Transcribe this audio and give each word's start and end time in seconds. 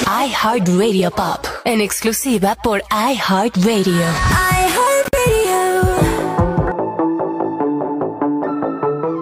iHeartRadio 0.00 1.10
Pop, 1.10 1.44
en 1.64 1.82
exclusiva 1.82 2.56
por 2.62 2.82
iHeartRadio. 2.90 4.06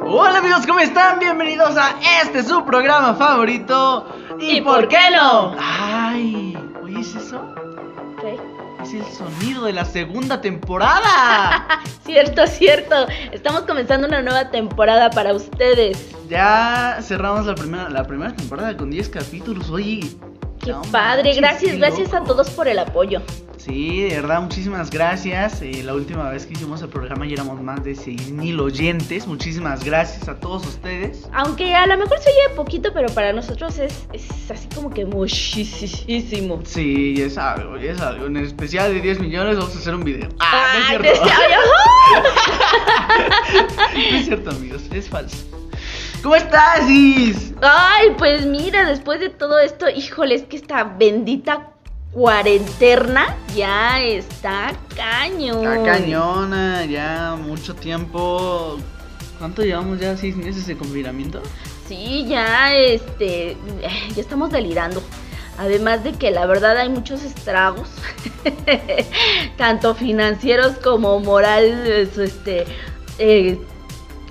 Hola 0.06 0.38
amigos, 0.38 0.64
¿cómo 0.66 0.78
están? 0.78 1.18
Bienvenidos 1.18 1.76
a 1.76 1.96
este 2.22 2.44
su 2.44 2.64
programa 2.64 3.14
favorito. 3.14 4.06
¿Y 4.38 4.60
por 4.60 4.86
qué 4.86 5.10
no? 5.12 5.56
Ay, 5.58 6.56
¿oyes 6.82 7.16
eso? 7.16 7.52
¿Qué? 8.20 8.38
Es 8.80 8.94
el 8.94 9.04
sonido 9.06 9.64
de 9.64 9.72
la 9.72 9.84
segunda 9.84 10.40
temporada. 10.40 11.66
Cierto, 12.06 12.46
cierto. 12.46 13.06
Estamos 13.32 13.62
comenzando 13.62 14.06
una 14.06 14.22
nueva 14.22 14.50
temporada 14.50 15.10
para 15.10 15.34
ustedes. 15.34 16.10
ya 16.28 16.98
cerramos 17.02 17.46
la 17.46 17.54
primera, 17.56 17.88
la 17.88 18.04
primera 18.04 18.34
temporada 18.34 18.76
con 18.76 18.90
10 18.90 19.08
capítulos. 19.10 19.70
Oye, 19.70 20.10
Qué 20.62 20.72
no 20.72 20.82
padre. 20.82 21.34
Gracias, 21.34 21.78
gracias 21.78 22.12
a 22.14 22.22
todos 22.22 22.50
por 22.50 22.68
el 22.68 22.78
apoyo. 22.78 23.22
Sí, 23.56 24.00
de 24.02 24.14
verdad, 24.16 24.40
muchísimas 24.40 24.90
gracias. 24.90 25.60
Eh, 25.60 25.82
la 25.84 25.92
última 25.94 26.30
vez 26.30 26.46
que 26.46 26.54
hicimos 26.54 26.80
el 26.80 26.88
programa 26.88 27.26
ya 27.26 27.34
éramos 27.34 27.60
más 27.60 27.84
de 27.84 27.94
6000 27.94 28.58
oyentes. 28.58 29.26
Muchísimas 29.26 29.84
gracias 29.84 30.28
a 30.28 30.40
todos 30.40 30.66
ustedes. 30.66 31.28
Aunque 31.34 31.74
a 31.74 31.86
lo 31.86 31.98
mejor 31.98 32.18
se 32.20 32.30
oye 32.30 32.56
poquito, 32.56 32.90
pero 32.94 33.08
para 33.12 33.34
nosotros 33.34 33.78
es, 33.78 34.06
es 34.14 34.50
así 34.50 34.66
como 34.74 34.88
que 34.88 35.04
muchísimo. 35.04 36.62
Sí, 36.64 37.20
es 37.20 37.36
algo, 37.36 37.76
es 37.76 38.00
algo. 38.00 38.26
En 38.26 38.38
especial 38.38 38.94
de 38.94 39.02
10 39.02 39.20
millones 39.20 39.58
vamos 39.58 39.76
a 39.76 39.78
hacer 39.78 39.94
un 39.94 40.04
video. 40.04 40.30
Ah, 40.40 40.72
no 40.74 40.80
es 40.80 40.86
cierto. 40.88 41.22
ay, 43.94 44.08
no 44.10 44.16
es 44.18 44.24
cierto, 44.24 44.50
amigos, 44.50 44.82
es 44.90 45.06
falso. 45.06 45.59
¿Cómo 46.22 46.36
estás, 46.36 46.88
Is? 46.90 47.54
Ay, 47.62 48.10
pues 48.18 48.44
mira, 48.44 48.84
después 48.84 49.20
de 49.20 49.30
todo 49.30 49.58
esto, 49.58 49.88
híjole, 49.88 50.34
es 50.34 50.42
que 50.42 50.56
esta 50.56 50.84
bendita 50.84 51.70
cuarentena 52.12 53.36
ya 53.54 54.02
está 54.02 54.72
cañón. 54.94 55.66
Está 55.66 55.82
cañona, 55.82 56.84
ya 56.84 57.36
mucho 57.40 57.74
tiempo. 57.74 58.78
¿Cuánto 59.38 59.62
llevamos 59.62 59.98
ya? 59.98 60.14
¿Seis 60.16 60.36
meses 60.36 60.66
de 60.66 60.76
confinamiento? 60.76 61.40
Sí, 61.88 62.26
ya, 62.28 62.74
este, 62.76 63.56
ya 64.14 64.20
estamos 64.20 64.50
delirando. 64.50 65.02
Además 65.56 66.04
de 66.04 66.12
que 66.12 66.30
la 66.30 66.44
verdad 66.44 66.76
hay 66.76 66.90
muchos 66.90 67.22
estragos, 67.22 67.88
tanto 69.56 69.94
financieros 69.94 70.76
como 70.78 71.18
morales, 71.20 72.16
este, 72.18 72.66
eh, 73.18 73.58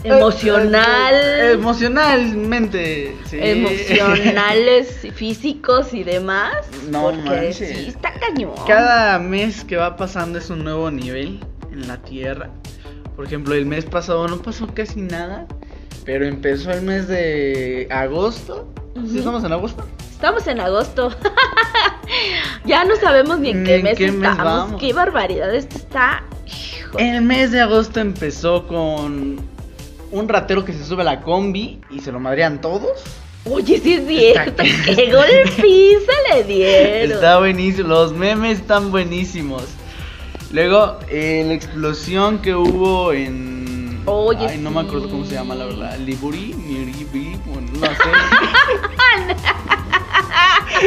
emocional, 0.04 1.14
Eh, 1.14 1.50
eh, 1.50 1.52
emocionalmente, 1.54 3.16
sí. 3.30 3.38
emocionales, 3.42 5.08
físicos 5.16 5.94
y 5.94 6.04
demás. 6.04 6.54
No 6.90 7.04
porque 7.04 7.22
manches. 7.24 7.58
sí, 7.58 7.86
está 7.90 8.14
cañón. 8.14 8.54
Cada 8.68 9.20
mes 9.20 9.64
que 9.64 9.78
va 9.78 9.96
pasando 9.98 10.40
es 10.40 10.50
un 10.50 10.64
nuevo 10.64 10.90
nivel 10.92 11.40
en 11.72 11.88
la 11.88 11.98
Tierra. 11.98 12.50
Por 13.16 13.26
ejemplo, 13.26 13.54
el 13.56 13.66
mes 13.66 13.86
pasado 13.86 14.28
no 14.28 14.42
pasó 14.42 14.68
casi 14.74 15.02
nada, 15.02 15.46
pero 16.06 16.26
empezó 16.26 16.72
el 16.72 16.82
mes 16.84 17.08
de 17.08 17.88
agosto. 17.92 18.72
¿Sí 18.96 19.02
Ujú. 19.02 19.18
estamos 19.20 19.44
en 19.44 19.52
agosto? 19.54 19.86
Estamos 20.12 20.48
en 20.48 20.60
agosto. 20.60 21.10
ya 22.66 22.84
no 22.86 22.96
sabemos 22.98 23.40
ni 23.40 23.50
en 23.52 23.64
qué 23.64 23.76
en 23.78 23.84
mes 23.84 23.98
qué 23.98 24.12
mes 24.12 24.30
estamos. 24.32 24.44
vamos. 24.46 24.82
Qué 24.82 24.94
barbaridad. 24.94 25.54
Esto 25.54 25.78
está. 25.78 26.24
El 26.98 27.22
mes 27.22 27.52
de 27.52 27.62
agosto 27.62 28.00
empezó 28.00 28.66
con 28.68 29.38
un 30.12 30.28
ratero 30.30 30.64
que 30.66 30.74
se 30.74 30.84
sube 30.86 31.02
a 31.02 31.06
la 31.06 31.22
combi 31.22 31.80
y 31.92 32.00
se 32.00 32.12
lo 32.12 32.20
madrean 32.20 32.62
todos. 32.62 33.02
Oye, 33.46 33.80
sí 33.80 33.94
es 33.94 34.08
cierto. 34.08 34.62
Está- 34.62 34.94
Qué 34.96 35.12
golpiza 35.12 36.12
le 36.36 36.44
dieron. 36.54 37.12
Está 37.14 37.40
buenísimo, 37.40 37.88
los 37.88 38.14
memes 38.14 38.60
están 38.60 38.92
buenísimos. 38.92 39.64
Luego, 40.52 40.98
eh, 41.10 41.44
la 41.48 41.54
explosión 41.54 42.40
que 42.40 42.54
hubo 42.56 43.14
en. 43.14 44.02
Oye, 44.06 44.48
Ay, 44.48 44.58
no 44.58 44.72
me 44.72 44.82
acuerdo 44.82 45.10
cómo 45.10 45.24
se 45.26 45.36
llama, 45.36 45.54
la 45.56 45.66
verdad. 45.66 45.98
Liburi, 46.00 46.54
Niribi, 46.56 47.38
bueno, 47.46 47.68
no 47.80 47.86
sé. 47.88 47.94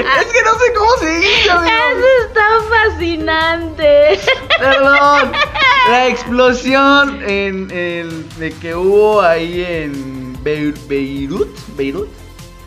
es 0.00 0.26
que 0.32 0.42
no 0.42 0.54
sé 0.58 0.72
cómo 0.76 0.90
se 0.98 1.10
dice, 1.18 1.42
Eso 1.44 1.52
amigos. 1.52 2.04
está 2.26 2.46
fascinante. 2.70 4.20
Perdón. 4.58 5.32
La 5.90 6.06
explosión 6.06 7.20
en, 7.28 7.68
en- 7.72 8.28
de 8.38 8.52
que 8.52 8.74
hubo 8.74 9.20
ahí 9.20 9.64
en 9.64 10.36
Beir- 10.44 10.78
Beirut, 10.86 11.48
Beirut, 11.76 12.08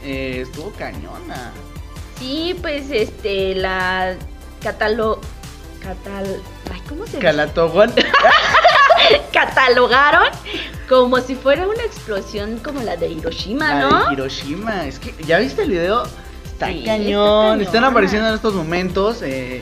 eh, 0.03 0.39
estuvo 0.43 0.71
cañona. 0.73 1.51
Sí, 2.19 2.57
pues 2.61 2.91
este, 2.91 3.55
la 3.55 4.15
catalo. 4.61 5.19
Catal. 5.81 6.41
Ay, 6.73 6.81
¿cómo 6.89 7.05
se 7.05 7.11
dice? 7.11 7.19
Calatoguan. 7.19 7.93
Catalogaron 9.31 10.27
como 10.89 11.19
si 11.19 11.35
fuera 11.35 11.67
una 11.67 11.83
explosión 11.83 12.57
como 12.59 12.81
la 12.81 12.95
de 12.97 13.09
Hiroshima, 13.09 13.73
La 13.75 13.79
¿no? 13.89 14.05
de 14.07 14.13
Hiroshima. 14.13 14.85
Es 14.87 14.99
que, 14.99 15.13
¿ya 15.25 15.39
viste 15.39 15.61
el 15.63 15.69
video? 15.71 16.03
Está 16.55 16.67
Sí, 16.67 16.83
cañón. 16.85 17.59
está 17.59 17.63
Están 17.77 17.83
apareciendo 17.83 18.29
en 18.29 18.35
estos 18.35 18.53
momentos. 18.53 19.21
eh, 19.21 19.61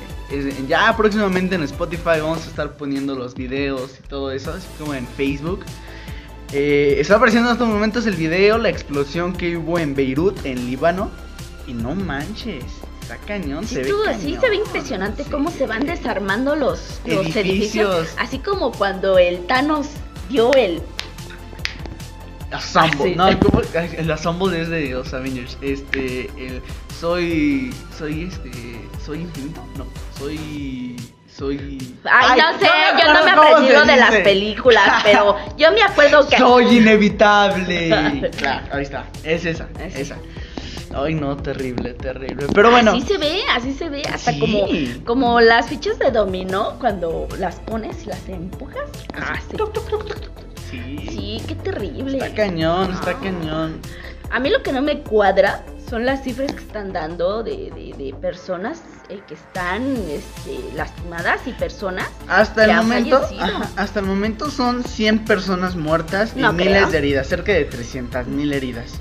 ya 0.67 0.95
próximamente 0.95 1.55
en 1.55 1.63
Spotify 1.63 2.19
vamos 2.21 2.45
a 2.45 2.49
estar 2.49 2.71
poniendo 2.77 3.15
los 3.15 3.33
videos 3.35 3.91
y 3.99 4.07
todo 4.07 4.31
eso, 4.31 4.51
así 4.53 4.67
como 4.79 4.93
en 4.93 5.07
Facebook. 5.07 5.61
Eh, 6.51 6.97
está 6.99 7.15
apareciendo 7.15 7.49
en 7.49 7.53
estos 7.53 7.67
momentos 7.67 8.05
el 8.05 8.15
video, 8.15 8.57
la 8.59 8.69
explosión 8.69 9.33
que 9.33 9.57
hubo 9.57 9.79
en 9.79 9.95
Beirut, 9.95 10.45
en 10.45 10.67
Líbano. 10.67 11.09
Y 11.67 11.73
no 11.73 11.95
manches, 11.95 12.63
está 13.01 13.17
cañón. 13.17 13.65
Sí, 13.67 13.75
se 13.75 13.83
ve 13.83 13.89
cañón. 14.05 14.21
sí 14.21 14.37
se 14.39 14.49
ve 14.49 14.55
impresionante 14.57 15.23
Sí. 15.23 15.29
cómo 15.31 15.49
se 15.49 15.65
van 15.65 15.85
desarmando 15.85 16.55
los, 16.55 16.99
los 17.05 17.25
edificios. 17.35 17.35
Edificios. 17.95 18.15
Así 18.19 18.37
como 18.39 18.71
cuando 18.71 19.17
el 19.17 19.45
Thanos 19.47 19.87
dio 20.29 20.53
el. 20.53 20.81
Assemble. 22.51 23.03
Sí. 23.11 23.15
No, 23.15 23.27
el 23.27 24.11
Assemble 24.11 24.61
es 24.61 24.69
de 24.69 24.89
los 24.91 25.11
Avengers. 25.13 25.57
Este, 25.61 26.29
el, 26.37 26.61
soy, 27.07 27.73
soy 27.97 28.23
este, 28.31 28.49
soy 29.05 29.19
infinito. 29.23 29.61
No, 29.77 29.85
soy, 30.17 30.95
soy. 31.27 31.95
Ay, 32.09 32.39
no 32.39 32.57
sé, 32.57 32.65
yo 32.97 33.13
no 33.13 33.23
me 33.25 33.29
he 33.29 33.33
acuerdo 33.33 33.85
de 33.85 33.97
las 33.97 34.15
películas, 34.21 34.87
pero 35.03 35.35
yo 35.57 35.73
me 35.73 35.81
acuerdo 35.83 36.25
que. 36.29 36.37
Soy 36.37 36.77
inevitable. 36.77 37.89
claro, 38.37 38.65
ahí 38.71 38.83
está. 38.83 39.05
Es 39.25 39.43
esa, 39.45 39.67
Así. 39.85 39.99
esa. 40.01 40.15
Ay, 40.95 41.15
no, 41.15 41.35
terrible, 41.35 41.93
terrible. 41.95 42.45
Pero 42.55 42.71
bueno. 42.71 42.91
Así 42.91 43.01
se 43.01 43.17
ve, 43.17 43.41
así 43.53 43.73
se 43.73 43.89
ve, 43.89 44.03
hasta 44.09 44.31
Sí. 44.31 44.39
como, 44.39 44.65
como 45.05 45.41
las 45.41 45.67
fichas 45.67 45.99
de 45.99 46.09
dominó 46.09 46.77
cuando 46.79 47.27
las 47.37 47.55
pones 47.59 48.01
y 48.03 48.05
las 48.05 48.29
empujas. 48.29 48.83
Así. 49.13 49.57
Sí. 50.71 50.97
Sí, 51.09 51.41
qué 51.49 51.55
terrible. 51.55 52.17
Está 52.19 52.33
cañón, 52.33 52.93
está 52.93 53.11
Ah. 53.11 53.19
cañón. 53.21 53.81
A 54.31 54.39
mí 54.39 54.49
lo 54.49 54.63
que 54.63 54.71
no 54.71 54.81
me 54.81 54.99
cuadra 55.01 55.63
son 55.89 56.05
las 56.05 56.23
cifras 56.23 56.51
que 56.53 56.61
están 56.63 56.93
dando 56.93 57.43
de, 57.43 57.71
de- 57.71 57.93
de 57.97 58.13
personas 58.19 58.81
eh, 59.09 59.21
que 59.27 59.33
están 59.35 59.95
este, 60.09 60.57
lastimadas 60.75 61.41
y 61.45 61.51
personas. 61.53 62.07
Hasta 62.27 62.65
que 62.65 62.71
el 62.71 62.77
han 62.77 62.87
momento, 62.87 63.21
ajá, 63.39 63.69
hasta 63.75 63.99
el 63.99 64.05
momento 64.05 64.49
son 64.49 64.83
100 64.83 65.25
personas 65.25 65.75
muertas 65.75 66.33
y 66.35 66.39
No 66.39 66.53
miles 66.53 66.77
creo. 66.77 66.89
de 66.89 66.97
heridas, 66.97 67.27
cerca 67.27 67.51
de 67.51 67.65
300 67.65 68.27
mil 68.27 68.51
heridas. 68.53 68.93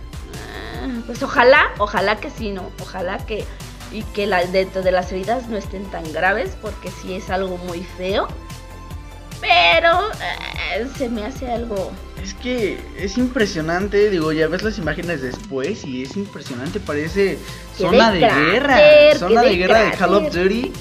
Ah, 0.82 0.88
Pues 1.06 1.22
ojalá, 1.22 1.60
ojalá 1.78 2.16
que 2.16 2.31
sí, 2.31 2.50
¿no? 2.50 2.71
Ojalá 2.81 3.19
que 3.19 3.44
y 3.92 4.03
que 4.15 4.26
la, 4.26 4.44
dentro 4.47 4.82
de 4.82 4.91
las 4.91 5.12
heridas 5.12 5.48
no 5.48 5.56
estén 5.59 5.84
tan 5.91 6.10
graves 6.12 6.56
porque 6.62 6.91
sí 6.91 7.15
es 7.15 7.28
algo 7.31 7.59
muy 7.59 7.82
feo. 7.82 8.26
Pero 9.41 10.09
eh, 10.12 10.87
se 10.97 11.09
me 11.09 11.25
hace 11.26 11.50
algo... 11.50 11.91
Es 12.22 12.34
que 12.34 12.78
es 12.97 13.19
impresionante, 13.19 14.09
digo, 14.09 14.33
ya 14.33 14.47
ves 14.47 14.62
las 14.62 14.78
imágenes 14.78 15.22
después 15.22 15.84
y 15.84 16.03
es 16.03 16.16
impresionante, 16.16 16.78
parece 16.78 17.38
zona 17.77 18.12
de 18.12 18.21
guerra, 18.21 18.78
zona 19.19 19.43
de 19.43 19.49
de 19.49 19.56
guerra 19.56 19.78
de 19.81 19.91
Call 19.92 20.15
of. 20.15 20.33
Duty. 20.33 20.72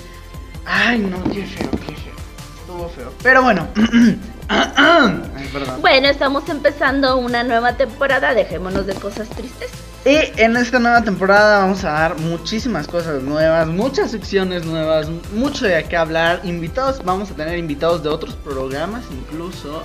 Ay, 0.65 0.99
no, 0.99 1.23
qué 1.23 1.45
feo, 1.45 1.71
qué 1.71 1.95
feo. 1.95 2.13
Estuvo 2.61 2.89
feo. 2.89 3.11
Pero 3.23 3.41
bueno. 3.41 3.67
Ay. 4.47 5.31
Bueno, 5.79 6.07
estamos 6.07 6.47
empezando 6.49 7.17
una 7.17 7.43
nueva 7.43 7.75
temporada, 7.75 8.33
dejémonos 8.33 8.85
de 8.85 8.93
cosas 8.95 9.29
tristes. 9.29 9.71
Y 10.05 10.17
en 10.41 10.57
esta 10.57 10.79
nueva 10.79 11.03
temporada 11.03 11.59
vamos 11.59 11.83
a 11.83 11.91
dar 11.91 12.17
muchísimas 12.19 12.87
cosas 12.87 13.21
nuevas, 13.21 13.67
muchas 13.67 14.11
secciones 14.11 14.65
nuevas, 14.65 15.09
mucho 15.33 15.67
de 15.67 15.83
qué 15.83 15.95
hablar, 15.95 16.41
invitados, 16.43 17.03
vamos 17.03 17.29
a 17.29 17.35
tener 17.35 17.57
invitados 17.59 18.01
de 18.01 18.09
otros 18.09 18.35
programas 18.35 19.03
incluso, 19.11 19.83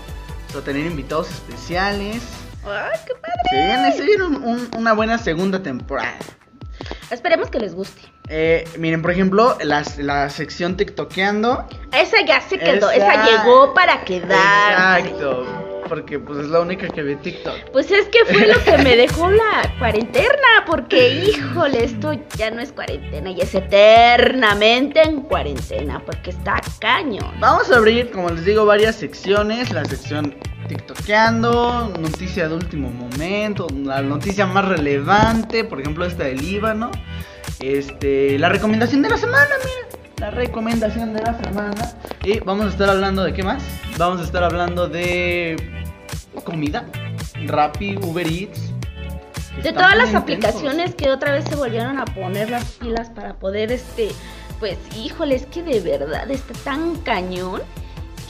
a 0.54 0.60
tener 0.62 0.86
invitados 0.86 1.30
especiales. 1.30 2.22
¡Ay, 2.64 2.98
qué 3.06 3.14
padre! 3.14 3.34
Se 3.50 3.56
viene, 3.56 3.92
se 3.92 4.02
viene 4.02 4.24
un- 4.24 4.42
un- 4.42 4.70
una 4.76 4.92
buena 4.92 5.18
segunda 5.18 5.62
temporada. 5.62 6.16
Esperemos 7.10 7.50
que 7.50 7.58
les 7.58 7.74
guste. 7.74 8.00
Eh, 8.28 8.68
miren, 8.78 9.02
por 9.02 9.12
ejemplo, 9.12 9.56
las- 9.62 9.98
la 9.98 10.28
sección 10.30 10.76
TikTokeando. 10.76 11.66
Esa 11.92 12.24
ya 12.26 12.40
se 12.40 12.58
quedó, 12.58 12.90
Esa- 12.90 13.14
esa, 13.14 13.24
llegó 13.24 13.72
para 13.74 14.02
quedar. 14.04 15.00
Exacto. 15.00 15.46
Porque 15.88 16.18
pues 16.18 16.40
es 16.40 16.48
la 16.48 16.60
única 16.60 16.88
que 16.88 17.02
ve 17.02 17.16
TikTok. 17.16 17.70
Pues 17.72 17.90
es 17.90 18.06
que 18.08 18.24
fue 18.26 18.46
lo 18.46 18.62
que 18.64 18.78
me 18.78 18.96
dejó 18.96 19.30
la 19.30 19.74
cuarentena, 19.78 20.64
porque 20.66 21.24
híjole, 21.24 21.84
esto 21.84 22.12
ya 22.36 22.50
no 22.50 22.60
es 22.60 22.72
cuarentena, 22.72 23.30
y 23.30 23.40
es 23.40 23.54
eternamente 23.54 25.02
en 25.02 25.22
cuarentena, 25.22 26.02
porque 26.04 26.30
está 26.30 26.60
caño. 26.80 27.20
Vamos 27.40 27.70
a 27.70 27.76
abrir, 27.76 28.10
como 28.10 28.30
les 28.30 28.44
digo, 28.44 28.66
varias 28.66 28.96
secciones. 28.96 29.72
La 29.72 29.84
sección 29.84 30.34
TikTokeando, 30.68 31.92
noticia 32.00 32.48
de 32.48 32.54
último 32.54 32.90
momento, 32.90 33.66
la 33.84 34.02
noticia 34.02 34.46
más 34.46 34.66
relevante, 34.66 35.64
por 35.64 35.80
ejemplo 35.80 36.04
esta 36.04 36.24
del 36.24 36.38
Líbano. 36.38 36.90
Este, 37.60 38.38
la 38.38 38.48
recomendación 38.48 39.02
de 39.02 39.08
la 39.08 39.16
semana, 39.16 39.50
mira. 39.64 40.05
La 40.18 40.30
recomendación 40.30 41.12
de 41.12 41.22
la 41.22 41.38
semana. 41.42 41.92
Y 42.24 42.40
vamos 42.40 42.66
a 42.66 42.68
estar 42.70 42.88
hablando 42.88 43.22
de 43.22 43.34
qué 43.34 43.42
más? 43.42 43.62
Vamos 43.98 44.20
a 44.20 44.24
estar 44.24 44.42
hablando 44.42 44.88
de 44.88 45.56
comida. 46.44 46.84
Rappi, 47.46 47.96
Uber 47.96 48.26
Eats. 48.26 48.72
De 49.62 49.72
todas 49.72 49.96
las 49.96 50.14
aplicaciones 50.14 50.94
que 50.94 51.10
otra 51.10 51.32
vez 51.32 51.44
se 51.44 51.54
volvieron 51.54 51.98
a 51.98 52.04
poner 52.04 52.50
las 52.50 52.64
pilas 52.72 53.10
para 53.10 53.34
poder 53.34 53.72
este 53.72 54.10
pues 54.58 54.78
híjole, 54.96 55.34
es 55.34 55.46
que 55.46 55.62
de 55.62 55.80
verdad 55.80 56.30
está 56.30 56.54
tan 56.64 56.96
cañón 56.96 57.60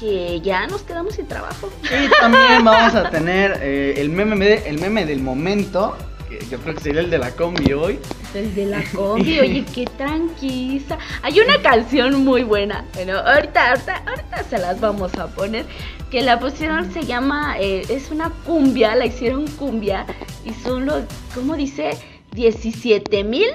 que 0.01 0.41
ya 0.41 0.67
nos 0.67 0.83
quedamos 0.83 1.15
sin 1.15 1.27
trabajo. 1.27 1.71
Y 1.85 2.09
también 2.21 2.65
vamos 2.65 2.95
a 2.95 3.11
tener 3.11 3.61
eh, 3.63 3.95
el, 3.99 4.11
meme 4.11 4.63
el 4.67 4.81
meme 4.81 5.07
del 5.07 5.23
momento, 5.23 5.97
que 6.29 6.45
yo 6.47 6.59
creo 6.59 6.75
que 6.75 6.81
sería 6.81 7.01
el 7.01 7.11
de 7.11 7.19
la 7.19 7.31
combi 7.31 7.73
hoy. 7.73 7.99
El 8.37 8.55
de 8.55 8.67
la 8.67 8.83
combi, 8.95 9.41
oye, 9.41 9.65
qué 9.75 9.87
tranquila. 9.87 10.99
Hay 11.23 11.41
una 11.41 11.61
canción 11.63 12.25
muy 12.25 12.43
buena. 12.43 12.85
Bueno, 12.95 13.19
ahorita, 13.19 13.71
ahorita, 13.71 14.03
ahorita 14.07 14.45
se 14.45 14.59
las 14.59 14.81
vamos 14.81 15.15
a 15.15 15.29
poner. 15.29 15.65
Que 16.11 16.23
la 16.23 16.39
pusieron, 16.39 16.93
se 16.93 17.05
llama, 17.05 17.57
eh, 17.59 17.83
es 17.89 18.11
una 18.11 18.31
cumbia, 18.45 18.95
la 18.95 19.07
hicieron 19.07 19.47
cumbia. 19.49 20.07
Y 20.45 20.53
son 20.53 20.87
los, 20.87 21.05
¿cómo 21.35 21.57
dice? 21.57 21.97
17 22.33 23.25
mil 23.25 23.49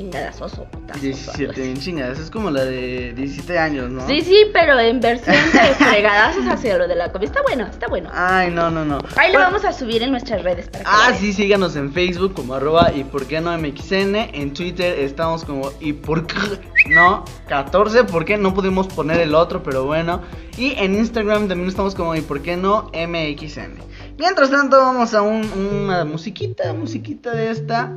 chingadas, 0.00 0.40
oso, 0.40 0.66
17 0.98 1.60
bien 1.60 1.76
chingadas, 1.76 2.18
es 2.18 2.30
como 2.30 2.50
la 2.50 2.64
de 2.64 3.12
17 3.12 3.58
años, 3.58 3.90
¿no? 3.90 4.06
Sí, 4.06 4.22
sí, 4.22 4.46
pero 4.50 4.78
en 4.80 4.98
versión 4.98 5.36
de 5.52 5.74
fregadas 5.84 6.36
hacia 6.48 6.78
lo 6.78 6.88
de 6.88 6.94
la 6.94 7.12
comida. 7.12 7.26
Está 7.28 7.42
bueno, 7.42 7.66
está 7.66 7.86
bueno. 7.88 8.08
Ay, 8.14 8.50
no, 8.50 8.70
no, 8.70 8.84
no. 8.84 8.98
Ahí 9.16 9.30
lo 9.30 9.38
vamos 9.38 9.62
a 9.66 9.72
subir 9.72 10.02
en 10.02 10.10
nuestras 10.10 10.42
redes 10.42 10.68
para 10.70 10.84
que 10.84 10.90
Ah, 10.90 11.12
sí, 11.18 11.34
síganos 11.34 11.76
en 11.76 11.92
Facebook 11.92 12.32
como 12.32 12.54
arroba 12.54 12.92
y 12.94 13.04
por 13.04 13.26
qué 13.26 13.42
no 13.42 13.56
MXN. 13.58 14.16
En 14.32 14.54
Twitter 14.54 14.98
estamos 15.00 15.44
como 15.44 15.70
y 15.80 15.92
por 15.92 16.26
qué 16.26 16.58
no 16.88 17.24
14, 17.48 18.04
porque 18.04 18.38
no 18.38 18.54
pudimos 18.54 18.86
poner 18.86 19.20
el 19.20 19.34
otro, 19.34 19.62
pero 19.62 19.84
bueno. 19.84 20.22
Y 20.56 20.72
en 20.78 20.94
Instagram 20.94 21.48
también 21.48 21.68
estamos 21.68 21.94
como 21.94 22.14
y 22.14 22.22
por 22.22 22.40
qué 22.40 22.56
no 22.56 22.90
MXN. 22.94 23.90
Mientras 24.18 24.50
tanto, 24.50 24.76
vamos 24.76 25.14
a 25.14 25.22
una 25.22 26.04
musiquita, 26.04 26.74
musiquita 26.74 27.32
de 27.32 27.50
esta. 27.50 27.96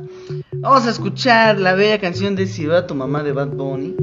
Vamos 0.64 0.86
a 0.86 0.90
escuchar 0.92 1.60
la 1.60 1.74
bella 1.74 2.00
canción 2.00 2.36
de 2.36 2.46
Si 2.46 2.64
va 2.64 2.86
tu 2.86 2.94
mamá 2.94 3.22
de 3.22 3.32
Bad 3.32 3.48
Bunny. 3.48 3.94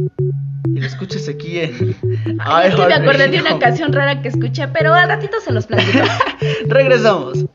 Y 0.67 0.79
la 0.79 0.85
escuchas 0.85 1.27
aquí 1.27 1.59
en. 1.59 1.95
Ay, 2.39 2.71
me 2.77 2.93
acordé 2.93 3.29
de 3.29 3.41
una 3.41 3.57
canción 3.57 3.91
rara 3.91 4.21
que 4.21 4.27
escuché, 4.27 4.67
pero 4.67 4.93
a 4.93 5.07
ratito 5.07 5.37
se 5.43 5.51
los 5.51 5.65
platico. 5.65 6.05
Regresamos. 6.67 7.45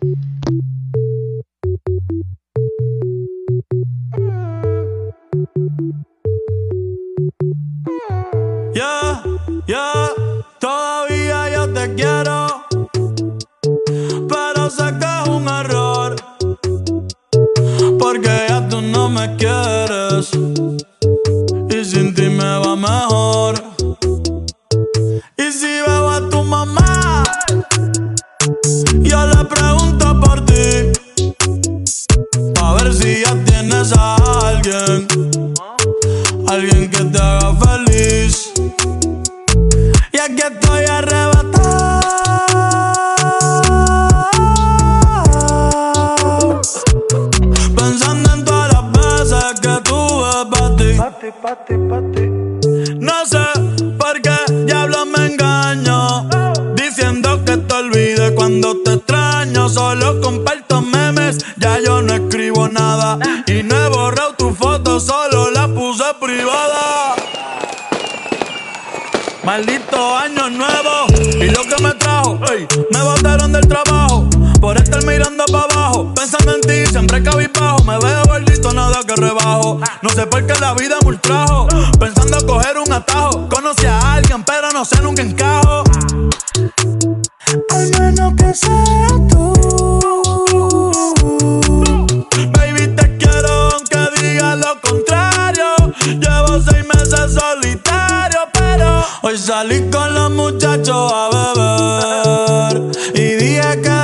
Pero 98.52 99.05
hoy 99.23 99.38
salí 99.38 99.88
con 99.90 100.14
los 100.14 100.31
muchachos 100.31 101.12
a 101.12 101.28
beber. 101.55 102.82
Y 103.14 103.37
dije 103.37 103.81
que 103.82 103.96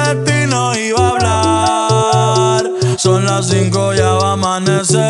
son 3.03 3.25
las 3.25 3.49
cinco, 3.49 3.93
ya 3.93 4.13
va 4.13 4.29
a 4.29 4.33
amanecer. 4.35 5.01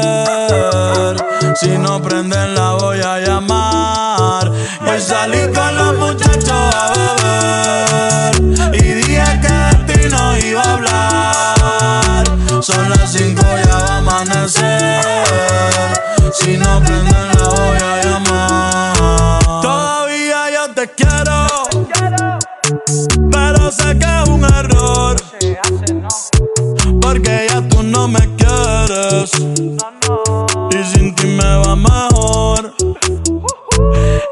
Si 1.56 1.76
no 1.76 2.00
prenden, 2.00 2.54
la 2.54 2.72
voy 2.72 2.98
a 3.00 3.18
llamar. 3.18 4.50
Y 4.96 4.98
salí 4.98 5.42
con 5.52 5.76
los 5.76 5.98
muchachos 5.98 6.50
a 6.50 7.14
beber. 7.20 8.74
Y 8.74 8.82
dije 8.94 9.40
que 9.42 9.52
de 9.52 9.74
ti 9.92 10.08
no 10.08 10.38
iba 10.38 10.62
a 10.62 10.72
hablar. 10.72 12.24
Son 12.62 12.88
las 12.88 13.12
cinco, 13.12 13.42
ya 13.42 13.76
va 13.76 13.94
a 13.96 13.98
amanecer. 13.98 15.04
Si 16.32 16.56
no 16.56 16.80
prenden, 16.80 17.31
Y 29.22 30.84
sin 30.84 31.14
ti 31.14 31.26
me 31.28 31.56
va 31.64 31.76
mejor. 31.76 32.74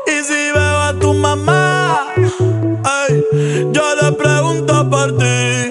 Y 0.04 0.24
si 0.24 0.50
veo 0.52 0.80
a 0.80 0.92
tu 0.98 1.14
mamá, 1.14 2.00
yo 3.72 3.82
le 4.02 4.10
pregunto 4.12 4.90
por 4.90 5.16
ti. 5.16 5.70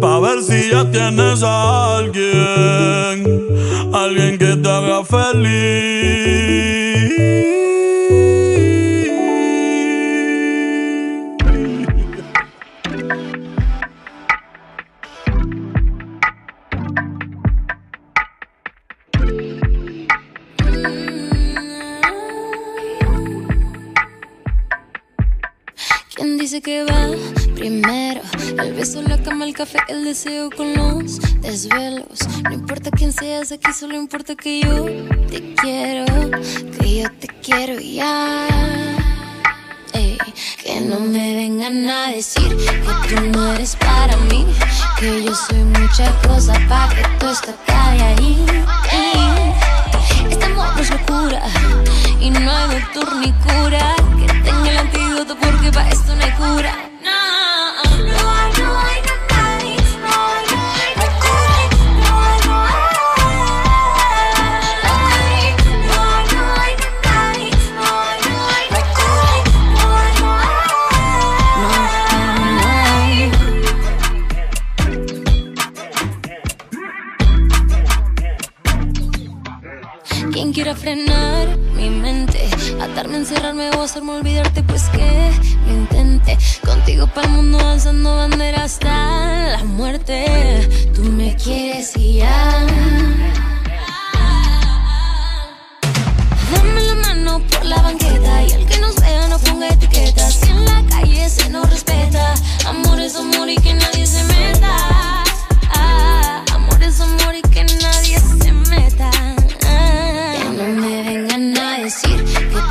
Pa' 0.00 0.18
ver 0.18 0.42
si 0.42 0.70
ya 0.70 0.90
tienes 0.90 1.42
a 1.42 1.98
alguien. 1.98 3.48
Alguien 3.92 4.38
que 4.38 4.56
te 4.56 4.68
haga 4.70 5.04
feliz. 5.04 5.97
Que 26.68 26.84
va 26.84 27.08
primero. 27.54 28.20
El 28.62 28.74
beso, 28.74 29.00
la 29.00 29.16
cama, 29.22 29.46
el 29.46 29.54
café, 29.54 29.78
el 29.88 30.04
deseo 30.04 30.50
con 30.50 30.74
los 30.74 31.18
desvelos. 31.40 32.18
No 32.44 32.52
importa 32.52 32.90
quién 32.90 33.10
seas 33.10 33.52
aquí, 33.52 33.72
solo 33.72 33.94
importa 33.94 34.34
que 34.34 34.60
yo 34.60 34.84
te 35.30 35.54
quiero, 35.54 36.04
que 36.78 37.00
yo 37.00 37.08
te 37.20 37.28
quiero 37.42 37.80
ya. 37.80 38.46
Ey. 39.94 40.18
Que 40.62 40.82
no 40.82 41.00
me 41.00 41.36
vengan 41.36 41.88
a 41.88 42.08
decir 42.08 42.54
que 42.54 43.14
tú 43.14 43.22
no 43.32 43.54
eres 43.54 43.74
para 43.76 44.14
mí. 44.28 44.44
Que 45.00 45.24
yo 45.24 45.34
soy 45.34 45.64
mucha 45.80 46.12
cosa 46.28 46.52
para 46.68 46.94
que 46.94 47.02
tú 47.18 47.30
esto 47.30 47.50
acabe 47.50 48.02
ahí. 48.02 48.44
Es 50.76 50.90
locura 50.90 51.42
y 52.20 52.30
no 52.30 52.50
hay 52.50 52.80
doctor 52.80 53.16
ni 53.16 53.32
cura 53.32 53.94
que 54.18 54.26
tenga 54.42 54.70
el 54.70 54.78
antídoto 54.78 55.36
porque 55.36 55.70
para 55.72 55.88
esto 55.90 56.14
no 56.14 56.24
hay 56.24 56.30
cura. 56.32 56.74
Quiera 80.68 80.80
frenar 80.80 81.56
mi 81.76 81.88
mente, 81.88 82.46
atarme, 82.78 83.16
encerrarme 83.16 83.70
o 83.70 83.80
hacerme 83.80 84.12
olvidarte, 84.12 84.62
pues 84.64 84.82
que 84.90 85.32
lo 85.66 85.72
intente. 85.72 86.36
Contigo 86.62 87.06
para 87.06 87.26
el 87.26 87.32
mundo 87.32 87.58
alzando 87.58 88.14
bandera 88.14 88.64
hasta 88.64 89.56
la 89.56 89.64
muerte. 89.64 90.68
Tú 90.94 91.04
me 91.04 91.34
quieres 91.36 91.96
y 91.96 92.18
ya. 92.18 92.66
Dame 96.52 96.82
la 96.82 96.94
mano 96.96 97.40
por 97.50 97.64
la 97.64 97.80
banqueta 97.80 98.42
y 98.42 98.52
el 98.52 98.66
que 98.66 98.78
nos 98.78 98.96
vea 98.96 99.26
no 99.26 99.38
ponga 99.38 99.68
etiquetas. 99.68 100.34
Si 100.34 100.50
en 100.50 100.66
la 100.66 100.84
calle 100.90 101.30
se 101.30 101.48
nos 101.48 101.70
respeta, 101.70 102.34
amor 102.66 103.00
es 103.00 103.16
amor 103.16 103.48
y 103.48 103.56
que 103.56 103.72
nadie 103.72 104.06
se 104.06 104.22
meta. 104.24 104.97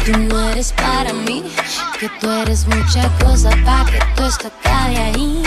Tú 0.08 0.18
no 0.18 0.50
eres 0.52 0.72
para 0.72 1.12
mí, 1.12 1.44
que 2.00 2.08
tú 2.22 2.32
eres 2.32 2.66
mucha 2.66 3.10
cosa 3.20 3.50
para 3.66 3.86
que 3.92 4.00
tú 4.16 4.24
esto 4.24 4.48
acabe 4.48 4.98
ahí. 4.98 5.44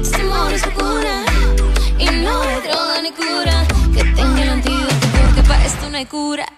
Este 0.00 0.20
amor 0.22 0.52
es 0.52 0.66
locura 0.66 1.24
y 1.96 2.06
no 2.06 2.42
hay 2.42 2.60
droga 2.62 3.02
ni 3.02 3.12
cura 3.12 3.66
que 3.94 4.02
tenga 4.02 4.42
el 4.42 4.50
antídoto 4.50 5.06
porque 5.22 5.42
para 5.42 5.64
esto 5.64 5.90
no 5.90 5.96
hay 5.96 6.06
cura. 6.06 6.51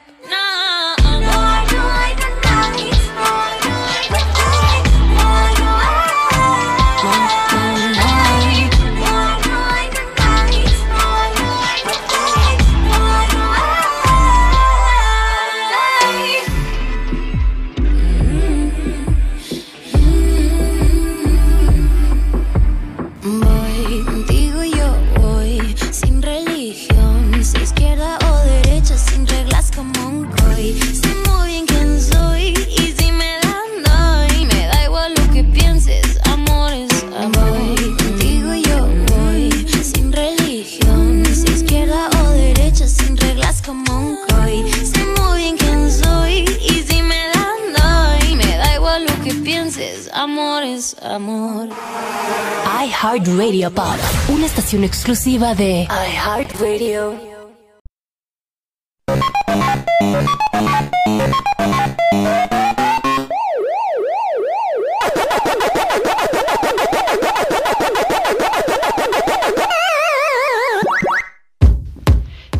iHeartRadio 53.04 53.70
Pop, 53.70 53.98
una 54.30 54.46
estación 54.46 54.82
exclusiva 54.82 55.54
de 55.54 55.82
iHeartRadio. 55.82 57.12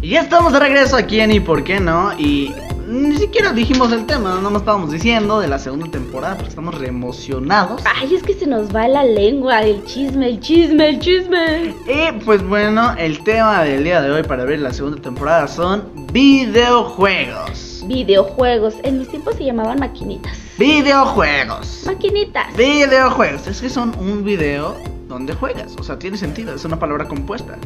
Y 0.02 0.16
estamos 0.16 0.52
de 0.52 0.60
regreso 0.60 0.96
aquí 0.96 1.20
en 1.20 1.32
Y 1.32 1.40
por 1.40 1.64
qué 1.64 1.80
no. 1.80 2.12
Y 2.18 2.54
ni 2.94 3.16
siquiera 3.16 3.52
dijimos 3.52 3.92
el 3.92 4.06
tema, 4.06 4.40
no 4.40 4.50
nos 4.50 4.62
estábamos 4.62 4.90
diciendo 4.90 5.40
de 5.40 5.48
la 5.48 5.58
segunda 5.58 5.90
temporada, 5.90 6.36
porque 6.36 6.50
estamos 6.50 6.74
re 6.76 6.88
emocionados. 6.88 7.82
Ay, 7.84 8.14
es 8.14 8.22
que 8.22 8.34
se 8.34 8.46
nos 8.46 8.74
va 8.74 8.86
la 8.88 9.04
lengua, 9.04 9.62
el 9.62 9.84
chisme, 9.84 10.28
el 10.28 10.40
chisme, 10.40 10.88
el 10.88 11.00
chisme. 11.00 11.74
Y 11.86 12.12
pues 12.24 12.46
bueno, 12.46 12.94
el 12.96 13.22
tema 13.24 13.64
del 13.64 13.84
día 13.84 14.00
de 14.00 14.10
hoy 14.10 14.22
para 14.22 14.44
ver 14.44 14.60
la 14.60 14.72
segunda 14.72 15.00
temporada 15.00 15.48
son 15.48 15.84
videojuegos. 16.12 17.82
Videojuegos. 17.86 18.74
En 18.82 19.00
mis 19.00 19.08
tiempos 19.08 19.34
se 19.36 19.44
llamaban 19.44 19.78
maquinitas. 19.80 20.38
Videojuegos. 20.56 21.82
Maquinitas. 21.86 22.56
Videojuegos. 22.56 23.46
Es 23.46 23.60
que 23.60 23.68
son 23.68 23.92
un 23.98 24.24
video 24.24 24.76
donde 25.08 25.34
juegas. 25.34 25.74
O 25.78 25.82
sea, 25.82 25.98
tiene 25.98 26.16
sentido, 26.16 26.54
es 26.54 26.64
una 26.64 26.78
palabra 26.78 27.06
compuesta. 27.06 27.58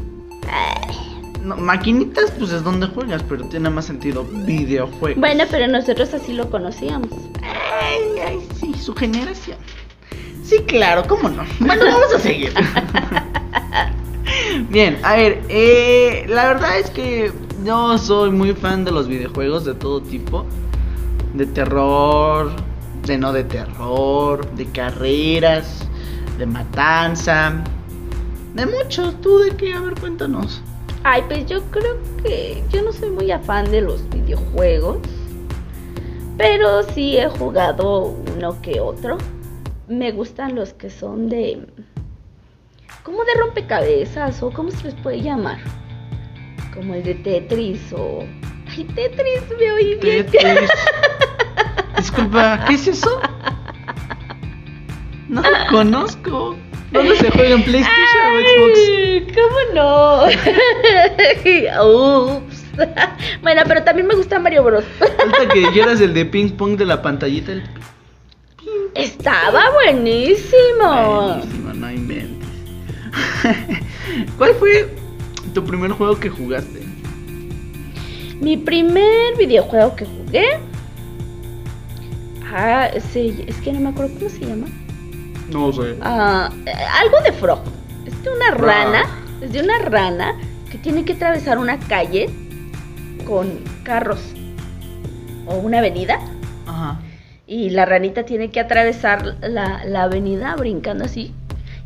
No, 1.42 1.56
maquinitas, 1.56 2.30
pues 2.32 2.52
es 2.52 2.64
donde 2.64 2.88
juegas, 2.88 3.22
pero 3.28 3.44
tiene 3.44 3.70
más 3.70 3.86
sentido 3.86 4.24
videojuegos. 4.24 5.20
Bueno, 5.20 5.44
pero 5.50 5.68
nosotros 5.68 6.12
así 6.14 6.32
lo 6.32 6.50
conocíamos. 6.50 7.10
Ay, 7.42 8.18
ay, 8.26 8.48
sí, 8.58 8.74
su 8.74 8.94
generación. 8.94 9.58
Sí, 10.42 10.58
claro, 10.66 11.04
¿cómo 11.06 11.28
no? 11.28 11.44
Bueno, 11.60 11.84
vamos 11.84 12.14
a 12.14 12.18
seguir. 12.18 12.52
Bien, 14.70 14.98
a 15.02 15.16
ver, 15.16 15.42
eh, 15.48 16.26
la 16.28 16.48
verdad 16.48 16.78
es 16.78 16.90
que 16.90 17.32
yo 17.64 17.98
soy 17.98 18.30
muy 18.30 18.54
fan 18.54 18.84
de 18.84 18.90
los 18.90 19.08
videojuegos 19.08 19.64
de 19.64 19.74
todo 19.74 20.00
tipo. 20.00 20.46
De 21.34 21.46
terror, 21.46 22.50
de 23.04 23.18
no 23.18 23.32
de 23.32 23.44
terror, 23.44 24.50
de 24.52 24.66
carreras, 24.66 25.86
de 26.38 26.46
matanza. 26.46 27.62
De 28.54 28.66
muchos, 28.66 29.20
¿tú 29.20 29.38
de 29.38 29.56
qué? 29.56 29.74
A 29.74 29.80
ver, 29.80 29.94
cuéntanos. 30.00 30.62
Ay, 31.04 31.22
pues 31.28 31.46
yo 31.46 31.62
creo 31.70 31.96
que 32.22 32.62
yo 32.70 32.82
no 32.82 32.92
soy 32.92 33.10
muy 33.10 33.30
afán 33.30 33.70
de 33.70 33.80
los 33.80 34.08
videojuegos. 34.10 34.98
Pero 36.36 36.82
sí 36.82 37.16
he 37.16 37.28
jugado 37.28 38.16
uno 38.36 38.60
que 38.62 38.80
otro. 38.80 39.18
Me 39.88 40.12
gustan 40.12 40.54
los 40.54 40.72
que 40.72 40.90
son 40.90 41.28
de... 41.28 41.66
Como 43.02 43.24
de 43.24 43.34
rompecabezas 43.34 44.42
o 44.42 44.50
cómo 44.50 44.70
se 44.70 44.84
les 44.84 44.94
puede 44.94 45.22
llamar. 45.22 45.58
Como 46.74 46.94
el 46.94 47.02
de 47.02 47.14
Tetris 47.14 47.92
o... 47.92 48.24
Ay, 48.68 48.84
Tetris, 48.84 49.42
me 49.58 49.72
oí 49.72 49.94
bien. 49.96 50.26
Tetris. 50.26 50.70
Disculpa, 51.96 52.64
¿qué 52.66 52.74
es 52.74 52.86
eso? 52.86 53.20
No 55.28 55.42
lo 55.42 55.66
conozco. 55.70 56.56
¿Dónde 56.90 57.16
se 57.16 57.30
juega 57.30 57.54
en 57.54 57.62
PlayStation 57.62 58.26
o 58.26 58.38
Xbox? 58.40 58.78
¿Cómo 59.34 59.58
no? 59.74 60.24
Ups. 62.38 62.64
Bueno, 63.42 63.62
pero 63.66 63.82
también 63.82 64.06
me 64.06 64.14
gusta 64.14 64.38
Mario 64.38 64.64
Bros. 64.64 64.84
Falta 64.98 65.48
que 65.52 65.60
dijeras 65.60 66.00
el 66.00 66.14
de 66.14 66.24
ping 66.24 66.50
pong 66.50 66.76
de 66.76 66.84
la 66.84 67.02
pantallita. 67.02 67.52
El... 67.52 67.62
Estaba 68.94 69.70
buenísimo. 69.72 71.34
Buenísimo, 71.34 71.72
no 71.74 71.90
inventes. 71.90 72.48
¿Cuál 74.36 74.54
fue 74.54 74.88
tu 75.54 75.64
primer 75.64 75.92
juego 75.92 76.18
que 76.18 76.28
jugaste? 76.28 76.82
Mi 78.40 78.56
primer 78.56 79.36
videojuego 79.36 79.96
que 79.96 80.06
jugué. 80.06 80.58
Ah, 82.52 82.90
sí, 83.12 83.44
es 83.46 83.56
que 83.56 83.72
no 83.72 83.80
me 83.80 83.88
acuerdo 83.90 84.14
cómo 84.18 84.30
se 84.30 84.40
llama. 84.40 84.66
No 85.50 85.72
sé. 85.72 85.96
Ah, 86.02 86.50
eh, 86.66 86.72
algo 86.72 87.20
de 87.22 87.32
Frog. 87.32 87.60
Es 88.06 88.22
de 88.22 88.30
una 88.30 88.50
rana. 88.52 89.04
Es 89.40 89.52
de 89.52 89.60
una 89.60 89.78
rana 89.78 90.34
que 90.70 90.78
tiene 90.78 91.04
que 91.04 91.14
atravesar 91.14 91.58
una 91.58 91.78
calle 91.78 92.28
con 93.26 93.60
carros 93.82 94.20
o 95.46 95.54
una 95.56 95.78
avenida. 95.78 96.18
Ajá. 96.66 97.00
Y 97.46 97.70
la 97.70 97.86
ranita 97.86 98.24
tiene 98.24 98.50
que 98.50 98.60
atravesar 98.60 99.36
la, 99.40 99.84
la 99.84 100.02
avenida 100.02 100.54
brincando 100.56 101.04
así. 101.04 101.34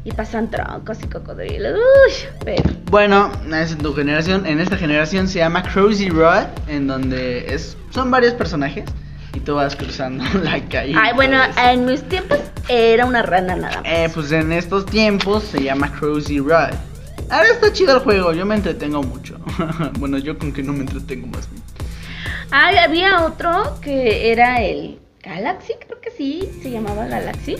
Y 0.04 0.10
pasan 0.10 0.50
troncos 0.50 0.98
y 1.04 1.06
cocodrilos. 1.06 1.74
Uy, 1.74 2.12
pero. 2.44 2.70
Bueno, 2.90 3.30
es 3.54 3.70
en 3.70 3.78
tu 3.78 3.94
generación. 3.94 4.46
En 4.46 4.58
esta 4.58 4.76
generación 4.76 5.28
se 5.28 5.38
llama 5.38 5.62
Crazy 5.62 6.08
Road, 6.08 6.46
en 6.66 6.88
donde 6.88 7.54
es, 7.54 7.76
son 7.90 8.10
varios 8.10 8.34
personajes. 8.34 8.84
Y 9.34 9.40
tú 9.40 9.54
vas 9.54 9.76
cruzando 9.76 10.24
la 10.42 10.60
calle. 10.68 10.94
Ay, 10.96 11.12
bueno, 11.14 11.38
en 11.56 11.84
mis 11.84 12.02
tiempos 12.08 12.38
era 12.68 13.06
una 13.06 13.22
rana 13.22 13.56
nada 13.56 13.82
más. 13.82 13.84
Eh, 13.86 14.10
pues 14.12 14.32
en 14.32 14.52
estos 14.52 14.86
tiempos 14.86 15.44
se 15.44 15.62
llama 15.62 15.92
Cruisy 15.92 16.40
Ride. 16.40 16.78
Ahora 17.30 17.48
está 17.48 17.72
chido 17.72 17.94
el 17.94 18.00
juego, 18.00 18.32
yo 18.32 18.44
me 18.44 18.54
entretengo 18.54 19.02
mucho. 19.02 19.38
bueno, 19.98 20.18
yo 20.18 20.38
con 20.38 20.52
que 20.52 20.62
no 20.62 20.72
me 20.72 20.80
entretengo 20.80 21.26
más 21.28 21.50
bien. 21.50 21.62
Ay, 22.50 22.76
había 22.76 23.24
otro 23.24 23.78
que 23.80 24.30
era 24.30 24.62
el 24.62 24.98
Galaxy, 25.22 25.72
creo 25.86 26.00
que 26.00 26.10
sí, 26.10 26.48
se 26.62 26.70
llamaba 26.70 27.06
Galaxy. 27.06 27.56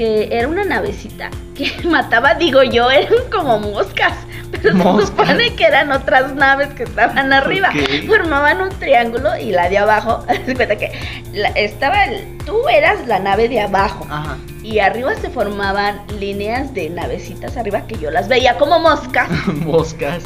Que 0.00 0.28
era 0.32 0.48
una 0.48 0.64
navecita 0.64 1.28
que 1.54 1.70
mataba, 1.86 2.32
digo 2.32 2.62
yo, 2.62 2.90
eran 2.90 3.12
como 3.30 3.58
moscas. 3.58 4.14
Pero 4.50 4.74
Moscas. 4.74 5.00
se 5.04 5.06
supone 5.34 5.54
que 5.56 5.64
eran 5.64 5.92
otras 5.92 6.34
naves 6.34 6.68
que 6.68 6.84
estaban 6.84 7.34
arriba. 7.34 7.68
Formaban 8.06 8.62
un 8.62 8.70
triángulo 8.70 9.36
y 9.36 9.50
la 9.52 9.68
de 9.68 9.76
abajo, 9.76 10.24
de 10.46 10.54
cuenta 10.54 10.76
que 10.76 10.90
la- 11.34 11.50
estaba 11.50 12.04
el- 12.06 12.38
tú 12.46 12.66
eras 12.70 13.06
la 13.06 13.18
nave 13.18 13.50
de 13.50 13.60
abajo. 13.60 14.06
Ajá. 14.08 14.38
Y 14.62 14.78
arriba 14.78 15.14
se 15.16 15.28
formaban 15.28 16.00
líneas 16.18 16.72
de 16.72 16.88
navecitas 16.88 17.58
arriba 17.58 17.86
que 17.86 17.98
yo 17.98 18.10
las 18.10 18.26
veía 18.28 18.56
como 18.56 18.78
moscas. 18.78 19.28
Moscas. 19.46 20.24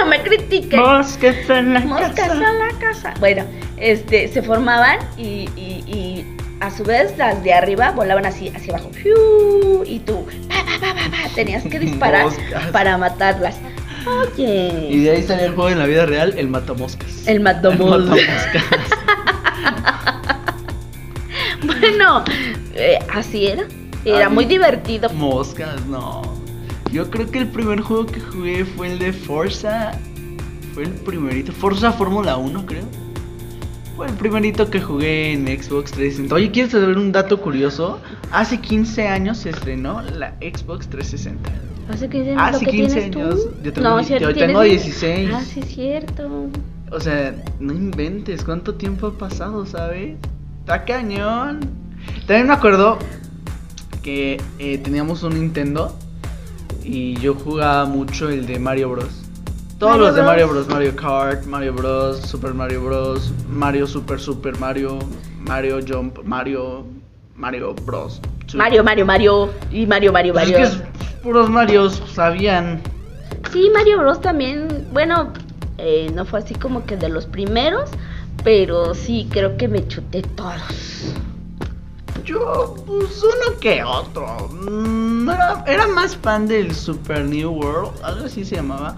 no 0.00 0.06
me 0.06 0.20
critiquen. 0.22 0.80
Moscas 0.80 1.36
en 1.48 1.74
la 1.74 1.80
Moscas 1.80 2.10
casa. 2.12 2.32
a 2.48 2.52
la 2.54 2.68
casa. 2.80 3.14
Bueno, 3.20 3.44
este, 3.76 4.26
se 4.26 4.42
formaban 4.42 4.98
y, 5.16 5.48
y- 5.56 5.84
y 5.86 6.31
a 6.62 6.70
su 6.70 6.84
vez 6.84 7.16
las 7.18 7.42
de 7.42 7.52
arriba 7.52 7.90
volaban 7.90 8.24
así 8.24 8.48
hacia 8.54 8.74
abajo. 8.74 8.90
Y 9.84 9.98
tú 10.00 10.26
pa, 10.48 10.54
pa, 10.80 10.94
pa, 10.94 11.34
tenías 11.34 11.64
que 11.64 11.78
disparar 11.78 12.28
para 12.72 12.96
matarlas. 12.98 13.56
Y 14.36 14.40
Oye. 14.40 15.00
de 15.02 15.10
ahí 15.10 15.22
salió 15.22 15.46
el 15.46 15.54
juego 15.54 15.70
en 15.70 15.78
la 15.78 15.86
vida 15.86 16.06
real, 16.06 16.34
el 16.36 16.48
matamoscas. 16.48 17.26
El 17.26 17.40
matamoscas. 17.40 18.08
matamoscas. 18.08 18.62
Bueno, 21.64 22.24
eh, 22.74 22.98
así 23.12 23.46
era. 23.46 23.64
Era 24.04 24.26
Ah, 24.26 24.28
muy 24.28 24.44
divertido. 24.44 25.08
Moscas, 25.10 25.84
no. 25.86 26.22
Yo 26.90 27.08
creo 27.10 27.30
que 27.30 27.38
el 27.38 27.48
primer 27.48 27.80
juego 27.80 28.06
que 28.06 28.20
jugué 28.20 28.64
fue 28.64 28.88
el 28.92 28.98
de 28.98 29.12
Forza. 29.12 29.92
Fue 30.74 30.82
el 30.84 30.90
primerito. 30.90 31.52
Forza 31.52 31.92
Fórmula 31.92 32.36
1, 32.36 32.66
creo. 32.66 32.84
Fue 33.96 34.06
el 34.06 34.14
primerito 34.14 34.70
que 34.70 34.80
jugué 34.80 35.32
en 35.32 35.46
Xbox 35.46 35.92
360. 35.92 36.34
Oye, 36.34 36.50
¿quieres 36.50 36.72
saber 36.72 36.96
un 36.96 37.12
dato 37.12 37.40
curioso? 37.40 38.00
Hace 38.30 38.58
15 38.60 39.06
años 39.08 39.38
se 39.38 39.50
estrenó 39.50 40.00
la 40.02 40.30
Xbox 40.40 40.88
360. 40.88 41.50
Hace 41.90 42.08
15 42.08 42.30
años. 42.32 42.42
Hace 42.42 42.64
lo 42.64 42.70
que 42.70 42.76
15 42.78 42.94
tienes 42.94 43.10
tú. 43.10 43.20
años. 43.20 43.40
Yo 43.62 43.72
tengo- 43.72 43.88
no, 43.88 44.02
cierto, 44.04 44.30
yo 44.30 44.34
tengo 44.36 44.60
veinte. 44.60 44.82
16. 44.84 45.30
Ah, 45.34 45.42
sí, 45.44 45.60
es 45.60 45.66
cierto. 45.66 46.46
O 46.90 47.00
sea, 47.00 47.34
no 47.60 47.72
inventes 47.74 48.44
cuánto 48.44 48.74
tiempo 48.74 49.08
ha 49.08 49.12
pasado, 49.18 49.66
¿sabes? 49.66 50.16
Está 50.60 50.84
cañón. 50.84 51.60
También 52.26 52.46
me 52.46 52.54
acuerdo 52.54 52.98
que 54.02 54.40
eh, 54.58 54.78
teníamos 54.78 55.22
un 55.22 55.34
Nintendo 55.34 55.96
y 56.82 57.14
yo 57.20 57.34
jugaba 57.34 57.84
mucho 57.84 58.28
el 58.30 58.46
de 58.46 58.58
Mario 58.58 58.90
Bros. 58.90 59.21
Todos 59.82 59.94
Mario 59.98 60.06
los 60.06 60.14
de 60.14 60.20
Bros. 60.22 60.30
Mario 60.30 60.48
Bros. 60.48 60.68
Mario 60.68 60.94
Kart, 60.96 61.44
Mario 61.46 61.72
Bros, 61.74 62.20
Super 62.20 62.54
Mario 62.54 62.84
Bros, 62.84 63.32
Mario 63.48 63.86
Super 63.88 64.20
Super 64.20 64.56
Mario, 64.60 64.98
Mario 65.40 65.80
Jump, 65.86 66.18
Mario, 66.24 66.86
Mario 67.34 67.74
Bros. 67.74 68.20
Mario, 68.54 68.84
Mario, 68.84 69.04
Mario. 69.04 69.50
Y 69.72 69.84
Mario, 69.86 70.12
Mario, 70.12 70.34
Pues 70.34 70.44
es 70.48 70.52
Mario. 70.52 70.68
que 70.70 70.74
es- 70.76 71.18
puros 71.22 71.50
Marios 71.50 72.00
sabían. 72.14 72.80
Sí, 73.52 73.70
Mario 73.74 73.98
Bros 73.98 74.20
también, 74.20 74.86
bueno, 74.92 75.32
eh, 75.78 76.10
no 76.14 76.24
fue 76.26 76.38
así 76.38 76.54
como 76.54 76.84
que 76.86 76.96
de 76.96 77.08
los 77.08 77.26
primeros, 77.26 77.90
pero 78.44 78.94
sí, 78.94 79.26
creo 79.32 79.56
que 79.56 79.66
me 79.66 79.86
chuté 79.88 80.22
todos. 80.22 81.12
Yo, 82.24 82.76
pues 82.86 83.20
uno 83.22 83.58
que 83.60 83.82
otro. 83.82 84.48
Mm, 84.48 85.28
Era, 85.28 85.64
era 85.66 85.86
más 85.88 86.16
fan 86.16 86.46
del 86.46 86.72
Super 86.72 87.24
New 87.24 87.50
World, 87.50 87.90
algo 88.04 88.26
así 88.26 88.44
se 88.44 88.56
llamaba. 88.56 88.94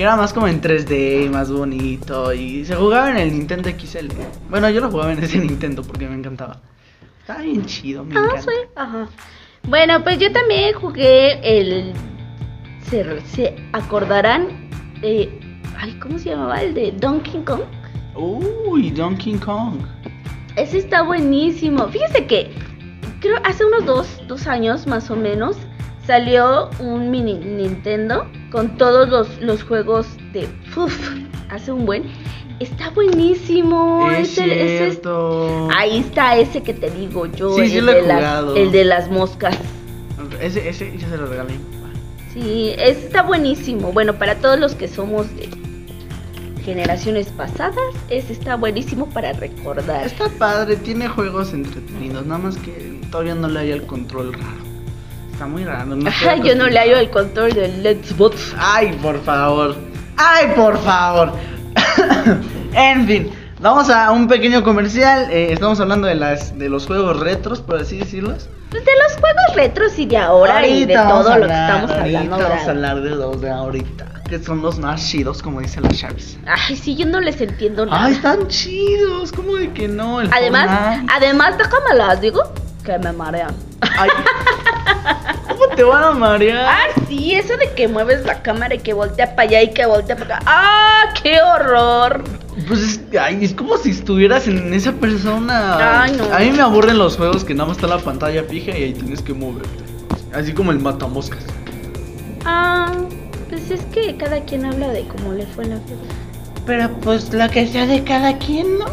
Que 0.00 0.04
era 0.04 0.16
más 0.16 0.32
como 0.32 0.48
en 0.48 0.62
3D, 0.62 1.28
más 1.28 1.52
bonito. 1.52 2.32
Y 2.32 2.64
se 2.64 2.74
jugaba 2.74 3.10
en 3.10 3.18
el 3.18 3.32
Nintendo 3.32 3.68
XL. 3.68 4.06
Bueno, 4.48 4.70
yo 4.70 4.80
lo 4.80 4.90
jugaba 4.90 5.12
en 5.12 5.22
ese 5.22 5.36
Nintendo 5.44 5.82
porque 5.82 6.08
me 6.08 6.14
encantaba. 6.14 6.56
Estaba 7.20 7.42
bien 7.42 7.66
chido, 7.66 8.02
me 8.02 8.16
Ah, 8.16 8.22
encanta. 8.24 8.40
sí, 8.40 8.48
ajá. 8.76 9.08
Bueno, 9.64 10.02
pues 10.02 10.18
yo 10.18 10.32
también 10.32 10.72
jugué 10.72 11.38
el... 11.42 11.92
Se, 12.88 13.20
se 13.26 13.54
acordarán 13.74 14.70
de... 15.02 15.38
Ay, 15.78 15.92
¿cómo 16.00 16.18
se 16.18 16.30
llamaba? 16.30 16.62
El 16.62 16.72
de 16.72 16.92
Donkey 16.92 17.42
Kong. 17.44 17.60
Uy, 18.16 18.88
Donkey 18.92 19.34
Kong. 19.34 19.80
Ese 20.56 20.78
está 20.78 21.02
buenísimo. 21.02 21.86
Fíjese 21.88 22.26
que 22.26 22.50
creo 23.20 23.36
hace 23.44 23.66
unos 23.66 23.84
dos, 23.84 24.22
dos 24.26 24.46
años 24.46 24.86
más 24.86 25.10
o 25.10 25.16
menos 25.16 25.58
salió 26.06 26.70
un 26.78 27.10
mini 27.10 27.34
Nintendo 27.34 28.26
con 28.50 28.76
todos 28.76 29.08
los, 29.08 29.40
los 29.40 29.62
juegos 29.62 30.06
de 30.32 30.46
Fuf. 30.70 30.92
Hace 31.50 31.72
un 31.72 31.86
buen. 31.86 32.04
Está 32.60 32.90
buenísimo. 32.90 34.10
es 34.10 34.32
Ese- 34.32 34.44
ese 34.44 34.86
es- 34.86 34.92
cierto. 34.92 35.68
ahí 35.76 35.98
está 35.98 36.36
ese 36.36 36.62
que 36.62 36.74
te 36.74 36.90
digo 36.90 37.26
yo. 37.26 37.56
Sí, 37.56 37.68
sí 37.68 37.78
el, 37.78 37.86
lo 37.86 37.92
he 37.92 37.94
de 37.96 38.02
las, 38.02 38.18
jugado. 38.18 38.56
el 38.56 38.70
de 38.72 38.84
las 38.84 39.10
moscas. 39.10 39.56
Ese, 40.40 40.68
ese 40.68 40.96
ya 40.98 41.08
se 41.08 41.16
lo 41.16 41.26
regalé. 41.26 41.54
Sí, 42.32 42.70
ese 42.78 43.06
está 43.06 43.22
buenísimo. 43.22 43.92
Bueno, 43.92 44.14
para 44.14 44.36
todos 44.36 44.58
los 44.60 44.74
que 44.74 44.86
somos 44.88 45.26
de 45.36 45.48
generaciones 46.64 47.28
pasadas, 47.28 47.76
ese 48.10 48.32
está 48.32 48.56
buenísimo 48.56 49.06
para 49.06 49.32
recordar. 49.32 50.06
Está 50.06 50.28
padre, 50.28 50.76
tiene 50.76 51.08
juegos 51.08 51.52
entretenidos. 51.54 52.26
Nada 52.26 52.38
más 52.40 52.56
que 52.58 53.00
todavía 53.10 53.34
no 53.34 53.48
le 53.48 53.60
haya 53.60 53.74
el 53.74 53.82
control 53.86 54.32
raro. 54.34 54.69
Está 55.40 55.48
muy 55.48 55.64
raro. 55.64 55.96
no 55.96 56.10
Ay, 56.28 56.42
yo 56.44 56.54
no 56.54 56.68
le 56.68 56.78
hallo 56.78 56.98
el 56.98 57.08
control 57.08 57.54
del 57.54 58.04
Xbox. 58.04 58.54
Ay, 58.58 58.92
por 59.00 59.18
favor. 59.24 59.74
Ay, 60.18 60.48
por 60.54 60.76
favor. 60.82 61.32
en 62.74 63.06
fin, 63.06 63.30
vamos 63.58 63.88
a 63.88 64.10
un 64.10 64.28
pequeño 64.28 64.62
comercial. 64.62 65.30
Eh, 65.30 65.50
estamos 65.50 65.80
hablando 65.80 66.08
de 66.08 66.14
las 66.14 66.58
de 66.58 66.68
los 66.68 66.86
juegos 66.86 67.18
retros, 67.20 67.62
por 67.62 67.80
así 67.80 68.00
decirlos. 68.00 68.50
Pues 68.70 68.84
de 68.84 68.90
los 69.02 69.12
juegos 69.14 69.56
retros 69.56 69.98
y 69.98 70.04
de 70.04 70.18
ahora 70.18 70.66
y 70.66 70.84
de 70.84 70.92
todo 70.92 71.38
lo 71.38 71.46
que 71.46 71.52
estamos 71.54 71.90
ahorita 71.90 72.18
hablando. 72.18 72.36
Vamos 72.36 72.66
a 72.66 72.70
hablar 72.70 73.00
de 73.00 73.10
los 73.10 73.40
de 73.40 73.50
ahorita, 73.50 74.22
que 74.28 74.38
son 74.40 74.60
los 74.60 74.78
más 74.78 75.08
chidos, 75.08 75.42
como 75.42 75.60
dice 75.62 75.80
la 75.80 75.88
Chavis. 75.88 76.38
Ay, 76.46 76.76
sí, 76.76 76.96
yo 76.96 77.06
no 77.06 77.18
les 77.18 77.40
entiendo 77.40 77.86
nada. 77.86 78.04
Ay, 78.04 78.12
están 78.12 78.46
chidos, 78.48 79.32
¿cómo 79.32 79.54
de 79.54 79.72
que 79.72 79.88
no? 79.88 80.20
El 80.20 80.28
además, 80.34 80.68
Fortnite. 80.68 81.12
además, 81.16 81.56
déjame 81.56 81.94
las 81.96 82.20
digo 82.20 82.42
que 82.84 82.98
me 82.98 83.12
marean. 83.12 83.54
Ay, 83.80 84.10
¿Cómo 85.60 85.74
te 85.74 85.82
van 85.82 86.02
a 86.02 86.10
marear? 86.12 86.66
Ah, 86.66 87.00
sí, 87.06 87.34
eso 87.34 87.54
de 87.58 87.70
que 87.74 87.86
mueves 87.86 88.24
la 88.24 88.40
cámara 88.40 88.74
y 88.74 88.78
que 88.78 88.94
voltea 88.94 89.36
para 89.36 89.48
allá 89.48 89.62
y 89.62 89.74
que 89.74 89.84
voltea 89.84 90.16
para 90.16 90.36
acá. 90.36 90.44
¡Ah, 90.46 91.12
qué 91.22 91.38
horror! 91.42 92.24
Pues 92.66 92.80
es, 92.80 93.00
ay, 93.20 93.44
es 93.44 93.52
como 93.52 93.76
si 93.76 93.90
estuvieras 93.90 94.48
en 94.48 94.72
esa 94.72 94.92
persona. 94.92 96.02
Ay, 96.02 96.12
no. 96.12 96.24
A 96.34 96.38
mí 96.38 96.50
me 96.50 96.62
aburren 96.62 96.96
los 96.96 97.18
juegos 97.18 97.44
que 97.44 97.54
nada 97.54 97.68
más 97.68 97.76
está 97.76 97.88
la 97.88 97.98
pantalla 97.98 98.42
fija 98.44 98.70
y 98.70 98.84
ahí 98.84 98.92
tienes 98.94 99.20
que 99.20 99.34
moverte. 99.34 99.68
Así 100.32 100.54
como 100.54 100.70
el 100.70 100.78
matamoscas. 100.78 101.44
Ah, 102.46 102.92
pues 103.50 103.70
es 103.70 103.82
que 103.92 104.16
cada 104.16 104.40
quien 104.44 104.64
habla 104.64 104.88
de 104.88 105.06
cómo 105.08 105.34
le 105.34 105.44
fue 105.46 105.66
la 105.66 105.76
vida. 105.76 105.96
Pero 106.64 106.90
pues 107.02 107.34
lo 107.34 107.48
que 107.50 107.66
sea 107.66 107.86
de 107.86 108.02
cada 108.02 108.38
quien, 108.38 108.78
¿no? 108.78 108.86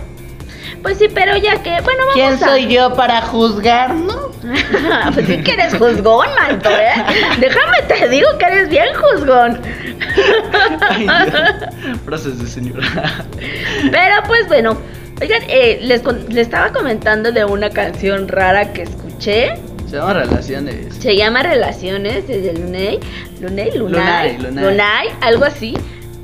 Pues 0.82 0.97
sí, 0.97 1.08
pero 1.13 1.38
ya 1.38 1.62
que, 1.62 1.69
bueno, 1.82 1.99
vamos 1.99 2.13
¿Quién 2.13 2.34
a... 2.34 2.38
soy 2.38 2.67
yo 2.67 2.93
para 2.93 3.21
juzgar, 3.21 3.93
no? 3.93 4.27
pues 5.13 5.25
sí 5.27 5.43
que 5.43 5.53
eres 5.53 5.73
juzgón, 5.75 6.27
manto, 6.36 6.69
¿eh? 6.69 7.03
Déjame 7.39 7.82
te 7.88 8.08
digo 8.10 8.27
que 8.38 8.45
eres 8.45 8.69
bien 8.69 8.88
juzgón. 8.93 9.60
Ay. 10.89 11.08
Frases 12.06 12.39
de 12.39 12.47
señora. 12.47 13.25
Pero 13.91 14.15
pues 14.27 14.47
bueno, 14.47 14.77
oigan, 15.21 15.41
eh, 15.47 15.80
les, 15.82 16.03
les 16.30 16.38
estaba 16.38 16.71
comentando 16.71 17.32
de 17.32 17.43
una 17.45 17.69
canción 17.69 18.27
rara 18.27 18.71
que 18.73 18.84
escuché. 18.84 19.56
Se 19.88 19.95
llama 19.95 20.13
relaciones. 20.13 20.95
Se 20.95 21.15
llama 21.15 21.43
Relaciones 21.43 22.27
desde 22.27 22.53
Lunay. 22.53 22.99
Lunay, 23.39 23.77
Lunay, 23.77 24.38
Lunay, 24.38 24.38
Lunay. 24.38 24.63
Lunay, 24.65 25.08
algo 25.21 25.45
así. 25.45 25.75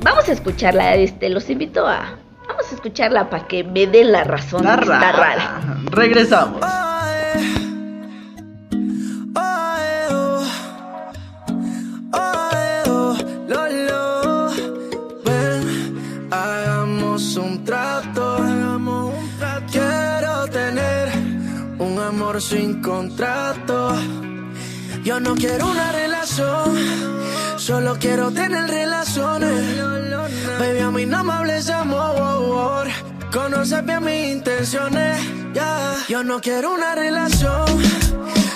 Vamos 0.02 0.28
a 0.28 0.32
escucharla, 0.32 0.94
este, 0.96 1.30
los 1.30 1.48
invito 1.48 1.86
a. 1.86 2.18
Vamos 2.56 2.70
a 2.70 2.74
escucharla 2.76 3.28
para 3.30 3.46
que 3.48 3.64
me 3.64 3.86
den 3.86 4.12
la 4.12 4.22
razón. 4.24 4.60
Está 4.60 4.74
Está 4.74 5.12
rara. 5.12 5.12
rara. 5.12 5.60
Regresamos. 5.90 6.60
Ven, 15.24 16.28
hagamos 16.30 17.36
un 17.36 17.64
trato. 17.64 18.36
Quiero 19.70 20.46
tener 20.48 21.08
un 21.78 21.98
amor 21.98 22.40
sin 22.40 22.80
contrato. 22.82 23.96
Yo 25.02 25.20
no 25.20 25.34
quiero 25.34 25.66
una 25.68 25.92
relación, 25.92 26.76
solo 27.58 27.96
quiero 28.00 28.30
tener 28.30 28.68
relaciones. 28.68 30.03
Baby, 30.58 30.78
a 30.80 30.90
mí 30.90 31.06
no 31.06 31.24
me 31.24 31.32
hables 31.32 31.66
de 31.66 31.72
amor. 31.72 32.86
Conoces 33.32 33.84
bien 33.84 34.04
mis 34.04 34.32
intenciones, 34.32 35.20
ya. 35.52 35.96
Yo 36.08 36.22
no 36.22 36.40
quiero 36.40 36.74
una 36.74 36.94
relación, 36.94 37.66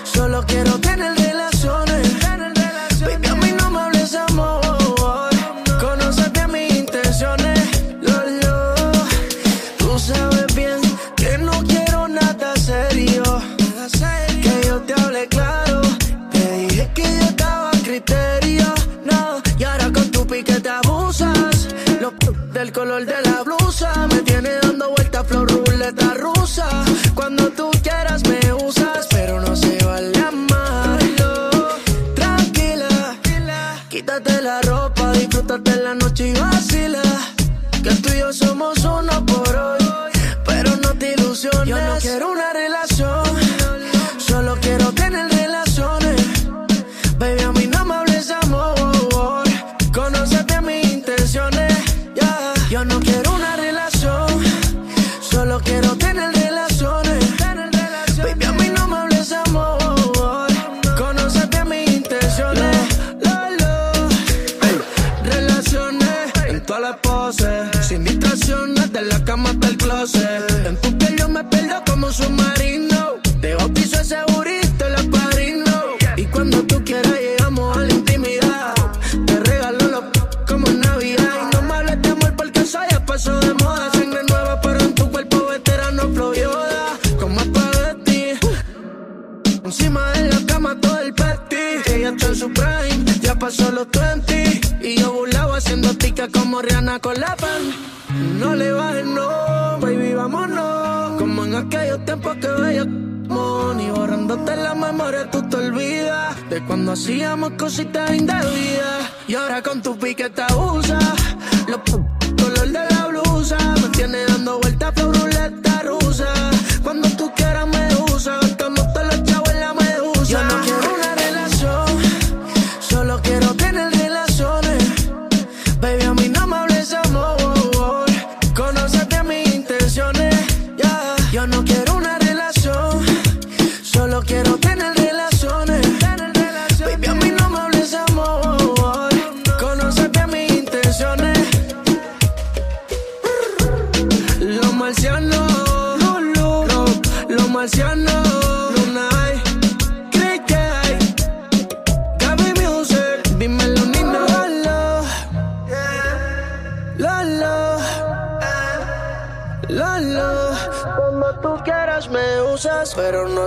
solo 0.05 0.45
quiero 0.47 0.79
tener 0.79 1.28
color 22.79 23.07
de 23.07 23.23
la 23.23 23.38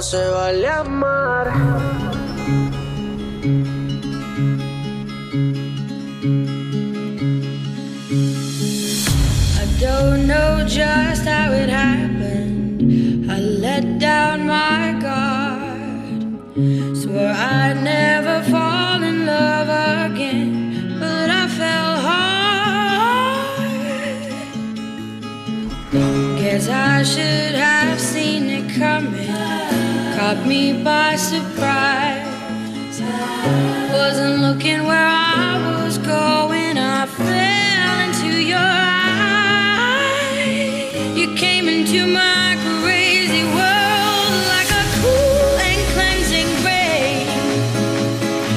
se 0.01 0.29
vale 0.29 0.67
amar. 0.67 2.00
by 30.83 31.15
surprise. 31.15 32.27
Wasn't 33.91 34.41
looking 34.41 34.83
where 34.85 35.07
I 35.07 35.57
was 35.83 35.97
going. 35.97 36.77
I 36.77 37.05
fell 37.05 37.99
into 38.07 38.41
your 38.41 38.57
eyes. 39.37 40.93
You 41.17 41.33
came 41.35 41.67
into 41.67 42.05
my 42.07 42.55
crazy 42.81 43.43
world 43.43 44.45
like 44.53 44.69
a 44.71 44.83
cool 45.01 45.57
and 45.69 45.81
cleansing 45.93 46.49
ray. 46.65 47.25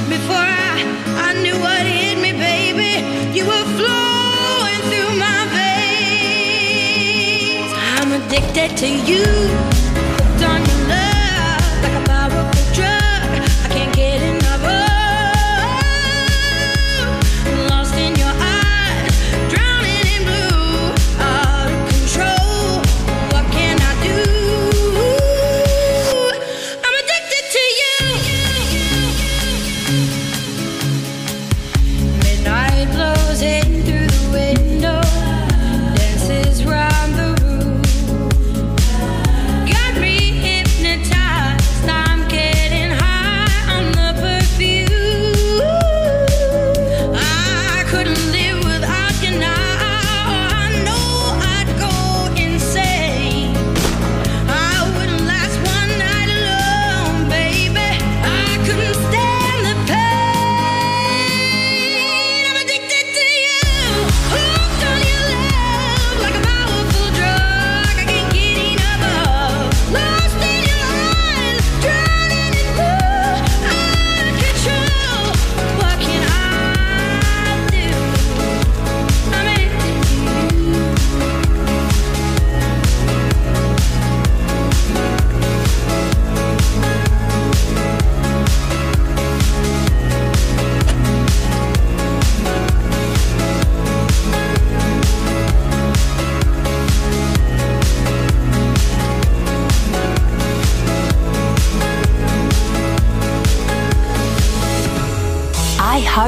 Before 0.09 0.37
I, 0.37 0.83
I 1.29 1.33
knew 1.43 1.57
what 1.59 1.85
hit 1.87 2.19
me, 2.19 2.33
baby, 2.33 3.03
you 3.37 3.45
were 3.47 3.67
flowing 3.79 4.81
through 4.91 5.13
my 5.19 5.47
veins. 5.57 7.73
I'm 7.99 8.13
addicted 8.13 8.77
to 8.79 8.89
you. 8.89 9.64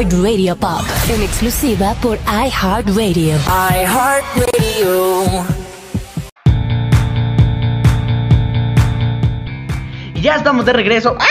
iHeartRadio 0.00 0.56
Pop. 0.56 0.82
En 1.09 1.22
exclusiva 1.22 1.94
por 2.02 2.18
iHeartRadio. 2.26 3.37
iHeartRadio. 3.72 5.24
Y 10.14 10.20
ya 10.20 10.37
estamos 10.37 10.66
de 10.66 10.72
regreso. 10.74 11.16
¡Ah! 11.18 11.26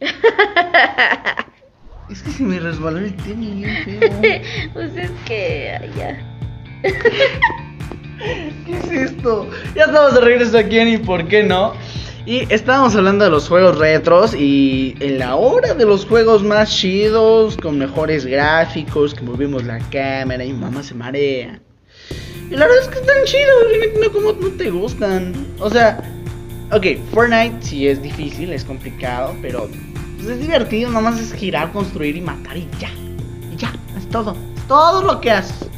Es 2.10 2.22
que 2.22 2.30
se 2.30 2.42
me 2.44 2.58
resbaló 2.60 2.98
el 2.98 3.14
tenis. 3.16 3.66
Pues 4.72 4.96
es 4.96 5.10
que. 5.26 5.76
ay, 5.80 5.90
ya. 5.98 6.16
¿Qué 8.64 8.78
es 8.78 8.90
esto? 9.10 9.50
Ya 9.74 9.84
estamos 9.84 10.14
de 10.14 10.20
regreso 10.20 10.56
aquí 10.58 10.78
en 10.78 10.88
y 10.88 10.96
por 10.98 11.26
qué 11.28 11.42
no. 11.42 11.74
Y 12.26 12.50
estábamos 12.50 12.96
hablando 12.96 13.24
de 13.24 13.30
los 13.30 13.48
juegos 13.48 13.76
retros 13.76 14.34
y 14.34 14.96
en 15.00 15.18
la 15.18 15.36
hora 15.36 15.74
de 15.74 15.84
los 15.84 16.06
juegos 16.06 16.42
más 16.42 16.74
chidos, 16.74 17.54
con 17.58 17.76
mejores 17.78 18.24
gráficos, 18.24 19.12
que 19.14 19.20
movimos 19.20 19.64
la 19.64 19.78
cámara 19.90 20.42
y 20.42 20.54
mamá 20.54 20.82
se 20.82 20.94
marea. 20.94 21.60
Y 22.50 22.56
la 22.56 22.66
verdad 22.66 22.82
es 22.82 22.88
que 22.88 22.98
están 23.00 23.24
chidos, 23.24 23.54
no 24.00 24.10
cómo 24.10 24.32
no 24.32 24.48
te 24.56 24.70
gustan. 24.70 25.34
O 25.58 25.68
sea, 25.68 26.02
ok, 26.72 26.86
Fortnite 27.12 27.56
sí 27.60 27.88
es 27.88 28.02
difícil, 28.02 28.54
es 28.54 28.64
complicado, 28.64 29.36
pero 29.42 29.68
pues, 30.16 30.28
es 30.28 30.40
divertido, 30.40 30.90
nomás 30.90 31.20
es 31.20 31.34
girar, 31.34 31.72
construir 31.72 32.16
y 32.16 32.22
matar 32.22 32.56
y 32.56 32.66
ya. 32.80 32.90
Y 33.52 33.56
ya, 33.56 33.70
es 33.98 34.08
todo. 34.08 34.34
Es 34.56 34.66
todo 34.66 35.02
lo 35.02 35.20
que 35.20 35.30
haces. 35.30 35.68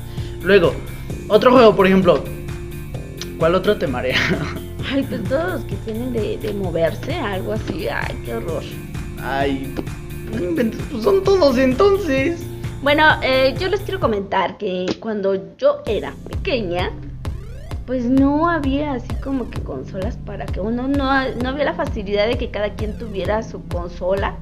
Luego, 0.43 0.77
otro 1.27 1.51
juego, 1.51 1.75
por 1.75 1.89
ejemplo. 1.89 2.23
¿Cuál 3.37 3.57
otro 3.57 3.77
te 3.77 3.89
marea? 3.89 4.17
Ay, 4.89 5.03
pues 5.09 5.25
todos 5.25 5.53
los 5.53 5.65
que 5.65 5.77
tienen 5.77 6.13
de, 6.13 6.39
de 6.39 6.53
moverse, 6.53 7.15
algo 7.15 7.53
así. 7.53 7.89
Ay, 7.89 8.21
qué 8.25 8.35
horror. 8.35 8.63
Ay, 9.23 9.75
pues 9.75 11.03
son 11.03 11.25
todos 11.25 11.59
entonces. 11.59 12.43
Bueno, 12.83 13.05
eh, 13.23 13.55
yo 13.59 13.69
les 13.69 13.81
quiero 13.81 13.99
comentar 13.99 14.59
que 14.59 14.87
cuando 15.01 15.57
yo 15.57 15.83
era 15.87 16.13
pequeña, 16.29 16.93
pues 17.87 18.05
no 18.05 18.49
había 18.49 18.93
así 18.93 19.13
como 19.23 19.51
que 19.51 19.61
consolas 19.61 20.17
para 20.19 20.47
que 20.47 20.61
uno 20.61 20.87
no, 20.87 21.11
no 21.35 21.49
había 21.49 21.65
la 21.65 21.75
facilidad 21.75 22.27
de 22.27 22.37
que 22.37 22.51
cada 22.51 22.75
quien 22.75 22.97
tuviera 22.99 23.43
su 23.43 23.65
consola. 23.69 24.37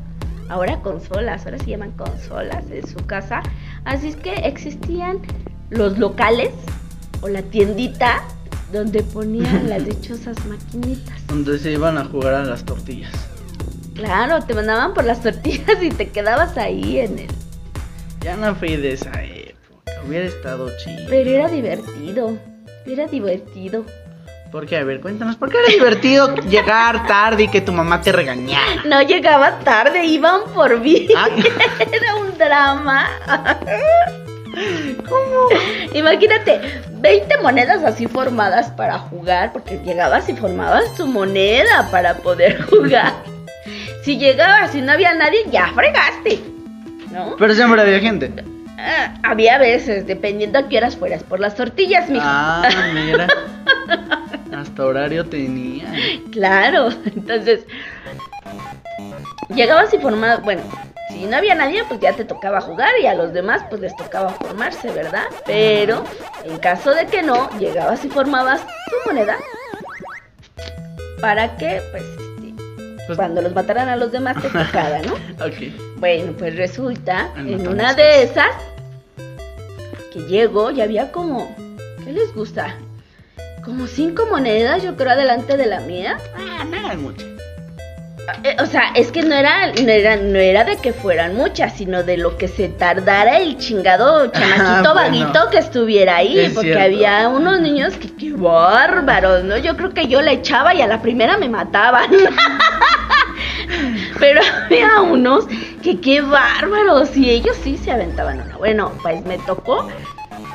Ahora 0.48 0.80
consolas, 0.80 1.46
ahora 1.46 1.58
se 1.58 1.66
llaman 1.66 1.92
consolas 1.92 2.70
en 2.70 2.86
su 2.86 2.96
casa. 3.06 3.42
Así 3.84 4.08
es 4.08 4.16
que 4.16 4.32
existían 4.32 5.20
los 5.70 5.98
locales 5.98 6.50
o 7.22 7.28
la 7.28 7.42
tiendita 7.42 8.22
donde 8.74 9.02
ponían 9.02 9.68
las 9.68 9.86
dichosas 9.86 10.36
maquinitas. 10.46 11.26
Donde 11.28 11.58
se 11.58 11.72
iban 11.72 11.96
a 11.96 12.04
jugar 12.04 12.34
a 12.34 12.44
las 12.44 12.64
tortillas. 12.64 13.12
Claro, 13.94 14.44
te 14.44 14.54
mandaban 14.54 14.92
por 14.92 15.04
las 15.04 15.22
tortillas 15.22 15.80
y 15.80 15.88
te 15.88 16.10
quedabas 16.10 16.58
ahí 16.58 16.98
en 16.98 17.20
el... 17.20 17.28
Ya 18.20 18.36
no 18.36 18.54
fui 18.56 18.76
de 18.76 18.92
esa 18.92 19.22
época. 19.22 19.92
Hubiera 20.06 20.26
estado 20.26 20.68
chido. 20.82 21.06
Pero 21.08 21.30
era 21.30 21.48
divertido, 21.48 22.36
era 22.84 23.06
divertido. 23.06 23.84
¿Por 24.50 24.66
qué? 24.66 24.78
A 24.78 24.84
ver, 24.84 25.00
cuéntanos, 25.00 25.36
¿por 25.36 25.50
qué 25.50 25.58
era 25.58 25.68
divertido 25.68 26.34
llegar 26.48 27.06
tarde 27.06 27.44
y 27.44 27.48
que 27.48 27.60
tu 27.60 27.72
mamá 27.72 28.00
te 28.00 28.12
regañara? 28.12 28.84
No 28.84 29.02
llegaba 29.02 29.60
tarde, 29.60 30.04
iban 30.04 30.42
por 30.54 30.80
mí. 30.80 31.08
Ah. 31.16 31.28
Era 31.92 32.16
un 32.16 32.36
drama. 32.36 33.08
¿Cómo? 35.08 35.48
Imagínate, 35.92 36.60
20 36.90 37.38
monedas 37.38 37.84
así 37.84 38.06
formadas 38.06 38.70
para 38.70 38.98
jugar, 38.98 39.52
porque 39.52 39.78
llegabas 39.84 40.28
y 40.28 40.34
formabas 40.34 40.94
tu 40.96 41.06
moneda 41.06 41.88
para 41.90 42.14
poder 42.18 42.62
jugar. 42.70 43.12
Si 44.04 44.18
llegabas 44.18 44.74
y 44.74 44.82
no 44.82 44.92
había 44.92 45.14
nadie, 45.14 45.38
ya 45.50 45.68
fregaste. 45.74 46.40
¿No? 47.10 47.36
Pero 47.38 47.54
siempre 47.54 47.80
había 47.80 48.00
gente. 48.00 48.32
Ah, 48.78 49.14
había 49.22 49.58
veces, 49.58 50.06
dependiendo 50.06 50.58
a 50.58 50.68
qué 50.68 50.78
horas 50.78 50.96
fueras, 50.96 51.22
por 51.22 51.40
las 51.40 51.54
tortillas, 51.54 52.10
mijo. 52.10 52.24
Ah, 52.26 52.68
mira. 52.92 53.28
Hasta 54.56 54.84
horario 54.84 55.24
tenía. 55.24 55.92
Claro, 56.30 56.90
entonces 57.06 57.66
llegabas 59.54 59.92
y 59.94 59.98
formabas, 59.98 60.42
bueno, 60.42 60.62
si 61.10 61.26
no 61.26 61.36
había 61.36 61.54
nadie, 61.54 61.84
pues 61.88 62.00
ya 62.00 62.12
te 62.12 62.24
tocaba 62.24 62.60
jugar 62.60 62.90
y 63.00 63.06
a 63.06 63.14
los 63.14 63.32
demás 63.32 63.62
pues 63.68 63.80
les 63.80 63.94
tocaba 63.96 64.30
formarse, 64.30 64.90
¿verdad? 64.90 65.24
Pero 65.46 66.04
en 66.44 66.58
caso 66.58 66.92
de 66.94 67.06
que 67.06 67.22
no, 67.22 67.50
llegabas 67.58 68.04
y 68.04 68.08
formabas 68.08 68.60
tu 68.62 68.96
moneda 69.10 69.36
para 71.20 71.56
que 71.56 71.80
pues 71.90 72.02
este, 72.02 72.54
Pues- 73.06 73.16
cuando 73.18 73.42
los 73.42 73.54
mataran 73.54 73.88
a 73.88 73.96
los 73.96 74.12
demás 74.12 74.36
te 74.40 74.48
tocara, 74.50 75.00
¿no? 75.02 75.14
Ok. 75.44 75.72
Bueno, 75.96 76.32
pues 76.38 76.56
resulta 76.56 77.30
en 77.36 77.66
una 77.68 77.94
de 77.94 78.22
esas 78.24 78.50
que 80.12 80.20
llego 80.20 80.70
y 80.70 80.80
había 80.80 81.10
como, 81.12 81.54
¿qué 82.04 82.12
les 82.12 82.32
gusta? 82.34 82.76
Como 83.64 83.86
cinco 83.86 84.26
monedas, 84.26 84.82
yo 84.82 84.94
creo, 84.96 85.10
adelante 85.12 85.56
de 85.56 85.66
la 85.66 85.80
mía. 85.80 86.18
Ah, 86.36 86.64
no 86.64 86.76
eran 86.76 87.02
muchas. 87.02 87.26
Eh, 88.42 88.56
O 88.60 88.66
sea, 88.66 88.90
es 88.94 89.10
que 89.12 89.22
no 89.22 89.34
era, 89.34 89.68
no 89.68 89.90
era, 89.90 90.16
no 90.16 90.38
era 90.38 90.64
de 90.64 90.76
que 90.76 90.92
fueran 90.92 91.34
muchas, 91.34 91.74
sino 91.76 92.02
de 92.02 92.16
lo 92.16 92.36
que 92.38 92.48
se 92.48 92.68
tardara 92.68 93.38
el 93.38 93.58
chingado 93.58 94.26
chamaquito 94.32 94.94
bueno. 94.94 94.94
vaguito 94.94 95.50
que 95.50 95.58
estuviera 95.58 96.16
ahí, 96.16 96.38
Es 96.38 96.52
porque 96.54 96.72
cierto. 96.74 96.84
había 96.84 97.28
unos 97.28 97.60
niños 97.60 97.94
que 97.94 98.14
qué 98.14 98.32
bárbaros, 98.32 99.44
¿no? 99.44 99.56
Yo 99.58 99.76
creo 99.76 99.92
que 99.92 100.08
yo 100.08 100.22
la 100.22 100.32
echaba 100.32 100.74
y 100.74 100.80
a 100.82 100.86
la 100.86 101.02
primera 101.02 101.36
me 101.36 101.48
mataban. 101.48 102.10
Pero 104.18 104.40
había 104.64 105.00
unos 105.02 105.46
que 105.82 106.00
qué 106.00 106.20
bárbaros 106.20 107.16
y 107.16 107.30
ellos 107.30 107.56
sí 107.62 107.76
se 107.76 107.90
aventaban 107.92 108.40
una. 108.40 108.56
Bueno, 108.56 108.92
pues 109.02 109.24
me 109.26 109.38
tocó, 109.38 109.88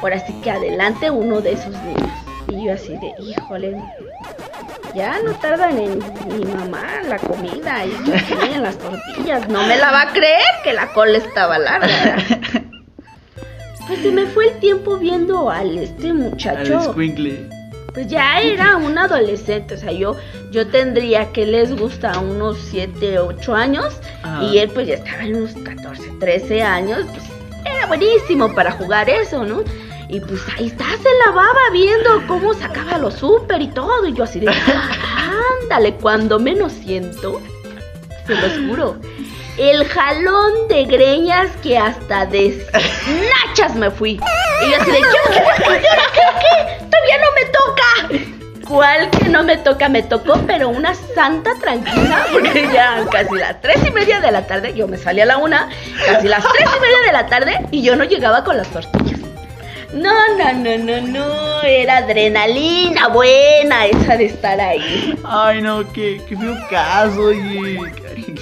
por 0.01 0.13
así 0.13 0.33
que 0.41 0.49
adelante 0.51 1.11
uno 1.11 1.41
de 1.41 1.53
esos 1.53 1.73
niños. 1.83 2.09
Y 2.47 2.65
yo 2.65 2.73
así 2.73 2.93
de, 2.97 3.13
híjole, 3.21 3.75
ya 4.95 5.19
no 5.23 5.33
tardan 5.35 5.77
en 5.77 5.99
mi 6.27 6.45
mamá 6.45 6.85
la 7.07 7.17
comida 7.19 7.85
y 7.85 7.93
en 8.53 8.63
las 8.63 8.77
tortillas. 8.77 9.47
No 9.47 9.63
me 9.63 9.77
la 9.77 9.91
va 9.91 10.01
a 10.03 10.11
creer 10.13 10.41
que 10.63 10.73
la 10.73 10.91
cola 10.93 11.17
estaba 11.17 11.57
larga. 11.59 12.17
Pues 13.87 14.01
se 14.03 14.11
me 14.11 14.27
fue 14.27 14.49
el 14.49 14.59
tiempo 14.59 14.97
viendo 14.97 15.49
al 15.49 15.75
este 15.79 16.09
Al 16.09 16.13
muchacho. 16.13 16.93
squinkle. 16.93 17.49
Pues 17.91 18.05
ya 18.07 18.39
era 18.39 18.77
un 18.77 18.95
adolescente, 18.99 19.73
o 19.73 19.77
sea, 19.77 19.91
yo, 19.91 20.15
yo 20.51 20.67
tendría 20.67 21.31
que 21.31 21.47
les 21.47 21.75
gusta 21.75 22.19
unos 22.19 22.59
7, 22.69 23.17
8 23.17 23.55
años 23.55 23.99
Ajá. 24.21 24.43
y 24.43 24.59
él 24.59 24.69
pues 24.69 24.85
ya 24.85 24.93
estaba 24.93 25.23
en 25.23 25.37
unos 25.37 25.53
14, 25.53 26.03
13 26.19 26.61
años, 26.61 26.99
pues 27.11 27.23
era 27.65 27.87
buenísimo 27.87 28.53
para 28.53 28.73
jugar 28.73 29.09
eso, 29.09 29.43
¿no? 29.43 29.63
Y 30.09 30.19
pues 30.21 30.41
ahí 30.57 30.67
está, 30.67 30.85
se 30.85 31.09
lavaba 31.25 31.69
viendo 31.71 32.25
cómo 32.27 32.55
sacaba 32.55 32.97
lo 32.97 33.11
súper 33.11 33.61
y 33.61 33.67
todo, 33.67 34.07
y 34.07 34.13
yo 34.13 34.23
así 34.23 34.39
de, 34.39 34.47
ándale, 35.61 35.93
cuando 35.93 36.39
menos 36.39 36.73
siento, 36.73 37.39
se 38.25 38.33
los 38.33 38.53
juro, 38.67 38.97
el 39.59 39.85
jalón 39.85 40.67
de 40.67 40.85
greñas 40.85 41.51
que 41.61 41.77
hasta 41.77 42.25
de 42.25 42.65
nachas 43.47 43.75
me 43.75 43.91
fui. 43.91 44.13
Y 44.13 44.71
yo 44.71 44.81
así 44.81 44.91
de, 44.91 44.99
¿yo 44.99 45.05
qué? 45.27 45.35
¿Yo 45.35 45.73
qué? 46.13 46.21
qué? 46.39 46.85
Todavía 46.85 47.17
no 47.19 47.31
me 47.35 47.45
toca. 47.51 48.67
¿Cuál 48.67 49.09
que 49.11 49.29
no 49.29 49.43
me 49.43 49.57
toca? 49.57 49.89
Me 49.89 50.01
tocó, 50.01 50.39
pero 50.47 50.69
una 50.69 50.93
santa 50.93 51.51
tranquila, 51.59 52.25
porque 52.31 52.67
ya 52.71 53.05
casi 53.11 53.35
las 53.35 53.61
tres 53.61 53.77
y 53.85 53.91
media 53.91 54.21
de 54.21 54.31
la 54.31 54.47
tarde, 54.47 54.73
yo 54.75 54.87
me 54.87 54.97
salí 54.97 55.21
a 55.21 55.25
la 55.25 55.37
una, 55.37 55.69
casi 56.05 56.27
las 56.27 56.43
tres 56.53 56.69
y 56.77 56.79
media 56.79 56.97
de 57.05 57.11
la 57.11 57.27
tarde, 57.27 57.67
y 57.71 57.81
yo 57.83 57.95
no 57.95 58.03
llegaba 58.03 58.43
con 58.43 58.57
las 58.57 58.67
tortillas. 58.69 59.08
No, 59.93 60.37
no, 60.37 60.53
no, 60.53 60.77
no, 60.77 61.01
no, 61.07 61.61
era 61.63 61.97
adrenalina 61.97 63.07
buena 63.07 63.87
esa 63.87 64.17
de 64.17 64.25
estar 64.25 64.59
ahí. 64.61 65.15
Ay, 65.23 65.61
no, 65.63 65.91
qué, 65.91 66.21
qué 66.29 66.37
feo 66.37 66.55
caso, 66.69 67.21
oye. 67.23 67.79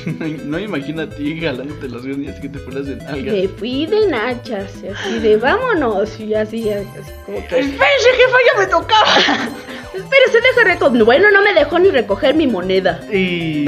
No 0.46 0.60
imagino 0.60 1.04
a 1.04 1.10
ti 1.10 1.40
jalándote 1.40 1.90
las 1.90 2.04
uñas 2.04 2.40
que 2.40 2.50
te 2.50 2.60
fueras 2.60 2.88
de 2.88 2.96
nalgas. 2.98 3.34
Me 3.34 3.48
fui 3.48 3.86
de 3.86 4.08
nachas, 4.08 4.72
así 4.76 5.20
de 5.20 5.38
vámonos, 5.38 6.20
y 6.20 6.34
así, 6.34 6.70
así 6.70 7.12
como 7.26 7.46
que... 7.48 7.60
Espérese, 7.60 8.10
jefa, 8.16 8.38
ya 8.54 8.60
me 8.60 8.68
tocaba. 8.68 9.14
Espérese, 9.94 10.42
deja 10.42 10.74
recoger. 10.74 11.04
Bueno, 11.04 11.32
no 11.32 11.42
me 11.42 11.54
dejó 11.54 11.80
ni 11.80 11.90
recoger 11.90 12.36
mi 12.36 12.48
moneda. 12.48 13.02
Y 13.12 13.66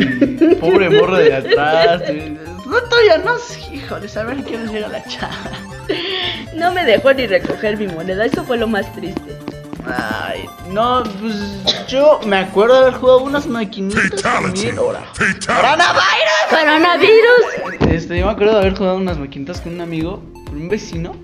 pobre 0.56 0.90
morro 0.90 1.18
de 1.18 1.34
atrás. 1.34 2.02
No, 2.66 2.82
todavía 2.84 3.18
no, 3.20 3.38
sí, 3.38 3.76
híjole, 3.76 4.08
a 4.16 4.24
ver 4.24 4.38
quién 4.44 4.68
llega 4.72 4.88
la 4.88 5.04
chava. 5.06 5.79
No 6.60 6.74
me 6.74 6.84
dejó 6.84 7.14
ni 7.14 7.26
recoger 7.26 7.78
mi 7.78 7.88
moneda. 7.88 8.26
Eso 8.26 8.44
fue 8.44 8.58
lo 8.58 8.68
más 8.68 8.92
triste. 8.94 9.38
Ay, 9.86 10.46
no, 10.72 11.04
pues 11.20 11.88
yo 11.88 12.20
me 12.26 12.38
acuerdo 12.38 12.76
de 12.76 12.82
haber 12.82 12.94
jugado 12.96 13.24
unas 13.24 13.48
maquinitas 13.48 14.22
también. 14.22 14.78
Ahora, 14.78 15.04
¡Coronavirus! 15.18 16.50
Coronavirus. 16.50 17.90
Este, 17.90 18.20
yo 18.20 18.26
me 18.26 18.32
acuerdo 18.34 18.54
de 18.54 18.60
haber 18.60 18.78
jugado 18.78 18.98
unas 18.98 19.18
maquinitas 19.18 19.62
con 19.62 19.74
un 19.74 19.82
amigo, 19.82 20.22
con 20.46 20.62
un 20.62 20.70
vecino. 20.70 21.16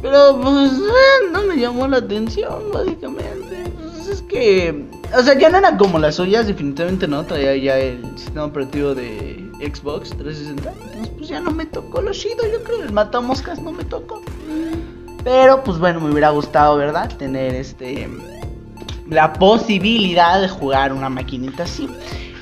Pero 0.00 0.40
pues 0.40 0.72
eh, 0.72 1.30
no 1.30 1.42
me 1.42 1.56
llamó 1.56 1.86
la 1.88 1.98
atención, 1.98 2.70
básicamente. 2.72 3.64
Pues, 3.76 4.06
es 4.08 4.22
que, 4.22 4.84
o 5.14 5.22
sea, 5.22 5.36
ya 5.36 5.50
no 5.50 5.58
eran 5.58 5.76
como 5.76 5.98
las 5.98 6.14
suyas, 6.14 6.46
definitivamente 6.46 7.06
no, 7.06 7.24
traía 7.24 7.56
ya 7.56 7.78
el 7.78 8.02
sistema 8.16 8.46
operativo 8.46 8.94
de 8.94 9.49
Xbox 9.60 10.10
360. 10.10 10.72
Entonces, 10.72 11.08
pues 11.16 11.28
ya 11.28 11.40
no 11.40 11.50
me 11.50 11.66
tocó 11.66 12.00
lo 12.00 12.12
chido, 12.12 12.50
yo 12.50 12.62
creo, 12.64 12.82
el 12.82 12.92
matamoscas 12.92 13.60
no 13.60 13.72
me 13.72 13.84
tocó. 13.84 14.22
Pero, 15.22 15.62
pues 15.64 15.78
bueno, 15.78 16.00
me 16.00 16.10
hubiera 16.10 16.30
gustado, 16.30 16.76
¿verdad? 16.76 17.14
Tener 17.16 17.54
este, 17.54 18.08
la 19.08 19.32
posibilidad 19.34 20.40
de 20.40 20.48
jugar 20.48 20.92
una 20.92 21.08
maquinita 21.08 21.64
así. 21.64 21.88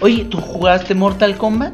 Oye, 0.00 0.24
¿tú 0.26 0.38
jugaste 0.38 0.94
Mortal 0.94 1.37
Kombat? 1.37 1.72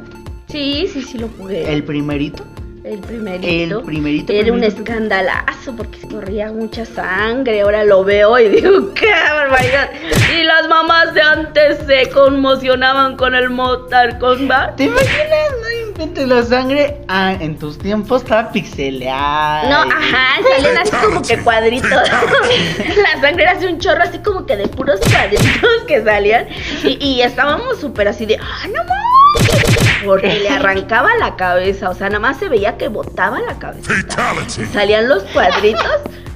Sí, 0.48 0.86
sí, 0.92 1.02
sí 1.02 1.18
lo 1.18 1.28
jugué. 1.28 1.70
El 1.72 1.84
primerito. 1.84 2.44
El 2.84 2.98
primerito. 2.98 3.78
El 3.78 3.84
primerito, 3.86 4.32
Era 4.34 4.52
un 4.52 4.62
escandalazo 4.62 5.74
porque 5.74 6.06
corría 6.06 6.52
mucha 6.52 6.84
sangre. 6.84 7.62
Ahora 7.62 7.82
lo 7.82 8.04
veo 8.04 8.38
y 8.38 8.50
digo, 8.50 8.92
¡qué 8.94 9.10
barbaridad! 9.10 9.90
Y 10.38 10.42
las 10.42 10.68
mamás 10.68 11.14
de 11.14 11.22
antes 11.22 11.78
se 11.86 12.10
conmocionaban 12.10 13.16
con 13.16 13.34
el 13.34 13.48
Mortal 13.48 14.18
Kombat. 14.18 14.76
¿Te 14.76 14.84
imaginas? 14.84 15.08
No 15.62 15.88
inventes 15.88 16.28
la 16.28 16.42
sangre. 16.42 17.00
Ah, 17.08 17.32
en 17.40 17.58
tus 17.58 17.78
tiempos 17.78 18.22
estaba 18.22 18.52
pixeleada. 18.52 19.70
No, 19.70 19.90
ajá, 19.90 20.42
salían 20.54 20.76
así 20.76 20.90
como 20.90 21.22
que 21.22 21.38
cuadritos. 21.38 21.90
La 21.90 23.20
sangre 23.22 23.44
era 23.44 23.52
así 23.52 23.64
un 23.64 23.78
chorro, 23.78 24.02
así 24.02 24.18
como 24.18 24.44
que 24.44 24.58
de 24.58 24.68
puros 24.68 25.00
cuadritos 25.00 25.84
que 25.86 26.04
salían. 26.04 26.48
Y, 26.82 27.02
y 27.02 27.22
estábamos 27.22 27.80
súper 27.80 28.08
así 28.08 28.26
de, 28.26 28.36
¡ah, 28.36 28.66
no 28.66 28.84
mames! 28.84 29.03
Porque 30.04 30.34
le 30.40 30.48
arrancaba 30.56 31.10
la 31.16 31.36
cabeza, 31.36 31.90
o 31.90 31.94
sea, 31.94 32.08
nada 32.08 32.20
más 32.20 32.38
se 32.38 32.48
veía 32.48 32.76
que 32.76 32.88
botaba 32.88 33.40
la 33.40 33.58
cabeza. 33.58 33.92
Salían 34.72 35.08
los 35.08 35.22
cuadritos, 35.24 35.86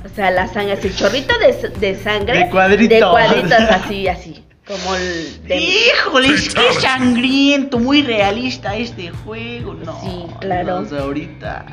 o 0.05 0.09
sea, 0.15 0.31
la 0.31 0.47
sangre, 0.49 0.73
así, 0.73 0.95
chorrito 0.95 1.35
de, 1.39 1.69
de 1.79 1.95
sangre. 2.03 2.45
De 2.45 2.51
cuadritos. 2.51 2.89
De 2.99 3.01
cuadritos, 3.07 3.61
así, 3.71 4.09
así. 4.09 4.45
Como 4.67 4.95
el. 4.97 5.45
de- 5.45 5.57
Híjole, 5.57 6.29
es 6.29 6.55
que 6.55 6.73
sangriento, 6.81 7.79
muy 7.79 8.03
realista 8.03 8.77
este 8.77 9.11
juego. 9.25 9.73
No, 9.75 9.99
Sí, 10.03 10.27
claro. 10.41 10.81
no, 10.81 10.81
o 10.81 10.85
sea, 10.85 10.99
ahorita 11.01 11.65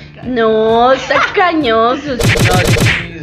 está 0.00 0.22
No, 0.22 0.92
está 0.92 1.20
cañoso. 1.34 2.14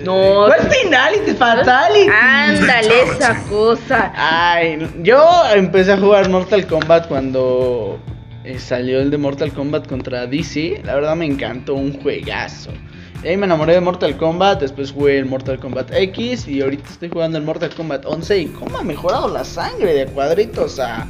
No, 0.03 0.47
¿Cuál 0.47 0.59
Fatality? 0.61 1.31
Fatality. 1.35 2.09
Ándale, 2.11 3.01
esa 3.03 3.41
cosa. 3.43 4.11
Ay, 4.15 4.89
yo 5.01 5.43
empecé 5.53 5.93
a 5.93 5.97
jugar 5.97 6.27
Mortal 6.27 6.65
Kombat 6.67 7.07
cuando 7.07 7.99
eh, 8.43 8.59
salió 8.59 8.99
el 8.99 9.11
de 9.11 9.17
Mortal 9.17 9.51
Kombat 9.53 9.87
contra 9.87 10.25
DC. 10.25 10.81
La 10.83 10.95
verdad 10.95 11.15
me 11.15 11.25
encantó, 11.25 11.75
un 11.75 11.93
juegazo. 12.01 12.71
Ahí 13.23 13.37
me 13.37 13.45
enamoré 13.45 13.73
de 13.73 13.81
Mortal 13.81 14.17
Kombat, 14.17 14.61
después 14.61 14.91
jugué 14.91 15.19
el 15.19 15.25
Mortal 15.25 15.59
Kombat 15.59 15.93
X 15.93 16.47
y 16.47 16.61
ahorita 16.61 16.89
estoy 16.89 17.09
jugando 17.09 17.37
el 17.37 17.43
Mortal 17.43 17.69
Kombat 17.75 18.05
11 18.05 18.39
y 18.39 18.45
cómo 18.47 18.77
ha 18.77 18.83
mejorado 18.83 19.27
la 19.27 19.43
sangre 19.43 19.93
de 19.93 20.05
cuadritos 20.07 20.79
a... 20.79 21.07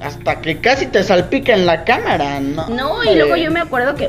Hasta 0.00 0.40
que 0.40 0.60
casi 0.60 0.86
te 0.86 1.02
salpica 1.02 1.52
en 1.52 1.66
la 1.66 1.84
cámara, 1.84 2.40
¿no? 2.40 2.68
No, 2.68 3.04
y 3.04 3.16
luego 3.16 3.36
yo 3.36 3.50
me 3.50 3.60
acuerdo 3.60 3.94
que 3.96 4.08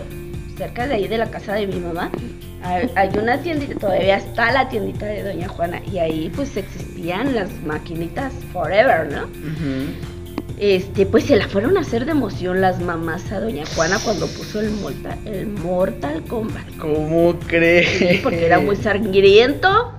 cerca 0.58 0.88
de 0.88 0.96
ahí 0.96 1.08
de 1.08 1.18
la 1.18 1.30
casa 1.30 1.54
de 1.56 1.68
mi 1.68 1.80
mamá 1.80 2.12
hay, 2.64 3.10
una 3.18 3.42
tiendita, 3.42 3.76
todavía 3.80 4.18
está 4.18 4.52
la 4.52 4.70
tiendita 4.70 5.06
de 5.06 5.24
Doña 5.24 5.48
Juana 5.48 5.82
y 5.92 5.98
ahí 5.98 6.32
pues 6.36 6.56
existían 6.58 7.34
las 7.34 7.50
maquinitas 7.64 8.34
Forever, 8.54 9.12
¿no? 9.12 9.24
Ujú. 9.24 10.11
Este, 10.62 11.08
pues 11.08 11.24
se 11.24 11.36
la 11.38 11.48
fueron 11.48 11.76
a 11.76 11.80
hacer 11.80 12.06
de 12.06 12.12
emoción 12.12 12.62
las 12.62 12.80
mamás 12.80 13.32
a 13.32 13.40
Doña 13.40 13.64
Juana 13.76 13.98
cuando 14.04 14.28
puso 14.28 14.60
el 14.60 14.70
Mortal, 14.70 15.18
el 15.26 15.48
Mortal 15.48 16.22
Kombat. 16.26 16.78
¿Cómo 16.78 17.34
crees? 17.48 17.98
Sí, 17.98 18.20
porque 18.22 18.46
era 18.46 18.60
muy 18.60 18.76
sangriento. 18.76 19.92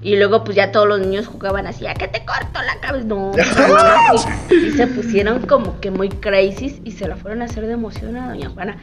Y 0.00 0.16
luego 0.16 0.44
pues 0.44 0.56
ya 0.56 0.72
todos 0.72 0.88
los 0.88 1.00
niños 1.00 1.26
jugaban 1.26 1.66
así, 1.66 1.86
¿a 1.86 1.92
qué 1.92 2.08
te 2.08 2.24
corto 2.24 2.62
la 2.62 2.80
cabeza? 2.80 3.04
No, 3.04 3.32
sí 3.34 4.70
se 4.78 4.86
pusieron 4.86 5.44
como 5.46 5.78
que 5.78 5.90
muy 5.90 6.08
crazy 6.08 6.80
y 6.84 6.92
se 6.92 7.06
la 7.06 7.16
fueron 7.16 7.42
a 7.42 7.44
hacer 7.44 7.66
de 7.66 7.74
emoción 7.74 8.16
a 8.16 8.28
Doña 8.28 8.48
Juana. 8.48 8.78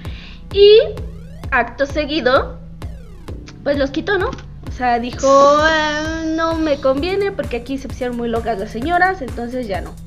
Y 0.53 0.77
acto 1.49 1.88
seguido, 1.88 2.59
pues 3.63 3.79
los 3.79 3.89
quitó, 3.89 4.19
¿no? 4.19 4.29
O 4.29 4.71
sea, 4.71 4.99
dijo, 4.99 5.25
"Ah, 5.27 6.21
no 6.27 6.53
me 6.53 6.77
conviene 6.77 7.31
porque 7.31 7.57
aquí 7.57 7.79
se 7.79 7.88
pusieron 7.88 8.15
muy 8.15 8.29
locas 8.29 8.59
las 8.59 8.69
señoras, 8.69 9.23
entonces 9.23 9.67
ya 9.67 9.81
no. 9.81 10.04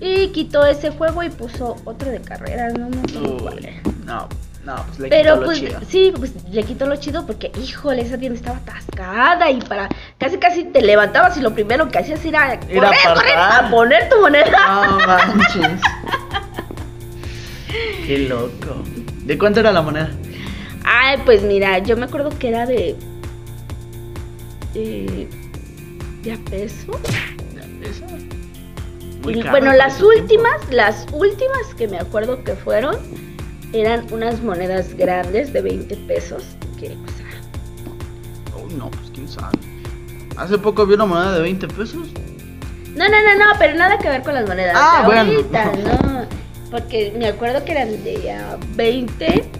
Y 0.00 0.28
quitó 0.28 0.64
ese 0.66 0.90
juego 0.90 1.22
y 1.22 1.30
puso 1.30 1.76
otro 1.84 2.10
de 2.10 2.20
carreras, 2.20 2.74
no 2.74 2.88
me 2.88 3.00
acuerdo 3.00 3.36
cuál 3.38 3.64
era. 3.64 3.80
No, 4.04 4.28
no, 4.64 4.76
pues 4.86 4.98
le 5.00 5.08
quitó 5.08 5.10
Pero 5.10 5.36
lo 5.36 5.44
pues 5.46 5.58
chido. 5.58 5.80
sí, 5.88 6.12
pues 6.16 6.32
le 6.50 6.62
quitó 6.62 6.86
lo 6.86 6.96
chido 6.96 7.26
porque, 7.26 7.50
híjole, 7.60 8.02
esa 8.02 8.16
tienda 8.18 8.38
estaba 8.38 8.58
atascada 8.58 9.50
y 9.50 9.60
para 9.60 9.88
casi 10.18 10.38
casi 10.38 10.64
te 10.64 10.82
levantabas 10.82 11.36
y 11.36 11.40
lo 11.40 11.52
primero 11.52 11.88
que 11.88 11.98
hacías 11.98 12.24
era 12.24 12.58
correr, 12.60 12.76
Ir 12.76 12.84
a 12.84 13.14
correr, 13.14 13.36
a 13.38 13.68
poner 13.70 14.08
tu 14.08 14.20
moneda. 14.20 14.86
No 14.86 15.06
manches. 15.06 15.80
Qué 18.06 18.18
loco. 18.20 18.82
¿De 19.24 19.36
cuánto 19.36 19.60
era 19.60 19.72
la 19.72 19.82
moneda? 19.82 20.10
Ay, 20.84 21.18
pues 21.24 21.42
mira, 21.42 21.78
yo 21.78 21.96
me 21.96 22.04
acuerdo 22.06 22.30
que 22.38 22.48
era 22.48 22.64
de. 22.66 22.96
de. 24.72 25.28
de 26.22 26.32
a 26.32 26.38
peso. 26.50 26.98
Muy 29.22 29.34
Y, 29.34 29.42
caro 29.42 29.50
bueno, 29.50 29.72
las 29.74 29.96
tiempo. 29.98 30.14
últimas, 30.20 30.70
las 30.70 31.06
últimas 31.12 31.74
que 31.76 31.88
me 31.88 31.98
acuerdo 31.98 32.42
que 32.44 32.54
fueron 32.54 32.96
eran 33.72 34.06
unas 34.12 34.42
monedas 34.42 34.94
grandes 34.94 35.52
de 35.52 35.60
20 35.60 35.96
pesos. 36.06 36.42
Que, 36.78 36.88
sea, 36.88 36.96
Oh, 38.56 38.66
no, 38.76 38.90
pues 38.90 39.10
quién 39.12 39.28
sabe. 39.28 39.58
Hace 40.36 40.56
poco 40.58 40.86
vi 40.86 40.94
una 40.94 41.06
moneda 41.06 41.32
de 41.34 41.40
20 41.42 41.68
pesos. 41.68 42.08
No, 42.94 43.04
no, 43.08 43.16
no, 43.22 43.34
no, 43.38 43.58
pero 43.58 43.74
nada 43.76 43.98
que 43.98 44.08
ver 44.08 44.22
con 44.22 44.34
las 44.34 44.46
monedas. 44.48 44.74
Ah, 44.76 45.00
de 45.02 45.06
bueno. 45.06 45.20
ahorita, 45.32 45.72
no. 45.76 46.26
Porque 46.70 47.14
me 47.18 47.26
acuerdo 47.28 47.64
que 47.64 47.72
eran 47.72 48.02
de 48.04 48.32
a 48.32 48.56
20. 48.74 49.50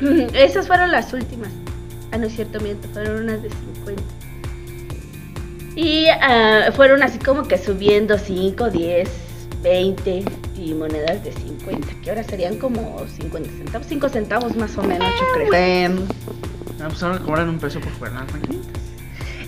Esas 0.34 0.66
fueron 0.66 0.90
las 0.90 1.12
últimas. 1.12 1.50
Ah, 2.12 2.18
no 2.18 2.26
es 2.26 2.34
cierto, 2.34 2.60
miento, 2.60 2.88
fueron 2.88 3.22
unas 3.24 3.42
de 3.42 3.50
50. 3.50 4.02
Y 5.80 6.08
ah, 6.08 6.70
fueron 6.76 7.02
así 7.02 7.18
como 7.18 7.44
que 7.44 7.56
subiendo 7.56 8.18
5, 8.18 8.68
10, 8.68 9.08
20 9.62 10.24
y 10.58 10.74
monedas 10.74 11.24
de 11.24 11.32
50, 11.32 11.88
que 12.02 12.10
ahora 12.10 12.22
serían 12.22 12.58
como 12.58 12.98
50 13.18 13.48
centavos, 13.50 13.86
5 13.88 14.08
centavos 14.10 14.56
más 14.56 14.76
o 14.76 14.82
menos, 14.82 15.08
yo 15.18 15.26
creo. 15.32 15.50
Ven. 15.50 16.06
Ah, 16.82 16.88
pues 16.88 17.02
ahora 17.02 17.18
cobran 17.20 17.48
un 17.48 17.58
peso 17.58 17.80
por 17.80 17.90
jugar 17.94 18.12
las 18.12 18.30
maquinitas. 18.30 18.82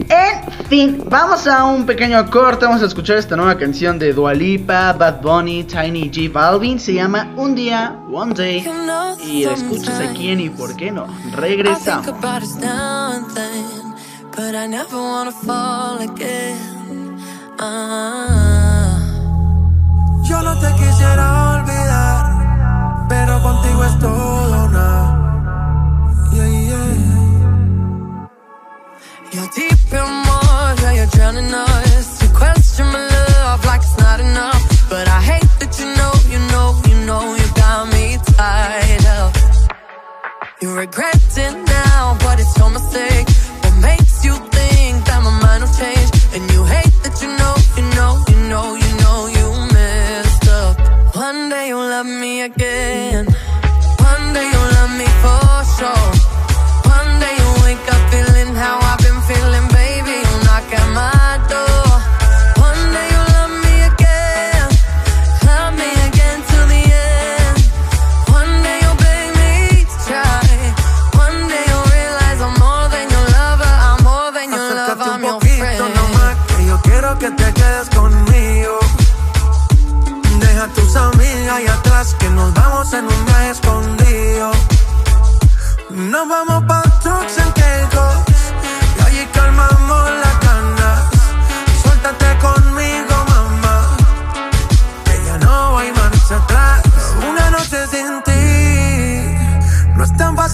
En 0.09 0.66
fin, 0.71 1.05
vamos 1.07 1.47
a 1.47 1.66
un 1.66 1.85
pequeño 1.85 2.31
corte. 2.31 2.64
Vamos 2.64 2.83
a 2.83 2.87
escuchar 2.87 3.18
esta 3.18 3.37
nueva 3.37 3.59
canción 3.59 3.99
de 3.99 4.14
Dualipa, 4.14 4.95
Bad 4.95 5.21
Bunny, 5.21 5.64
Tiny 5.64 6.11
G 6.11 6.33
Balvin. 6.33 6.81
Se 6.81 6.95
llama 6.95 7.31
Un 7.37 7.55
día, 7.55 7.95
One 8.11 8.33
Day. 8.33 8.66
Y 9.23 9.45
la 9.45 9.53
escuchas 9.53 10.01
aquí 10.01 10.31
en 10.31 10.40
Y 10.40 10.49
por 10.49 10.77
qué 10.77 10.90
no. 10.90 11.07
Regresamos. 11.37 12.07
About 14.35 14.55
us 14.55 14.55
now 14.55 14.55
and 14.55 14.55
then, 14.55 14.55
but 14.55 14.55
I 14.55 14.66
never 14.66 14.97
wanna 14.97 15.33
fall 15.33 15.99
again. 16.01 17.18
Ah. 17.59 18.99
Yo 20.25 20.40
no 20.42 20.55
te 20.59 20.73
quisiera 20.75 21.55
olvidar, 21.55 23.07
pero 23.09 23.42
contigo 23.42 23.85
es 23.85 23.99
todo 23.99 24.64
una. 24.64 25.18
Yeah, 26.33 26.49
yeah. 26.49 26.95
You're 29.33 29.51
deep 29.55 29.92
in 29.92 30.27
water, 30.27 30.92
you're 30.95 31.07
drowning 31.07 31.55
us. 31.55 32.23
You 32.23 32.29
question 32.31 32.87
my 32.87 33.07
love 33.09 33.64
like 33.64 33.83
it's 33.83 33.99
not 33.99 34.21
enough. 34.21 34.62
But 34.88 35.09
I 35.09 35.21
hate 35.21 35.49
that 35.61 35.79
you 35.79 35.87
know, 35.97 36.12
you 36.28 36.39
know, 36.53 36.80
you 36.89 36.97
know, 37.07 37.35
you 37.35 37.47
got 37.55 37.93
me 37.93 38.18
tied 38.37 39.07
up. 39.07 39.35
You 40.61 40.74
regret 40.74 41.16
it 41.37 41.55
now, 41.66 42.16
but 42.20 42.39
it's 42.41 42.57
your 42.59 42.70
mistake. 42.70 43.12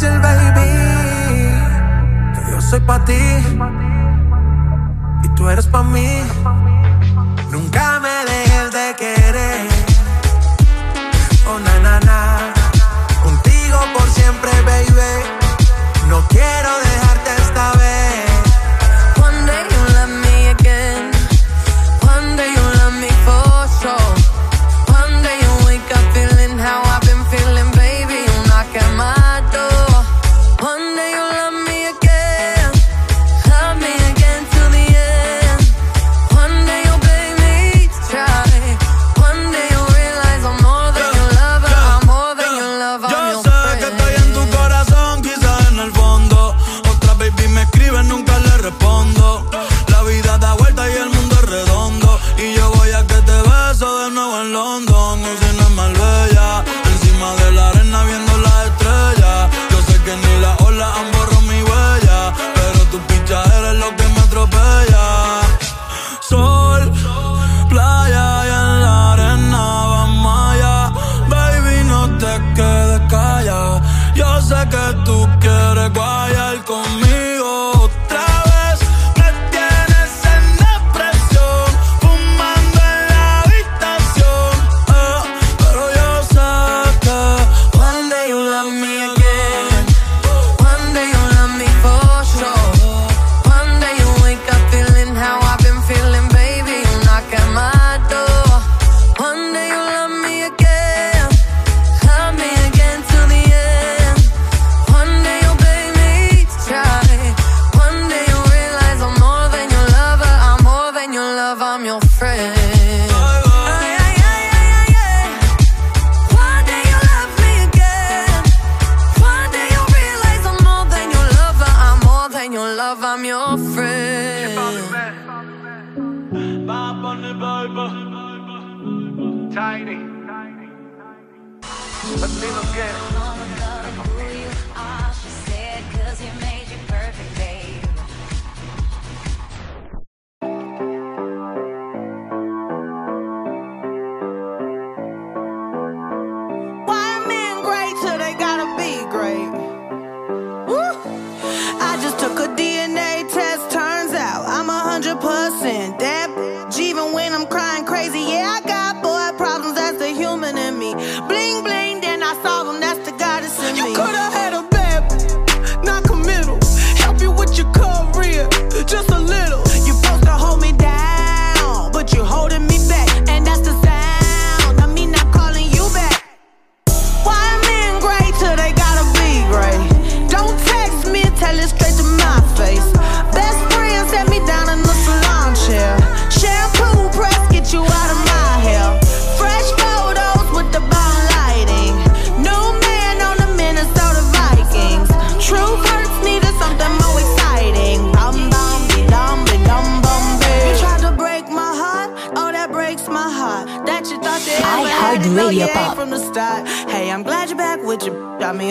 baby, 0.06 1.50
que 2.34 2.50
yo 2.52 2.60
soy 2.60 2.80
para 2.80 3.04
ti 3.04 3.18
y 5.24 5.28
tú 5.34 5.48
eres 5.48 5.66
para 5.66 5.84
mí. 5.84 6.77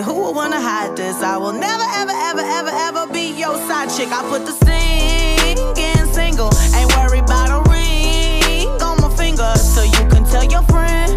who 0.08 0.14
would 0.24 0.36
wanna 0.36 0.62
hide 0.62 0.96
this? 0.96 1.22
I 1.22 1.36
will 1.36 1.52
never, 1.52 1.88
ever, 2.00 2.16
ever, 2.30 2.46
ever, 2.58 2.74
ever 2.88 3.12
be 3.12 3.36
your 3.36 3.56
side 3.68 3.90
chick. 3.92 4.08
I 4.10 4.24
put 4.32 4.46
the 4.48 4.56
singing 4.64 6.08
single, 6.14 6.50
ain't 6.74 6.90
worried 6.96 7.28
about 7.28 7.52
a 7.52 7.60
ring 7.70 8.70
on 8.88 8.96
my 9.04 9.12
finger. 9.20 9.52
So 9.56 9.84
you 9.84 10.04
can 10.08 10.24
tell 10.24 10.46
your 10.46 10.64
friend, 10.74 11.12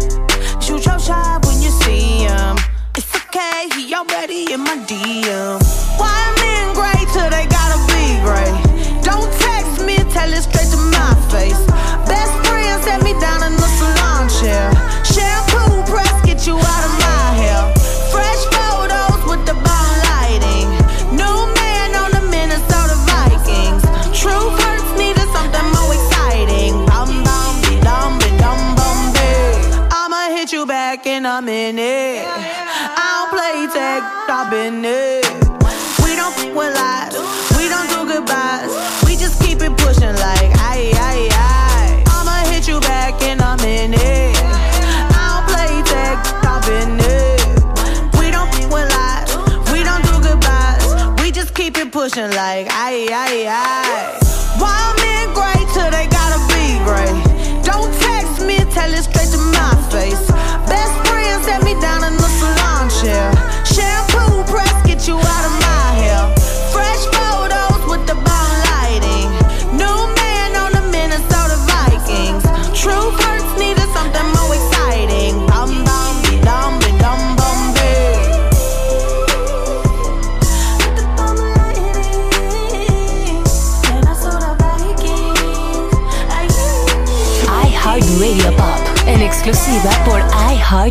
shoot 0.61 0.85
your 0.85 0.99
shot 0.99 1.45
when 1.47 1.61
you 1.63 1.71
see 1.83 2.27
him. 2.27 2.57
It's 2.99 3.07
okay, 3.15 3.69
he 3.75 3.95
already 3.95 4.51
in 4.51 4.59
my 4.59 4.75
DM. 4.89 5.55
Why 5.95 6.19
men 6.43 6.75
great 6.75 7.07
till 7.15 7.29
they 7.31 7.47
gotta 7.47 7.79
be 7.95 8.19
great? 8.27 8.55
Don't 9.07 9.31
text 9.39 9.85
me, 9.87 9.95
tell 10.11 10.27
it 10.27 10.43
straight 10.43 10.69
to 10.75 10.79
my 10.91 11.15
face. 11.31 11.63
Best 12.11 12.33
friend 12.43 12.75
set 12.83 12.99
me 13.07 13.13
down 13.23 13.39
in 13.47 13.55
the 13.55 13.69
salon 13.79 14.27
chair. 14.27 14.90
in 31.67 31.77
it. 31.77 32.25
I 32.25 33.05
don't 33.17 33.29
play 33.37 33.67
tag, 33.73 34.01
I've 34.27 34.49
it. 34.83 35.25
We 36.03 36.15
don't 36.15 36.33
fuck 36.33 36.53
with 36.57 36.73
lies, 36.73 37.13
we 37.57 37.69
don't 37.69 37.89
do 37.93 37.99
goodbyes. 38.11 38.73
We 39.05 39.15
just 39.15 39.39
keep 39.41 39.61
it 39.61 39.73
pushing 39.77 40.15
like 40.27 40.49
aye, 40.69 40.91
aye, 41.09 41.29
aye. 41.31 42.03
I'ma 42.15 42.49
hit 42.51 42.67
you 42.67 42.79
back 42.81 43.21
in 43.21 43.39
a 43.39 43.53
minute. 43.61 44.37
I 45.17 45.23
don't 45.31 45.45
play 45.51 45.73
tag, 45.91 46.17
I've 46.51 46.65
it. 46.99 47.41
We 48.19 48.31
don't 48.31 48.49
f 48.55 48.65
with 48.73 48.89
lies, 48.97 49.29
we 49.71 49.83
don't 49.83 50.03
do 50.09 50.15
goodbyes. 50.27 51.21
We 51.21 51.31
just 51.31 51.53
keep 51.53 51.77
it 51.77 51.91
pushing 51.91 52.31
like 52.31 52.67
aye, 52.71 53.07
aye, 53.11 53.45
aye. 53.49 54.20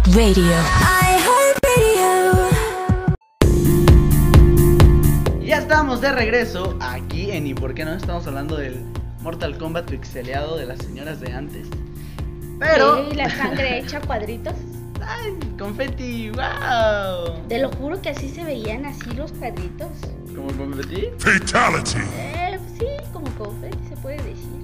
iHeartRadio. 0.07 0.57
Ya 5.43 5.59
estamos 5.59 6.01
de 6.01 6.13
regreso 6.13 6.79
aquí 6.81 7.31
en 7.31 7.47
¿Y 7.47 7.55
por 7.55 7.75
qué 7.75 7.85
no? 7.85 7.93
Estamos 7.93 8.27
hablando 8.27 8.57
del 8.57 8.83
Mortal 9.21 9.59
Kombat 9.59 9.91
pixeleado 9.91 10.57
de 10.57 10.67
las 10.67 10.79
señoras 10.79 11.21
de 11.21 11.33
antes. 11.33 11.69
Pero. 12.59 13.11
Sí, 13.11 13.17
la 13.17 13.29
sangre 13.29 13.79
hecha 13.79 14.01
cuadritos. 14.01 14.55
¡Ay! 15.07 15.39
¡Confetti! 15.59 16.31
¡Wow! 16.31 17.47
Te 17.49 17.59
lo 17.59 17.71
juro 17.71 18.01
que 18.01 18.11
así 18.11 18.31
se 18.31 18.43
veían 18.45 18.87
así 18.87 19.11
los 19.11 19.33
cuadritos. 19.33 19.89
¿Como 20.35 20.51
confeti? 20.53 21.09
Eh, 22.17 22.59
sí, 22.79 22.87
como 23.13 23.31
confeti 23.33 23.79
se 23.89 23.97
puede 23.97 24.17
decir. 24.17 24.63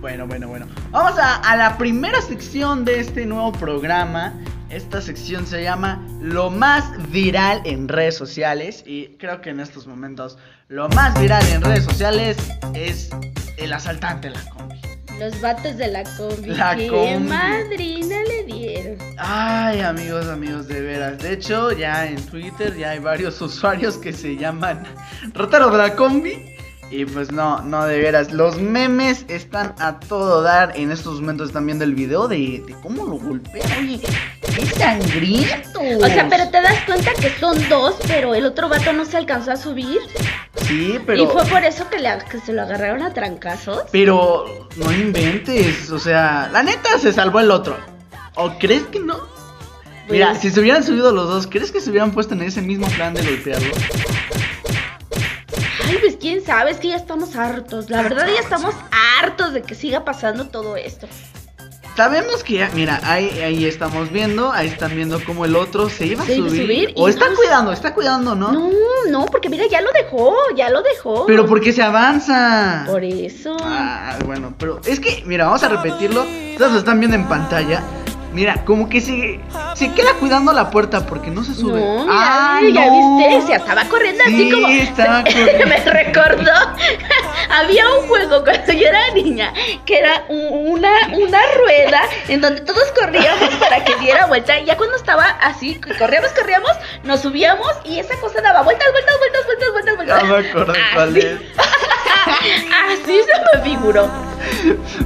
Bueno, 0.00 0.26
bueno, 0.26 0.48
bueno. 0.48 0.66
Vamos 0.90 1.18
a, 1.18 1.36
a 1.36 1.56
la 1.56 1.78
primera 1.78 2.20
sección 2.20 2.84
de 2.84 3.00
este 3.00 3.24
nuevo 3.24 3.52
programa. 3.52 4.34
Esta 4.70 5.00
sección 5.00 5.46
se 5.46 5.62
llama 5.62 6.04
Lo 6.20 6.50
más 6.50 6.84
viral 7.10 7.62
en 7.64 7.88
redes 7.88 8.16
sociales. 8.16 8.82
Y 8.86 9.16
creo 9.18 9.40
que 9.40 9.50
en 9.50 9.60
estos 9.60 9.86
momentos 9.86 10.38
lo 10.68 10.88
más 10.90 11.18
viral 11.20 11.46
en 11.48 11.62
redes 11.62 11.84
sociales 11.84 12.36
es 12.74 13.10
el 13.58 13.72
asaltante 13.72 14.28
de 14.28 14.34
la 14.34 14.44
combi. 14.50 14.74
Los 15.18 15.40
vatos 15.40 15.76
de 15.76 15.88
la 15.88 16.02
combi. 16.16 16.48
La 16.48 16.74
qué 16.74 16.88
combi. 16.88 17.28
madrina 17.28 18.16
le 18.26 18.44
dieron. 18.44 18.98
Ay, 19.18 19.80
amigos, 19.80 20.26
amigos, 20.26 20.66
de 20.66 20.80
veras. 20.80 21.18
De 21.18 21.34
hecho, 21.34 21.70
ya 21.70 22.06
en 22.06 22.20
Twitter 22.26 22.76
ya 22.76 22.90
hay 22.90 22.98
varios 22.98 23.40
usuarios 23.40 23.96
que 23.96 24.12
se 24.12 24.36
llaman 24.36 24.82
Rotaro 25.34 25.70
de 25.70 25.78
la 25.78 25.94
combi. 25.94 26.53
Y 26.96 27.04
pues 27.06 27.32
no, 27.32 27.60
no, 27.62 27.84
de 27.86 27.98
veras. 27.98 28.30
Los 28.32 28.60
memes 28.60 29.24
están 29.26 29.74
a 29.80 29.98
todo 29.98 30.42
dar. 30.42 30.72
En 30.76 30.92
estos 30.92 31.20
momentos 31.20 31.48
están 31.48 31.66
viendo 31.66 31.82
el 31.82 31.92
video 31.94 32.28
de, 32.28 32.62
de 32.64 32.74
cómo 32.82 33.04
lo 33.04 33.16
golpea. 33.16 33.64
Oye, 33.80 34.00
qué 34.54 34.66
sangriento. 34.66 35.80
O 36.00 36.06
sea, 36.06 36.28
pero 36.28 36.48
te 36.50 36.62
das 36.62 36.84
cuenta 36.86 37.10
que 37.20 37.30
son 37.40 37.68
dos, 37.68 37.96
pero 38.06 38.32
el 38.36 38.46
otro 38.46 38.68
vato 38.68 38.92
no 38.92 39.04
se 39.04 39.16
alcanzó 39.16 39.50
a 39.50 39.56
subir. 39.56 39.98
Sí, 40.68 41.00
pero. 41.04 41.24
Y 41.24 41.26
fue 41.26 41.44
por 41.46 41.64
eso 41.64 41.90
que, 41.90 41.98
le, 41.98 42.10
que 42.30 42.38
se 42.38 42.52
lo 42.52 42.62
agarraron 42.62 43.02
a 43.02 43.12
trancazos. 43.12 43.82
Pero 43.90 44.68
no 44.76 44.92
inventes. 44.92 45.90
O 45.90 45.98
sea, 45.98 46.48
la 46.52 46.62
neta 46.62 46.96
se 47.00 47.12
salvó 47.12 47.40
el 47.40 47.50
otro. 47.50 47.76
¿O 48.36 48.56
crees 48.58 48.84
que 48.84 49.00
no? 49.00 49.18
Mira, 50.08 50.28
Pues- 50.30 50.42
si 50.42 50.50
se 50.50 50.60
hubieran 50.60 50.84
subido 50.84 51.10
los 51.12 51.28
dos, 51.28 51.48
¿crees 51.48 51.72
que 51.72 51.80
se 51.80 51.90
hubieran 51.90 52.12
puesto 52.12 52.34
en 52.34 52.42
ese 52.42 52.62
mismo 52.62 52.86
plan 52.88 53.14
de 53.14 53.22
golpearlo? 53.24 53.72
Ay, 55.86 55.98
pues 56.00 56.16
quién 56.20 56.44
sabe, 56.44 56.70
es 56.70 56.78
que 56.78 56.88
ya 56.88 56.96
estamos 56.96 57.36
hartos. 57.36 57.90
La 57.90 58.02
verdad, 58.02 58.26
ya 58.32 58.40
estamos 58.40 58.74
hartos 59.20 59.52
de 59.52 59.62
que 59.62 59.74
siga 59.74 60.04
pasando 60.04 60.46
todo 60.48 60.76
esto. 60.76 61.06
Sabemos 61.96 62.42
que 62.42 62.54
ya, 62.54 62.70
mira, 62.74 62.98
ahí, 63.04 63.28
ahí 63.38 63.66
estamos 63.66 64.10
viendo, 64.10 64.50
ahí 64.50 64.66
están 64.66 64.96
viendo 64.96 65.20
cómo 65.24 65.44
el 65.44 65.54
otro 65.54 65.88
se 65.88 66.06
iba 66.06 66.24
a 66.24 66.26
Se 66.26 66.34
iba 66.34 66.46
a 66.46 66.50
subir. 66.50 66.62
subir 66.62 66.92
o 66.96 67.08
está 67.08 67.26
cuidando, 67.36 67.70
está 67.72 67.94
cuidando, 67.94 68.34
¿no? 68.34 68.50
No, 68.50 68.68
no, 69.10 69.26
porque 69.26 69.48
mira, 69.48 69.66
ya 69.70 69.80
lo 69.80 69.92
dejó, 69.92 70.34
ya 70.56 70.70
lo 70.70 70.82
dejó. 70.82 71.24
Pero 71.26 71.46
¿por 71.46 71.60
qué 71.60 71.72
se 71.72 71.82
avanza? 71.84 72.82
Por 72.88 73.04
eso. 73.04 73.56
Ah, 73.62 74.18
bueno, 74.26 74.54
pero 74.58 74.80
es 74.84 74.98
que, 74.98 75.22
mira, 75.24 75.44
vamos 75.44 75.62
a 75.62 75.68
repetirlo. 75.68 76.22
Ustedes 76.22 76.72
lo 76.72 76.78
están 76.78 76.98
viendo 76.98 77.16
en 77.16 77.28
pantalla. 77.28 77.80
Mira, 78.34 78.64
como 78.64 78.88
que 78.88 79.00
se, 79.00 79.40
se 79.76 79.92
queda 79.92 80.12
cuidando 80.18 80.52
la 80.52 80.68
puerta 80.68 81.06
porque 81.06 81.30
no 81.30 81.44
se 81.44 81.54
sube. 81.54 81.80
No, 81.80 82.04
mira, 82.60 82.84
ya 82.84 82.90
no. 82.90 83.16
viste, 83.18 83.46
se 83.46 83.54
estaba 83.54 83.84
corriendo 83.84 84.24
así 84.24 84.36
Sí, 84.36 84.50
como. 84.50 84.68
estaba 84.68 85.22
corriendo. 85.24 85.66
Me 85.68 85.76
recordó. 85.78 86.50
Había 87.50 87.88
un 87.90 88.08
juego 88.08 88.42
cuando 88.42 88.72
yo 88.72 88.88
era 88.88 89.10
niña 89.14 89.52
que 89.86 89.98
era 89.98 90.24
un- 90.28 90.72
una, 90.72 90.90
una 91.16 91.38
rueda 91.58 92.02
en 92.26 92.40
donde 92.40 92.62
todos 92.62 92.82
corríamos 93.00 93.54
para 93.60 93.84
que 93.84 93.94
diera 93.96 94.26
vuelta. 94.26 94.58
Y 94.58 94.64
ya 94.64 94.76
cuando 94.76 94.96
estaba 94.96 95.24
así, 95.40 95.80
corríamos, 95.98 96.30
corríamos, 96.32 96.72
nos 97.04 97.20
subíamos 97.20 97.68
y 97.84 98.00
esa 98.00 98.16
cosa 98.18 98.40
daba 98.40 98.62
vueltas, 98.62 98.88
vueltas, 98.90 99.14
vueltas, 99.18 99.46
vueltas, 99.46 99.70
vueltas, 99.72 99.96
vueltas. 99.96 100.22
Ya 100.22 100.68
me 100.68 100.92
cuál 100.94 101.08
Así. 101.10 101.18
es. 101.20 101.40
Así 103.04 103.20
se 103.22 103.58
me 103.58 103.62
figuró. 103.70 104.08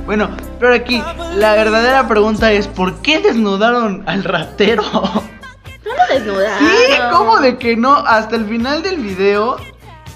Bueno, 0.06 0.30
pero 0.58 0.74
aquí 0.74 1.02
la 1.36 1.54
verdadera 1.54 2.06
pregunta 2.08 2.50
es 2.52 2.66
¿por 2.66 3.00
qué 3.02 3.20
desnudaron 3.20 4.02
al 4.06 4.24
ratero? 4.24 4.82
No 4.92 5.94
lo 5.94 6.14
desnudaron. 6.14 6.58
Sí, 6.58 6.92
¿cómo 7.12 7.38
de 7.38 7.56
que 7.58 7.76
no? 7.76 7.94
Hasta 7.94 8.36
el 8.36 8.46
final 8.46 8.82
del 8.82 8.96
video, 8.98 9.56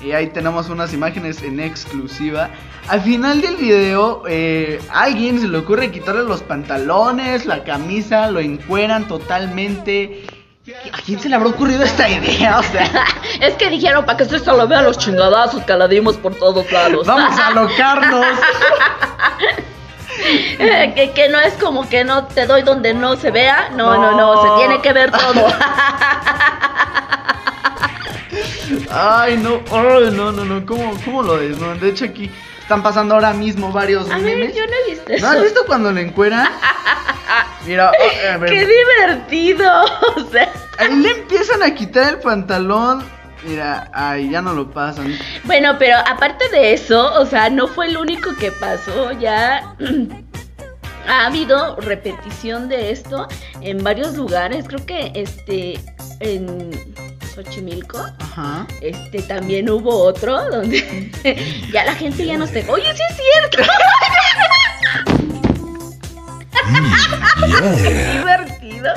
y 0.04 0.12
ahí 0.12 0.26
tenemos 0.28 0.68
unas 0.68 0.92
imágenes 0.92 1.42
en 1.42 1.60
exclusiva. 1.60 2.50
Al 2.88 3.00
final 3.02 3.40
del 3.40 3.56
video, 3.56 4.24
eh, 4.28 4.80
a 4.92 5.04
alguien 5.04 5.40
se 5.40 5.46
le 5.48 5.58
ocurre 5.58 5.90
quitarle 5.92 6.24
los 6.24 6.42
pantalones, 6.42 7.46
la 7.46 7.62
camisa, 7.62 8.28
lo 8.30 8.40
encueran 8.40 9.06
totalmente. 9.06 10.26
¿A 10.92 10.98
quién 10.98 11.18
se 11.20 11.28
le 11.28 11.36
habrá 11.36 11.48
ocurrido 11.48 11.82
esta 11.84 12.08
idea? 12.08 12.58
O 12.58 12.62
sea, 12.64 12.88
Es 13.40 13.54
que 13.54 13.68
dijeron 13.70 14.04
para 14.04 14.16
que 14.18 14.24
usted 14.24 14.42
solo 14.42 14.66
vea 14.68 14.82
los 14.82 14.98
chingadazos 14.98 15.62
que 15.64 15.72
la 15.74 15.88
dimos 15.88 16.16
por 16.16 16.34
todos 16.34 16.70
lados. 16.72 17.06
vamos 17.06 17.38
a 17.38 17.46
alocarnos. 17.48 18.26
Que, 20.94 21.12
que 21.14 21.28
no 21.28 21.38
es 21.40 21.54
como 21.54 21.88
que 21.88 22.04
no 22.04 22.26
te 22.26 22.46
doy 22.46 22.62
donde 22.62 22.92
no 22.94 23.16
se 23.16 23.30
vea. 23.30 23.70
No, 23.74 23.94
no, 23.96 24.12
no, 24.12 24.34
No. 24.34 24.42
se 24.42 24.48
tiene 24.66 24.82
que 24.82 24.92
ver 24.92 25.10
todo. 25.10 25.46
Ay, 28.90 29.36
no, 29.38 29.60
ay, 29.70 30.10
no, 30.12 30.32
no, 30.32 30.44
no, 30.44 30.64
¿cómo, 30.66 30.94
cómo 31.04 31.22
lo 31.22 31.36
desnudan? 31.38 31.78
De 31.80 31.88
hecho, 31.90 32.04
aquí 32.06 32.30
están 32.60 32.82
pasando 32.82 33.14
ahora 33.14 33.32
mismo 33.32 33.70
varios 33.72 34.10
A 34.10 34.16
ver, 34.18 34.22
memes. 34.38 34.54
yo 34.54 34.62
no 34.66 34.72
he 34.72 34.90
visto 34.90 35.12
eso. 35.12 35.26
¿No 35.26 35.32
has 35.32 35.42
visto 35.42 35.64
cuando 35.66 35.92
le 35.92 36.02
encueran? 36.02 36.48
Mira, 37.66 37.90
oh, 37.90 38.32
a 38.34 38.36
ver, 38.38 38.50
¡Qué 38.50 38.66
divertido! 38.66 39.70
O 40.16 40.30
sea, 40.30 40.50
Ahí 40.78 40.94
le 40.96 41.10
empiezan 41.10 41.62
a 41.62 41.74
quitar 41.74 42.14
el 42.14 42.18
pantalón. 42.20 43.04
Mira, 43.44 43.90
ay, 43.92 44.30
ya 44.30 44.40
no 44.40 44.54
lo 44.54 44.70
pasan. 44.70 45.18
bueno, 45.44 45.76
pero 45.78 45.96
aparte 45.98 46.48
de 46.50 46.72
eso, 46.74 47.12
o 47.20 47.26
sea, 47.26 47.50
no 47.50 47.66
fue 47.66 47.86
el 47.86 47.96
único 47.96 48.34
que 48.36 48.52
pasó. 48.52 49.12
Ya 49.12 49.74
ha 51.08 51.26
habido 51.26 51.76
repetición 51.76 52.68
de 52.68 52.92
esto 52.92 53.26
en 53.60 53.82
varios 53.82 54.16
lugares. 54.16 54.66
Creo 54.68 54.84
que 54.86 55.12
este 55.14 55.80
en 56.20 56.70
Xochimilco. 57.34 57.98
Ajá. 58.20 58.66
Este 58.80 59.22
también 59.22 59.68
hubo 59.70 60.04
otro 60.04 60.50
donde 60.50 61.10
ya 61.72 61.84
la 61.84 61.94
gente 61.94 62.24
ya 62.26 62.36
no 62.36 62.46
se. 62.46 62.68
Oye, 62.70 62.94
sí 62.94 63.02
es 63.10 63.16
cierto. 63.16 63.72
Qué 67.82 68.18
divertido. 68.18 68.92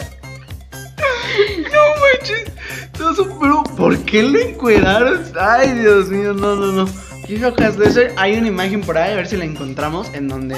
No 1.59 1.81
manches. 2.01 2.51
No, 2.99 3.11
eso- 3.11 3.37
pero, 3.39 3.63
¿por 3.75 3.97
qué 4.05 4.23
lo 4.23 4.39
encueraron? 4.39 5.23
Ay, 5.39 5.73
Dios 5.73 6.09
mío, 6.09 6.33
no, 6.33 6.55
no, 6.55 6.67
no. 6.71 6.89
Eso. 7.27 7.99
Hay 8.17 8.37
una 8.37 8.47
imagen 8.47 8.81
por 8.81 8.97
ahí, 8.97 9.13
a 9.13 9.15
ver 9.15 9.27
si 9.27 9.35
la 9.35 9.45
encontramos. 9.45 10.13
En 10.13 10.27
donde, 10.27 10.55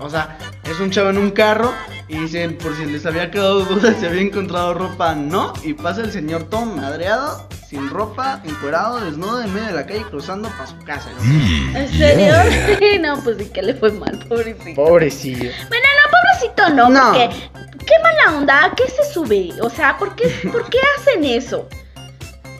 o 0.00 0.08
sea, 0.08 0.38
es 0.64 0.78
un 0.80 0.90
chavo 0.90 1.10
en 1.10 1.18
un 1.18 1.30
carro. 1.30 1.72
Y 2.06 2.18
dicen, 2.18 2.58
por 2.58 2.76
si 2.76 2.84
les 2.84 3.06
había 3.06 3.30
quedado 3.30 3.64
duda 3.64 3.94
si 3.98 4.04
había 4.04 4.20
encontrado 4.20 4.74
ropa, 4.74 5.14
no. 5.14 5.54
Y 5.64 5.72
pasa 5.72 6.02
el 6.02 6.12
señor 6.12 6.44
Tom 6.44 6.76
madreado, 6.76 7.48
sin 7.68 7.88
ropa, 7.88 8.42
encuerado, 8.44 9.00
desnudo, 9.00 9.42
en 9.42 9.52
medio 9.54 9.68
de 9.68 9.72
la 9.72 9.86
calle, 9.86 10.02
cruzando 10.10 10.50
para 10.50 10.66
su 10.66 10.76
casa. 10.84 11.08
¿En 11.74 11.88
serio? 11.88 12.34
Sí, 12.78 12.98
no, 13.00 13.16
pues 13.24 13.38
sí 13.38 13.46
que 13.46 13.62
le 13.62 13.74
fue 13.74 13.90
mal, 13.92 14.18
pobrecito. 14.28 14.74
Pobrecillo. 14.84 15.50
Bueno, 15.68 15.86
no, 16.04 16.10
pobrecito 16.12 16.74
no, 16.74 16.90
No. 16.90 17.12
porque 17.12 17.30
qué 17.86 17.94
mala 18.02 18.38
onda, 18.38 18.64
¿a 18.64 18.74
qué 18.74 18.88
se 18.88 19.04
sube? 19.12 19.52
O 19.60 19.70
sea, 19.70 19.96
¿por 19.98 20.14
qué, 20.14 20.28
¿por 20.50 20.68
qué 20.68 20.78
hacen 20.96 21.24
eso? 21.24 21.68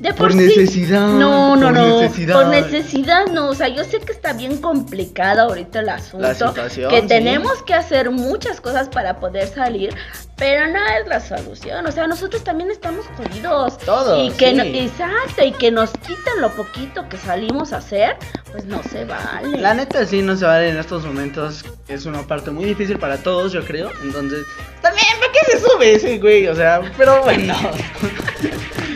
De 0.05 0.13
Por 0.13 0.33
sí- 0.33 0.37
necesidad, 0.39 1.07
No, 1.09 1.57
no, 1.57 1.69
por 1.69 1.75
no. 1.75 2.01
necesidad. 2.03 2.35
Por 2.35 2.47
necesidad 2.49 3.27
no. 3.29 3.49
O 3.49 3.55
sea, 3.55 3.69
yo 3.69 3.85
sé 3.85 4.01
que 4.01 4.13
está 4.13 4.35
bien 4.35 4.59
complicada 4.61 5.45
ahorita 5.45 5.81
el 5.81 5.89
asunto. 5.89 6.31
situación, 6.35 6.91
que 6.91 7.01
sí. 7.01 7.07
tenemos 7.07 7.63
que 7.63 7.73
hacer 7.73 8.11
muchas 8.11 8.61
cosas 8.61 8.91
para 8.91 9.19
poder 9.19 9.49
salir. 9.49 9.95
Pero 10.37 10.67
no 10.67 10.79
es 11.01 11.07
la 11.09 11.21
solución. 11.21 11.87
O 11.87 11.91
sea, 11.93 12.07
nosotros 12.07 12.45
también 12.45 12.71
estamos 12.71 13.07
jodidos. 13.17 13.79
Todos, 13.79 14.29
Y 14.29 14.31
que 14.37 14.51
sí. 14.51 14.55
no- 14.57 14.63
exacto. 14.65 15.43
Y 15.43 15.53
que 15.53 15.71
nos 15.71 15.91
quiten 15.93 16.41
lo 16.43 16.51
poquito 16.51 17.09
que 17.09 17.17
salimos 17.17 17.73
a 17.73 17.79
hacer. 17.79 18.17
Pues 18.53 18.67
no 18.67 18.83
se 18.83 19.07
vale. 19.07 19.57
La 19.59 19.73
neta 19.73 20.05
sí 20.05 20.21
no 20.21 20.37
se 20.37 20.45
vale 20.45 20.69
en 20.69 20.77
estos 20.77 21.07
momentos. 21.07 21.65
Es 21.89 22.05
una 22.05 22.27
parte 22.27 22.51
muy 22.51 22.67
difícil 22.67 22.99
para 22.99 23.17
todos, 23.17 23.53
yo 23.53 23.65
creo. 23.65 23.91
Entonces, 24.03 24.45
también, 24.83 25.07
¿para 25.19 25.33
qué 25.33 25.53
se 25.53 25.61
sube 25.61 25.95
ese 25.95 26.19
güey? 26.19 26.47
O 26.49 26.55
sea, 26.55 26.83
pero 26.99 27.23
bueno. 27.23 27.55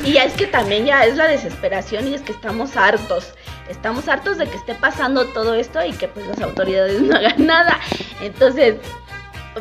Y 0.08 0.16
es 0.16 0.32
que 0.32 0.46
también 0.46 0.86
ya 0.86 1.04
es 1.04 1.16
la 1.16 1.28
desesperación 1.28 2.08
y 2.08 2.14
es 2.14 2.22
que 2.22 2.32
estamos 2.32 2.78
hartos. 2.78 3.34
Estamos 3.68 4.08
hartos 4.08 4.38
de 4.38 4.46
que 4.46 4.56
esté 4.56 4.74
pasando 4.74 5.26
todo 5.26 5.52
esto 5.52 5.84
y 5.84 5.92
que 5.92 6.08
pues 6.08 6.26
las 6.26 6.40
autoridades 6.40 6.98
no 7.02 7.14
hagan 7.14 7.44
nada. 7.44 7.78
Entonces, 8.22 8.76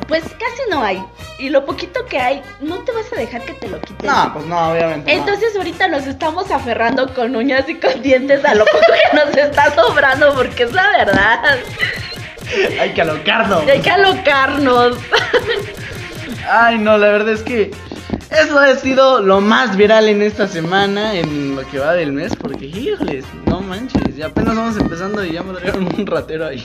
pues 0.07 0.23
casi 0.23 0.69
no 0.69 0.81
hay. 0.81 1.03
Y 1.37 1.49
lo 1.49 1.65
poquito 1.65 2.05
que 2.05 2.17
hay, 2.17 2.41
no 2.61 2.77
te 2.77 2.93
vas 2.93 3.11
a 3.11 3.17
dejar 3.17 3.43
que 3.43 3.55
te 3.55 3.67
lo 3.67 3.81
quiten. 3.81 4.09
No, 4.09 4.31
pues 4.33 4.45
no, 4.45 4.71
obviamente. 4.71 5.13
no. 5.13 5.19
Entonces 5.19 5.53
ahorita 5.53 5.89
nos 5.89 6.07
estamos 6.07 6.49
aferrando 6.49 7.13
con 7.13 7.35
uñas 7.35 7.67
y 7.67 7.75
con 7.75 8.01
dientes 8.01 8.45
a 8.45 8.55
lo 8.55 8.63
poco 8.63 8.85
que 9.11 9.17
nos 9.17 9.35
está 9.35 9.75
sobrando 9.75 10.33
porque 10.33 10.63
es 10.63 10.71
la 10.71 10.89
verdad. 10.91 11.57
hay 12.79 12.93
que 12.93 13.01
alocarnos. 13.01 13.67
Hay 13.67 13.81
que 13.81 13.89
alocarnos. 13.89 14.97
Ay, 16.49 16.77
no, 16.77 16.97
la 16.97 17.09
verdad 17.09 17.33
es 17.33 17.43
que 17.43 17.71
eso 18.31 18.59
ha 18.59 18.75
sido 18.75 19.21
lo 19.21 19.41
más 19.41 19.75
viral 19.77 20.07
en 20.07 20.21
esta 20.21 20.47
semana, 20.47 21.13
en 21.13 21.55
lo 21.55 21.67
que 21.67 21.79
va 21.79 21.93
del 21.93 22.11
mes, 22.11 22.35
porque, 22.35 22.65
híjoles, 22.65 23.25
no 23.45 23.61
manches, 23.61 24.15
ya 24.15 24.27
apenas 24.27 24.55
vamos 24.55 24.77
empezando 24.77 25.23
y 25.25 25.33
ya 25.33 25.43
me 25.43 25.53
trajeron 25.53 25.85
un 25.85 26.05
ratero 26.05 26.45
ahí. 26.47 26.63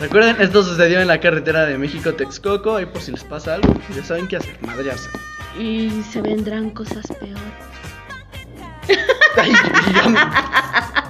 Recuerden, 0.00 0.36
esto 0.40 0.62
sucedió 0.62 1.00
en 1.00 1.08
la 1.08 1.20
carretera 1.20 1.66
de 1.66 1.78
México-Texcoco, 1.78 2.76
ahí 2.76 2.86
por 2.86 3.00
si 3.00 3.12
les 3.12 3.24
pasa 3.24 3.54
algo, 3.54 3.72
ya 3.94 4.04
saben 4.04 4.26
qué 4.26 4.36
hacer, 4.36 4.56
madrearse. 4.62 5.08
Y 5.58 6.02
se 6.10 6.20
vendrán 6.20 6.70
cosas 6.70 7.06
peor. 7.20 7.38
Ay, 9.36 9.52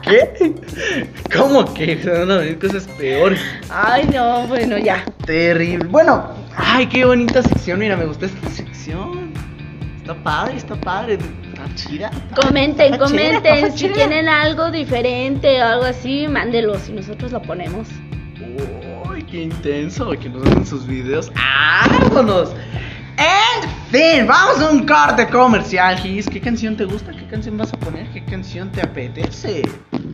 ¿Qué? 0.03 0.55
¿Cómo 1.37 1.73
que? 1.75 2.01
Se 2.03 2.11
van 2.11 2.31
a 2.31 2.37
venir 2.39 2.59
cosas 2.59 2.87
peores. 2.99 3.41
Ay, 3.71 4.09
no, 4.13 4.47
bueno, 4.47 4.77
ya. 4.79 5.05
Terrible. 5.25 5.87
Bueno, 5.89 6.29
ay, 6.57 6.87
qué 6.87 7.05
bonita 7.05 7.43
sección. 7.43 7.79
Mira, 7.79 7.97
me 7.97 8.05
gustó 8.05 8.27
esta 8.27 8.49
sección. 8.51 9.33
Está 9.99 10.15
padre, 10.15 10.57
está 10.57 10.75
padre. 10.77 11.15
Está 11.15 11.75
chida. 11.75 12.11
Comenten, 12.37 12.93
Está 12.95 13.07
chida, 13.07 13.17
comenten. 13.17 13.55
está 13.65 13.71
Si 13.71 13.85
chida. 13.85 13.95
tienen 13.95 14.29
algo 14.29 14.71
diferente 14.71 15.63
o 15.63 15.67
algo 15.67 15.85
así, 15.85 16.29
mándelos 16.29 16.89
y 16.89 16.93
nosotros 16.93 17.33
lo 17.33 17.41
ponemos. 17.41 17.89
Uy, 19.11 19.23
qué 19.23 19.43
intenso. 19.45 20.11
Que 20.11 20.29
nos 20.29 20.47
hacen 20.47 20.67
sus 20.67 20.87
videos. 20.87 21.33
¡Vámonos! 21.35 22.55
En 23.17 23.69
fin, 23.91 24.27
vamos 24.27 24.61
a 24.61 24.71
un 24.71 24.87
corte 24.87 25.29
comercial, 25.29 25.97
Gis. 25.99 26.29
¿Qué 26.29 26.41
canción 26.41 26.77
te 26.77 26.85
gusta? 26.85 27.13
¿Qué 27.13 27.27
canción 27.27 27.57
vas 27.57 27.73
a 27.73 27.77
poner? 27.79 28.09
¿Qué 28.13 28.25
canción 28.25 28.71
te 28.73 28.81
apetece? 28.83 29.63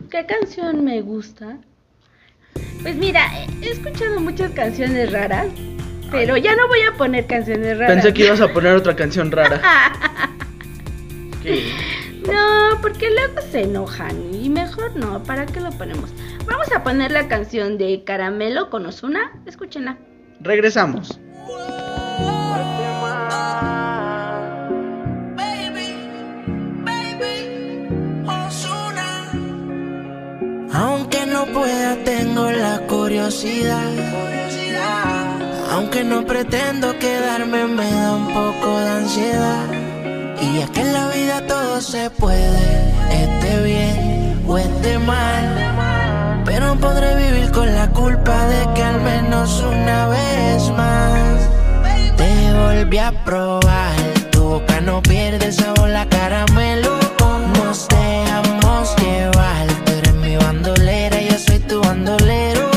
¿Qué 0.09 0.25
canción 0.25 0.83
me 0.83 1.01
gusta? 1.01 1.57
Pues 2.81 2.95
mira, 2.95 3.21
he 3.61 3.69
escuchado 3.69 4.19
muchas 4.19 4.51
canciones 4.51 5.11
raras, 5.11 5.47
pero 6.11 6.37
ya 6.37 6.55
no 6.55 6.67
voy 6.67 6.81
a 6.81 6.97
poner 6.97 7.25
canciones 7.25 7.77
raras. 7.77 7.93
Pensé 7.93 8.13
que 8.13 8.25
ibas 8.25 8.41
a 8.41 8.47
poner 8.51 8.75
otra 8.75 8.95
canción 8.95 9.31
rara. 9.31 9.61
¿Qué? 11.43 11.71
No, 12.27 12.79
porque 12.81 13.09
luego 13.09 13.41
se 13.51 13.61
enojan 13.61 14.33
y 14.33 14.49
mejor 14.49 14.95
no, 14.95 15.23
¿para 15.23 15.47
qué 15.47 15.59
lo 15.59 15.71
ponemos? 15.71 16.11
Vamos 16.45 16.71
a 16.71 16.83
poner 16.83 17.11
la 17.11 17.27
canción 17.27 17.77
de 17.79 18.03
Caramelo 18.03 18.69
con 18.69 18.85
Ozuna, 18.85 19.31
escúchenla. 19.47 19.97
Regresamos. 20.39 21.19
Aunque 30.73 31.25
no 31.25 31.45
pueda, 31.45 31.95
tengo 32.03 32.49
la 32.51 32.79
curiosidad. 32.87 33.91
Aunque 35.71 36.03
no 36.03 36.25
pretendo 36.25 36.97
quedarme, 36.99 37.65
me 37.67 37.91
da 37.91 38.13
un 38.13 38.27
poco 38.27 38.79
de 38.79 38.89
ansiedad. 38.89 39.65
Y 40.41 40.59
es 40.59 40.69
que 40.71 40.81
en 40.81 40.93
la 40.93 41.07
vida 41.09 41.47
todo 41.47 41.81
se 41.81 42.09
puede, 42.09 42.93
esté 43.11 43.63
bien 43.63 44.43
o 44.47 44.57
esté 44.57 44.97
mal. 44.99 46.43
Pero 46.45 46.75
podré 46.75 47.15
vivir 47.15 47.51
con 47.51 47.73
la 47.73 47.87
culpa 47.89 48.47
de 48.47 48.73
que 48.73 48.83
al 48.83 49.01
menos 49.01 49.61
una 49.61 50.07
vez 50.07 50.69
más 50.71 51.20
volví 52.81 52.97
a 52.97 53.11
probar. 53.11 53.95
Tu 54.31 54.41
boca 54.41 54.81
no 54.81 55.01
pierde 55.01 55.51
sabor, 55.51 55.89
la 55.89 56.05
caramelo. 56.07 56.97
Nos 57.55 57.87
dejamos 57.87 58.95
llevar. 58.97 59.67
Tú 59.85 59.91
eres 59.91 60.13
mi 60.15 60.35
bandolera, 60.35 61.21
yo 61.21 61.37
soy 61.37 61.59
tu 61.59 61.79
bandolero. 61.81 62.69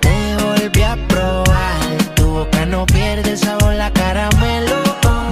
Te 0.00 0.36
volví 0.42 0.82
a 0.82 0.96
probar. 1.08 1.80
Tu 2.16 2.26
boca 2.26 2.66
no 2.66 2.84
pierde 2.86 3.36
sabor, 3.36 3.74
la 3.74 3.92
caramelo. 3.92 4.76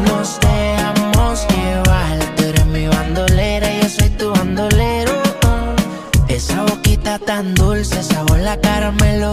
Nos 0.07 0.39
dejamos 0.41 1.47
llevar. 1.49 2.19
Tú 2.37 2.45
eres 2.45 2.67
mi 2.67 2.87
bandolera, 2.87 3.69
yo 3.81 3.89
soy 3.89 4.09
tu 4.11 4.31
bandolero. 4.31 5.13
Esa 6.29 6.63
boquita 6.63 7.19
tan 7.19 7.55
dulce, 7.55 8.03
sabor 8.03 8.39
la 8.39 8.57
caramelo. 8.61 9.33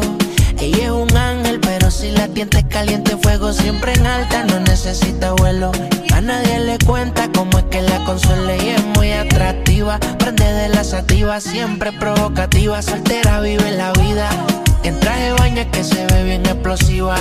Ella 0.59 0.85
es 0.85 0.91
un 0.91 1.15
ángel, 1.15 1.59
pero 1.59 1.91
si 1.91 2.09
la 2.11 2.27
tiente 2.27 2.67
caliente, 2.67 3.15
fuego 3.17 3.53
siempre 3.53 3.93
en 3.93 4.07
alta, 4.07 4.36
necesita 4.87 5.33
vuelo. 5.33 5.71
A 6.13 6.21
nadie 6.21 6.59
le 6.59 6.77
cuenta 6.85 7.29
cómo 7.35 7.57
es 7.57 7.65
que 7.65 7.81
la 7.81 8.05
consuela 8.05 8.55
y 8.55 8.69
es 8.69 8.85
muy 8.95 9.11
atractiva. 9.11 9.99
Prende 10.17 10.45
de 10.45 10.69
la 10.69 10.83
sativa, 10.85 11.41
siempre 11.41 11.91
provocativa, 11.91 12.81
soltera 12.81 13.41
vive 13.41 13.71
la 13.71 13.91
vida. 13.93 14.29
En 14.83 14.97
traje 15.01 15.33
baño 15.33 15.59
es 15.61 15.67
que 15.67 15.83
se 15.83 16.05
ve 16.05 16.23
bien 16.23 16.45
explosiva. 16.45 17.17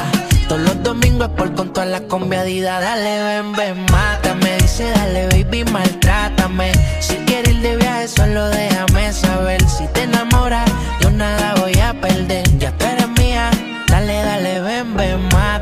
Todos 0.49 0.61
los 0.61 0.81
domingos 0.85 1.29
por 1.31 1.55
con 1.55 1.73
todas 1.73 1.89
las 1.89 2.03
combiadidas. 2.03 2.81
Dale, 2.81 3.23
ven, 3.25 3.53
ven, 3.55 3.87
mátame. 3.91 4.59
Dice, 4.59 4.89
dale, 4.91 5.27
baby, 5.27 5.65
maltrátame. 5.65 6.71
Si 7.01 7.17
quieres 7.27 7.53
ir 7.53 7.63
de 7.63 7.77
viaje, 7.79 8.07
solo 8.07 8.47
déjame 8.49 9.13
saber. 9.13 9.61
Si 9.69 9.89
te 9.89 10.05
enamoras, 10.05 10.71
yo 11.01 11.11
nada 11.11 11.55
voy 11.61 11.77
a 11.81 12.01
perder. 12.01 12.45
Ya 12.59 12.71
tú 12.79 12.85
eres 12.85 13.09
mía. 13.19 13.51
Dale, 13.89 14.23
dale, 14.23 14.61
ven, 14.61 14.97
ven, 14.97 15.21
mátame. 15.33 15.56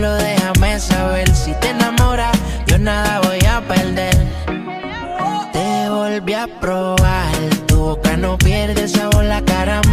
Solo 0.00 0.14
déjame 0.14 0.80
saber. 0.80 1.28
Si 1.34 1.52
te 1.60 1.70
enamoras, 1.70 2.36
yo 2.66 2.78
nada 2.78 3.20
voy 3.20 3.40
a 3.46 3.60
perder. 3.60 4.16
Te 5.52 5.88
volví 5.90 6.34
a 6.34 6.46
probar. 6.60 7.32
Tu 7.66 7.76
boca 7.76 8.16
no 8.16 8.38
pierde 8.38 8.88
sabor, 8.88 9.24
la 9.24 9.42
caramelo. 9.42 9.89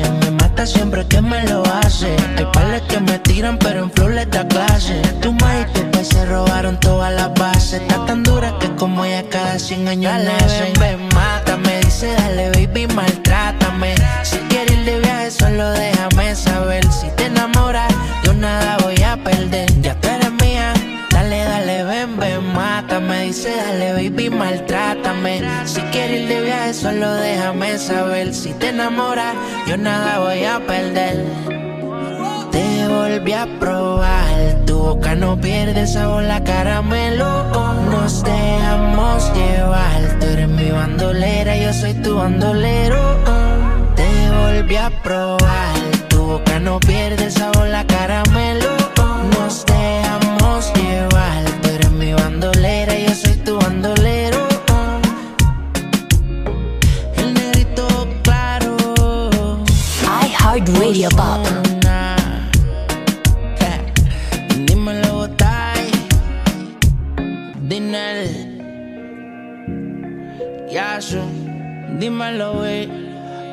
Me 0.00 0.30
mata 0.30 0.64
siempre 0.64 1.06
que 1.06 1.20
me 1.20 1.46
lo 1.48 1.62
hace. 1.64 2.16
Hay 2.38 2.46
pales 2.52 2.82
que 2.82 2.98
me 3.00 3.18
tiran, 3.18 3.58
pero 3.58 3.84
en 3.84 3.90
flow 3.90 4.08
les 4.08 4.30
da 4.30 4.46
clase. 4.48 5.02
Tu 5.20 5.32
ma 5.32 5.60
y 5.60 5.64
tu 5.72 5.82
pe 5.90 6.02
se 6.04 6.24
robaron 6.26 6.80
todas 6.80 7.12
las 7.12 7.32
bases. 7.34 7.82
Está 7.82 8.06
tan 8.06 8.22
dura 8.22 8.56
que 8.58 8.74
como 8.76 9.04
ella 9.04 9.24
cada 9.28 9.58
100 9.58 9.88
años 9.88 10.12
dale, 10.12 10.32
ven, 10.60 10.72
ven, 10.80 11.08
mátame. 11.14 11.80
Dice, 11.80 12.12
dale, 12.14 12.50
baby, 12.50 12.86
maltrátame. 12.94 13.94
Si 14.22 14.38
quieres 14.48 14.72
ir 14.78 14.84
de 14.84 15.00
viaje, 15.00 15.30
solo 15.30 15.70
déjame 15.72 16.34
saber. 16.36 16.84
Si 16.90 17.08
te 17.16 17.26
enamoras, 17.26 17.92
yo 18.24 18.32
nada 18.32 18.78
voy 18.82 19.02
a 19.02 19.16
perder. 19.22 19.70
Ya 19.82 19.94
tú 20.00 20.08
eres 20.08 20.32
mía. 20.40 20.72
Dale, 21.10 21.44
dale, 21.44 21.84
ven, 21.84 22.16
ven, 22.16 22.44
mátame. 22.54 23.24
Dice, 23.26 23.54
dale, 23.54 23.92
baby, 23.92 24.30
maltrátame. 24.30 25.42
Si 25.66 25.82
quieres 25.92 26.22
ir 26.22 26.28
de 26.28 26.40
viaje, 26.40 26.72
solo 26.74 27.12
déjame 27.14 27.78
saber. 27.78 28.32
Si 28.34 28.54
te 28.54 28.70
enamoras, 28.70 29.11
yo 29.72 29.78
nada 29.78 30.18
voy 30.18 30.44
a 30.44 30.60
perder. 30.66 31.24
Te 32.50 32.88
volví 32.88 33.32
a 33.32 33.46
probar, 33.58 34.64
tu 34.66 34.76
boca 34.76 35.14
no 35.14 35.40
pierde 35.40 35.86
sabor, 35.86 36.24
la 36.24 36.44
caramelo. 36.44 37.44
Nos 37.90 38.22
dejamos 38.22 39.32
llevar, 39.34 40.18
tú 40.20 40.26
eres 40.26 40.48
mi 40.48 40.70
bandolera, 40.70 41.56
yo 41.56 41.72
soy 41.72 41.94
tu 41.94 42.16
bandolero. 42.16 43.16
Te 43.96 44.10
volví 44.40 44.76
a 44.76 44.90
probar, 45.02 45.74
tu 46.08 46.18
boca 46.18 46.58
no 46.58 46.78
pierde 46.78 47.30
iHeartRadio 61.02 61.08
Pop. 61.10 61.42
Dímelo, 64.66 65.14
Botay. 65.14 65.90
Dinel. 67.68 68.28
Yasu. 70.70 71.22
Dímelo, 71.98 72.64
eh. 72.64 72.88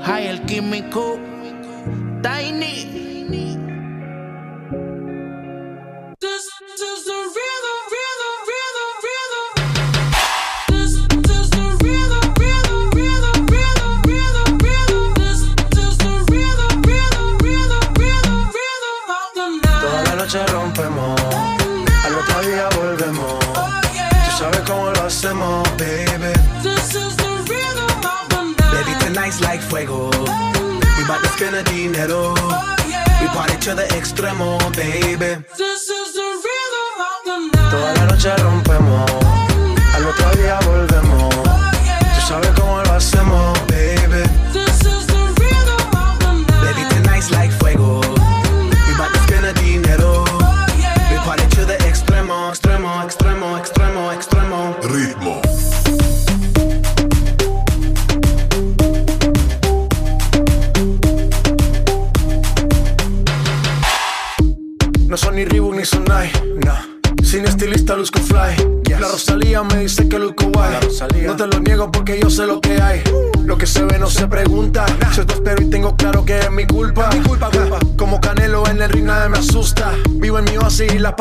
Hay 0.04 0.28
el 0.28 0.42
químico. 0.42 1.19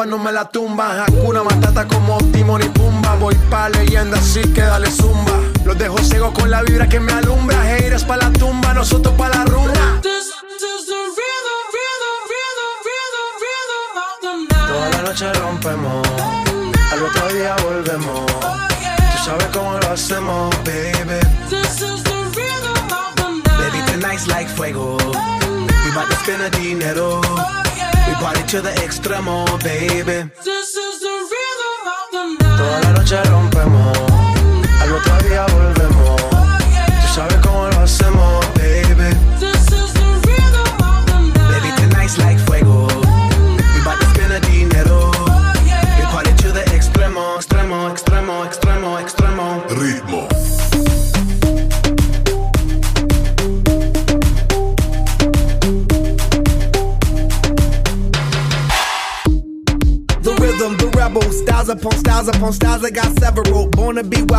No 0.07 0.19
me 0.19 0.33
la 0.33 0.49
tumba. 0.49 1.07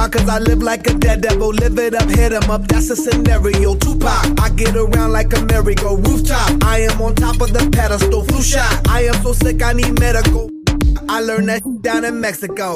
Cause 0.08 0.30
I 0.30 0.40
live 0.40 0.64
like 0.64 0.88
a 0.88 0.94
dead 0.94 1.22
devil. 1.22 1.50
Live 1.50 1.78
it 1.78 1.94
up, 1.94 2.10
hit 2.10 2.32
'em 2.32 2.50
up, 2.50 2.68
that's 2.68 2.90
a 2.90 2.96
scenario. 2.96 3.76
Tupac, 3.76 4.40
I 4.40 4.50
get 4.56 4.76
around 4.76 5.12
like 5.12 5.32
a 5.38 5.42
merry-go. 5.46 5.98
Rooftop, 5.98 6.64
I 6.64 6.80
am 6.90 7.02
on 7.02 7.16
top 7.16 7.42
of 7.42 7.54
the 7.54 7.70
pedestal. 7.72 8.24
Flu 8.24 8.42
shot, 8.42 8.88
I 8.88 9.04
am 9.04 9.22
so 9.22 9.34
sick, 9.34 9.62
I 9.62 9.74
need 9.74 10.00
medical. 10.00 10.50
I 11.08 11.22
learned 11.22 11.50
that 11.50 11.64
down 11.82 12.06
in 12.06 12.20
Mexico. 12.22 12.76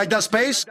Like 0.00 0.08
that 0.08 0.22
space? 0.22 0.64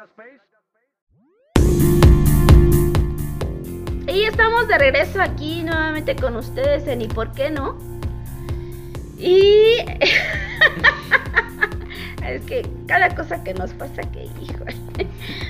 Y 4.08 4.24
estamos 4.24 4.68
de 4.68 4.78
regreso 4.80 5.22
aquí 5.22 5.62
nuevamente 5.62 6.16
con 6.16 6.36
ustedes 6.36 6.88
en 6.88 7.04
¿Y 7.04 7.08
por 7.08 7.32
qué 7.34 7.52
no? 7.52 7.78
Y 9.20 9.76
es 12.26 12.44
que 12.46 12.68
cada 12.88 13.14
cosa 13.14 13.44
que 13.44 13.54
nos 13.54 13.72
pasa 13.74 14.02
que 14.12 14.24
hijo. 14.42 14.66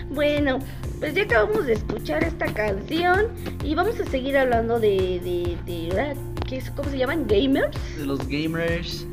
Bueno, 0.09 0.59
pues 0.99 1.13
ya 1.13 1.23
acabamos 1.23 1.65
de 1.67 1.73
escuchar 1.73 2.23
esta 2.23 2.47
canción 2.47 3.27
y 3.63 3.75
vamos 3.75 3.99
a 3.99 4.05
seguir 4.05 4.37
hablando 4.37 4.79
de 4.79 5.21
de, 5.23 5.57
de 5.65 6.17
¿qué 6.47 6.57
es? 6.57 6.69
¿cómo 6.71 6.89
se 6.89 6.97
llaman? 6.97 7.27
Gamers. 7.27 7.77
de 7.97 8.05
los 8.05 8.27
gamers. 8.27 9.05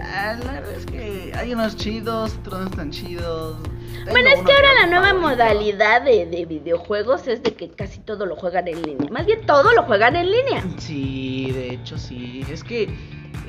Ah, 0.00 0.36
la 0.44 0.52
verdad 0.52 0.72
es 0.72 0.86
que 0.86 1.32
hay 1.34 1.52
unos 1.52 1.76
chidos, 1.76 2.34
otros 2.40 2.60
no 2.60 2.66
están 2.66 2.90
chidos. 2.90 3.56
Tengo 4.04 4.10
Bueno, 4.10 4.28
es 4.30 4.42
que 4.42 4.52
ahora 4.52 4.68
la 4.80 4.86
nueva 4.86 5.06
favorito. 5.08 5.28
modalidad 5.28 6.02
de, 6.02 6.26
de 6.26 6.44
videojuegos 6.46 7.26
es 7.28 7.42
de 7.42 7.54
que 7.54 7.70
casi 7.70 8.00
todo 8.00 8.26
lo 8.26 8.36
juegan 8.36 8.68
en 8.68 8.82
línea. 8.82 9.10
Más 9.10 9.26
bien 9.26 9.44
todo 9.46 9.72
lo 9.72 9.82
juegan 9.84 10.16
en 10.16 10.30
línea. 10.30 10.64
Sí, 10.78 11.50
de 11.52 11.70
hecho 11.74 11.98
sí. 11.98 12.44
Es 12.50 12.62
que 12.64 12.88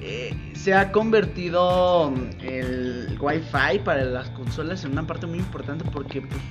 eh, 0.02 0.34
se 0.54 0.74
ha 0.74 0.92
convertido 0.92 2.12
el 2.42 3.18
Wi-Fi 3.20 3.80
para 3.84 4.04
las 4.06 4.30
consolas 4.32 4.84
en 4.86 4.92
una 4.94 5.06
parte 5.08 5.28
muy 5.28 5.40
importante 5.40 5.86
porque, 5.92 6.22
pues, 6.22 6.42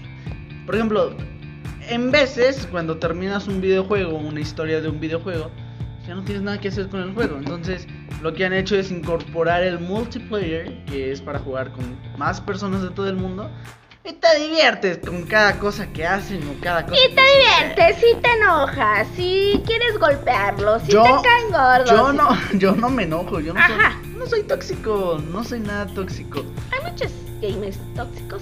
por 0.66 0.74
ejemplo, 0.74 1.14
en 1.88 2.10
veces 2.10 2.66
cuando 2.70 2.98
terminas 2.98 3.48
un 3.48 3.60
videojuego, 3.60 4.16
una 4.16 4.40
historia 4.40 4.80
de 4.80 4.88
un 4.88 5.00
videojuego, 5.00 5.50
ya 6.08 6.14
no 6.14 6.24
tienes 6.24 6.42
nada 6.42 6.58
que 6.58 6.68
hacer 6.68 6.88
con 6.88 7.00
el 7.02 7.12
juego. 7.12 7.36
Entonces, 7.36 7.86
lo 8.22 8.32
que 8.32 8.46
han 8.46 8.54
hecho 8.54 8.76
es 8.76 8.90
incorporar 8.90 9.62
el 9.62 9.78
multiplayer, 9.78 10.82
que 10.86 11.12
es 11.12 11.20
para 11.20 11.38
jugar 11.38 11.70
con 11.72 11.84
más 12.16 12.40
personas 12.40 12.82
de 12.82 12.88
todo 12.88 13.08
el 13.10 13.16
mundo. 13.16 13.50
Y 14.04 14.14
te 14.14 14.40
diviertes 14.40 14.98
con 15.06 15.24
cada 15.24 15.58
cosa 15.58 15.86
que 15.92 16.06
hacen 16.06 16.40
o 16.48 16.58
cada 16.62 16.86
cosa 16.86 16.96
Y 16.98 17.14
te 17.14 17.20
diviertes, 17.20 17.96
si 17.96 18.16
te 18.22 18.28
enojas, 18.38 19.06
si 19.14 19.62
quieres 19.66 19.98
golpearlos, 19.98 20.80
si 20.84 20.92
Yo- 20.92 21.02
te 21.02 21.10
caen 21.10 21.50
gordos. 21.50 21.90
Yo 21.90 22.12
no, 22.14 22.28
yo 22.58 22.72
no 22.74 22.88
me 22.88 23.02
enojo, 23.02 23.38
yo 23.40 23.52
no 23.52 23.60
soy, 23.66 23.76
Ajá. 23.76 24.00
no 24.16 24.24
soy 24.26 24.42
tóxico, 24.44 25.20
no 25.30 25.44
soy 25.44 25.60
nada 25.60 25.86
tóxico. 25.88 26.42
Hay 26.72 26.90
muchos 26.90 27.12
gamers 27.42 27.76
tóxicos. 27.94 28.40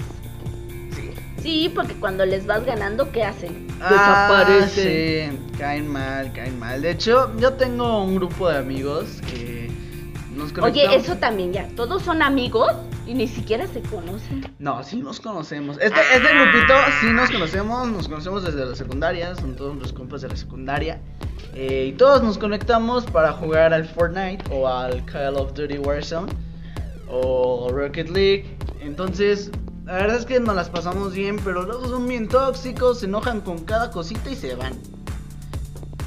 Sí. 1.46 1.72
Porque 1.74 1.94
cuando 1.94 2.26
les 2.26 2.46
vas 2.46 2.64
ganando, 2.64 3.12
¿qué 3.12 3.24
hacen? 3.24 3.66
Ah, 3.80 3.90
Desaparecen. 3.90 5.38
sí, 5.48 5.56
caen 5.58 5.86
mal, 5.88 6.32
caen 6.32 6.58
mal. 6.58 6.82
De 6.82 6.90
hecho, 6.90 7.30
yo 7.38 7.52
tengo 7.54 8.02
un 8.02 8.16
grupo 8.16 8.48
de 8.48 8.58
amigos 8.58 9.20
que 9.30 9.70
nos 10.34 10.52
conectamos. 10.52 10.70
Oye, 10.70 10.96
eso 10.96 11.16
también 11.16 11.52
ya. 11.52 11.68
Todos 11.76 12.02
son 12.02 12.22
amigos 12.22 12.72
y 13.06 13.14
ni 13.14 13.28
siquiera 13.28 13.66
se 13.68 13.80
conocen. 13.82 14.44
No, 14.58 14.82
sí 14.82 14.96
nos 14.96 15.20
conocemos. 15.20 15.78
Este, 15.80 16.00
este 16.14 16.28
grupito 16.34 16.74
sí 17.00 17.06
nos 17.12 17.30
conocemos, 17.30 17.88
nos 17.88 18.08
conocemos 18.08 18.44
desde 18.44 18.64
la 18.64 18.74
secundaria, 18.74 19.34
son 19.36 19.54
todos 19.54 19.76
los 19.76 19.92
compas 19.92 20.22
de 20.22 20.28
la 20.28 20.36
secundaria. 20.36 21.00
Eh, 21.54 21.90
y 21.90 21.92
todos 21.92 22.22
nos 22.22 22.38
conectamos 22.38 23.04
para 23.04 23.32
jugar 23.32 23.72
al 23.72 23.86
Fortnite 23.86 24.44
o 24.50 24.68
al 24.68 25.04
Call 25.04 25.36
of 25.36 25.54
Duty 25.54 25.78
Warzone 25.78 26.32
o 27.08 27.70
Rocket 27.70 28.08
League. 28.10 28.56
Entonces, 28.80 29.50
La 29.86 29.92
verdad 29.94 30.16
es 30.16 30.26
que 30.26 30.40
nos 30.40 30.56
las 30.56 30.68
pasamos 30.68 31.12
bien, 31.14 31.38
pero 31.44 31.62
luego 31.62 31.86
son 31.88 32.06
bien 32.08 32.26
tóxicos, 32.28 33.00
se 33.00 33.06
enojan 33.06 33.40
con 33.40 33.58
cada 33.64 33.90
cosita 33.92 34.28
y 34.30 34.34
se 34.36 34.54
van. 34.56 34.72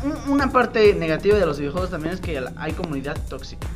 Un- 0.04 0.34
Una 0.34 0.52
parte 0.52 0.94
negativa 0.94 1.38
de 1.38 1.46
los 1.46 1.60
videojuegos 1.60 1.90
también 1.90 2.14
es 2.14 2.20
que 2.22 2.44
hay 2.58 2.72
comunidad 2.74 3.18
tóxica. 3.30 3.68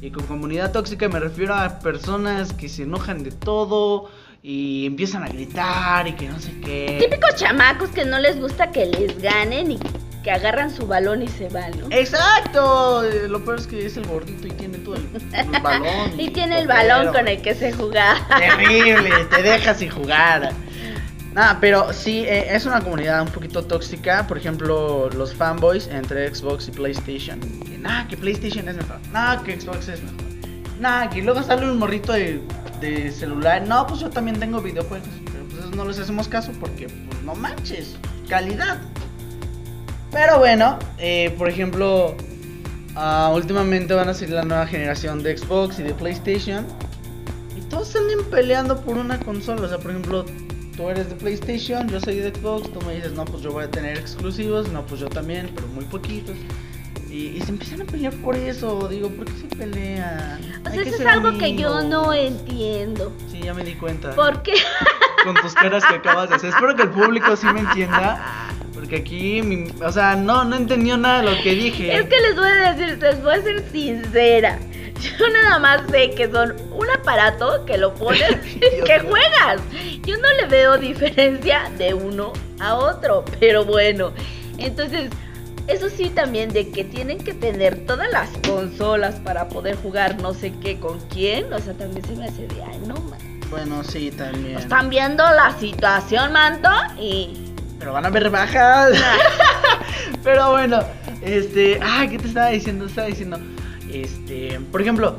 Y 0.00 0.10
con 0.10 0.24
comunidad 0.26 0.72
tóxica 0.72 1.08
me 1.08 1.20
refiero 1.20 1.54
a 1.54 1.78
personas 1.78 2.52
que 2.52 2.68
se 2.68 2.82
enojan 2.82 3.22
de 3.22 3.30
todo 3.32 4.10
y 4.42 4.84
empiezan 4.86 5.22
a 5.22 5.28
gritar 5.28 6.06
y 6.08 6.12
que 6.14 6.28
no 6.28 6.38
sé 6.40 6.60
qué. 6.60 6.98
Típicos 7.08 7.34
chamacos 7.36 7.88
que 7.90 8.04
no 8.04 8.18
les 8.18 8.38
gusta 8.40 8.70
que 8.70 8.86
les 8.86 9.20
ganen 9.20 9.72
y 9.72 9.78
que 10.24 10.30
agarran 10.32 10.70
su 10.74 10.86
balón 10.86 11.22
y 11.22 11.28
se 11.28 11.48
van, 11.50 11.70
¿no? 11.78 11.86
Exacto. 11.90 13.02
Lo 13.28 13.44
peor 13.44 13.58
es 13.60 13.66
que 13.66 13.84
es 13.86 13.96
el 13.98 14.06
gordito 14.06 14.46
y 14.46 14.50
tiene 14.52 14.78
todo 14.78 14.96
el, 14.96 15.06
el 15.34 15.60
balón. 15.62 16.12
Y 16.18 16.30
tiene 16.30 16.58
el 16.60 16.66
balón 16.66 17.00
Pero- 17.00 17.12
con 17.12 17.28
el 17.28 17.42
que 17.42 17.54
se 17.54 17.72
juega. 17.72 18.16
Terrible, 18.38 19.10
te 19.30 19.42
dejas 19.42 19.78
sin 19.78 19.90
jugar. 19.90 20.52
Nada, 21.34 21.58
pero 21.60 21.92
sí, 21.92 22.20
eh, 22.26 22.54
es 22.54 22.64
una 22.64 22.80
comunidad 22.80 23.20
un 23.22 23.28
poquito 23.28 23.64
tóxica. 23.64 24.26
Por 24.26 24.38
ejemplo, 24.38 25.10
los 25.10 25.34
fanboys 25.34 25.88
entre 25.88 26.32
Xbox 26.34 26.68
y 26.68 26.70
PlayStation. 26.70 27.38
Que, 27.40 27.76
Nah, 27.78 28.06
que 28.08 28.16
PlayStation 28.16 28.66
es 28.68 28.76
mejor. 28.76 28.96
Nah, 29.12 29.42
que 29.42 29.60
Xbox 29.60 29.88
es 29.88 30.00
mejor. 30.02 30.20
Nah, 30.80 31.08
que 31.10 31.22
luego 31.22 31.42
sale 31.42 31.68
un 31.70 31.78
morrito 31.78 32.12
de, 32.12 32.40
de 32.80 33.10
celular. 33.12 33.62
No, 33.66 33.86
pues 33.86 34.00
yo 34.00 34.08
también 34.10 34.38
tengo 34.40 34.60
videojuegos. 34.62 35.06
Pero 35.26 35.44
pues 35.50 35.76
no 35.76 35.84
les 35.84 35.98
hacemos 35.98 36.28
caso 36.28 36.52
porque, 36.60 36.86
pues 36.86 37.22
no 37.24 37.34
manches, 37.34 37.96
calidad. 38.28 38.78
Pero 40.14 40.38
bueno, 40.38 40.78
eh, 40.96 41.34
por 41.36 41.48
ejemplo, 41.48 42.14
ah, 42.94 43.32
últimamente 43.34 43.94
van 43.94 44.08
a 44.08 44.14
salir 44.14 44.34
la 44.34 44.44
nueva 44.44 44.64
generación 44.64 45.24
de 45.24 45.36
Xbox 45.36 45.80
y 45.80 45.82
de 45.82 45.92
PlayStation. 45.92 46.64
Y 47.56 47.60
todos 47.62 47.88
salen 47.88 48.24
peleando 48.30 48.80
por 48.80 48.96
una 48.96 49.18
consola. 49.18 49.62
O 49.62 49.68
sea, 49.68 49.78
por 49.78 49.90
ejemplo, 49.90 50.24
tú 50.76 50.88
eres 50.88 51.08
de 51.08 51.16
PlayStation, 51.16 51.88
yo 51.88 51.98
soy 51.98 52.20
de 52.20 52.32
Xbox. 52.32 52.72
Tú 52.72 52.80
me 52.86 52.94
dices, 52.94 53.12
no, 53.12 53.24
pues 53.24 53.42
yo 53.42 53.50
voy 53.50 53.64
a 53.64 53.70
tener 53.70 53.98
exclusivos. 53.98 54.70
No, 54.70 54.86
pues 54.86 55.00
yo 55.00 55.08
también, 55.08 55.50
pero 55.52 55.66
muy 55.66 55.84
poquitos. 55.84 56.36
Y, 57.10 57.36
y 57.36 57.40
se 57.40 57.50
empiezan 57.50 57.82
a 57.82 57.84
pelear 57.84 58.14
por 58.14 58.36
eso. 58.36 58.86
Digo, 58.88 59.08
¿por 59.08 59.24
qué 59.24 59.32
se 59.32 59.56
pelean? 59.56 60.40
O 60.64 60.70
sea, 60.70 60.80
eso 60.80 60.94
es 60.94 61.06
algo 61.06 61.36
que 61.38 61.56
yo 61.56 61.82
no 61.82 62.12
entiendo. 62.12 63.12
Sí, 63.32 63.40
ya 63.42 63.52
me 63.52 63.64
di 63.64 63.74
cuenta. 63.74 64.12
¿Por 64.12 64.42
qué? 64.42 64.54
Con 65.24 65.34
tus 65.34 65.54
caras 65.54 65.84
que 65.84 65.96
acabas 65.96 66.28
de 66.28 66.36
hacer. 66.36 66.50
Espero 66.50 66.76
que 66.76 66.82
el 66.82 66.90
público 66.90 67.34
sí 67.34 67.46
me 67.52 67.60
entienda. 67.60 68.52
Porque 68.84 68.96
aquí, 68.96 69.40
mi- 69.40 69.70
o 69.82 69.90
sea, 69.90 70.14
no, 70.14 70.44
no 70.44 70.56
entendió 70.56 70.98
nada 70.98 71.22
de 71.22 71.30
lo 71.34 71.42
que 71.42 71.54
dije. 71.54 71.96
Es 71.96 72.02
que 72.06 72.20
les 72.20 72.36
voy 72.36 72.48
a 72.50 72.74
decir, 72.74 72.98
les 73.00 73.22
voy 73.22 73.32
a 73.34 73.42
ser 73.42 73.64
sincera. 73.72 74.58
Yo 75.00 75.26
nada 75.30 75.58
más 75.58 75.80
sé 75.90 76.10
que 76.10 76.30
son 76.30 76.54
un 76.70 76.90
aparato 76.90 77.64
que 77.64 77.78
lo 77.78 77.94
pones 77.94 78.30
y 78.56 78.84
que 78.84 78.98
juegas. 79.00 79.62
Yo 80.04 80.18
no 80.18 80.28
le 80.38 80.46
veo 80.48 80.76
diferencia 80.76 81.70
de 81.78 81.94
uno 81.94 82.34
a 82.60 82.74
otro, 82.74 83.24
pero 83.40 83.64
bueno. 83.64 84.12
Entonces, 84.58 85.08
eso 85.66 85.88
sí 85.88 86.10
también 86.10 86.52
de 86.52 86.70
que 86.70 86.84
tienen 86.84 87.16
que 87.24 87.32
tener 87.32 87.86
todas 87.86 88.10
las 88.12 88.28
consolas 88.46 89.14
para 89.14 89.48
poder 89.48 89.76
jugar 89.76 90.20
no 90.20 90.34
sé 90.34 90.52
qué 90.62 90.78
con 90.78 91.00
quién, 91.08 91.50
o 91.54 91.58
sea, 91.58 91.72
también 91.72 92.04
se 92.04 92.16
me 92.16 92.26
hace 92.26 92.46
de, 92.48 92.62
ay, 92.62 92.80
no, 92.86 92.96
man. 92.96 93.18
Bueno, 93.50 93.82
sí, 93.82 94.10
también. 94.10 94.58
Están 94.58 94.90
viendo 94.90 95.22
la 95.30 95.56
situación, 95.58 96.32
manto, 96.32 96.68
y 96.98 97.43
Pero 97.84 97.92
van 97.92 98.06
a 98.06 98.08
ver 98.08 98.30
bajas. 98.30 98.96
Pero 100.24 100.52
bueno, 100.52 100.80
este. 101.20 101.78
Ah, 101.82 102.06
¿qué 102.08 102.16
te 102.16 102.28
estaba 102.28 102.48
diciendo? 102.48 102.86
Estaba 102.86 103.08
diciendo. 103.08 103.38
Este. 103.92 104.58
Por 104.72 104.80
ejemplo, 104.80 105.18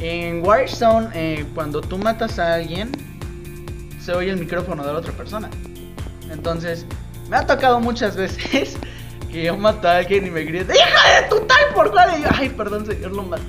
en 0.00 0.44
Warzone, 0.44 1.10
eh, 1.14 1.46
cuando 1.54 1.80
tú 1.80 1.96
matas 1.96 2.40
a 2.40 2.54
alguien, 2.54 2.90
se 4.00 4.10
oye 4.12 4.30
el 4.32 4.38
micrófono 4.38 4.84
de 4.84 4.92
la 4.92 4.98
otra 4.98 5.12
persona. 5.12 5.48
Entonces, 6.32 6.84
me 7.30 7.36
ha 7.36 7.46
tocado 7.46 7.78
muchas 7.78 8.16
veces 8.16 8.76
que 9.30 9.44
yo 9.44 9.56
mato 9.56 9.86
a 9.86 9.98
alguien 9.98 10.26
y 10.26 10.30
me 10.32 10.42
grita: 10.42 10.74
¡Hija 10.74 11.20
de 11.22 11.28
tu 11.28 11.46
tal 11.46 11.74
por 11.76 11.92
cual! 11.92 12.10
Y 12.18 12.22
yo, 12.22 12.28
ay, 12.32 12.48
perdón, 12.48 12.86
señor, 12.86 13.12
lo 13.12 13.22
maté. 13.22 13.44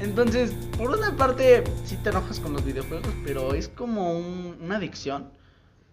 Entonces, 0.00 0.54
por 0.78 0.96
una 0.96 1.14
parte, 1.14 1.62
sí 1.84 1.98
te 2.02 2.08
enojas 2.08 2.40
con 2.40 2.54
los 2.54 2.64
videojuegos, 2.64 3.12
pero 3.22 3.52
es 3.52 3.68
como 3.68 4.14
un- 4.14 4.56
una 4.62 4.76
adicción. 4.76 5.26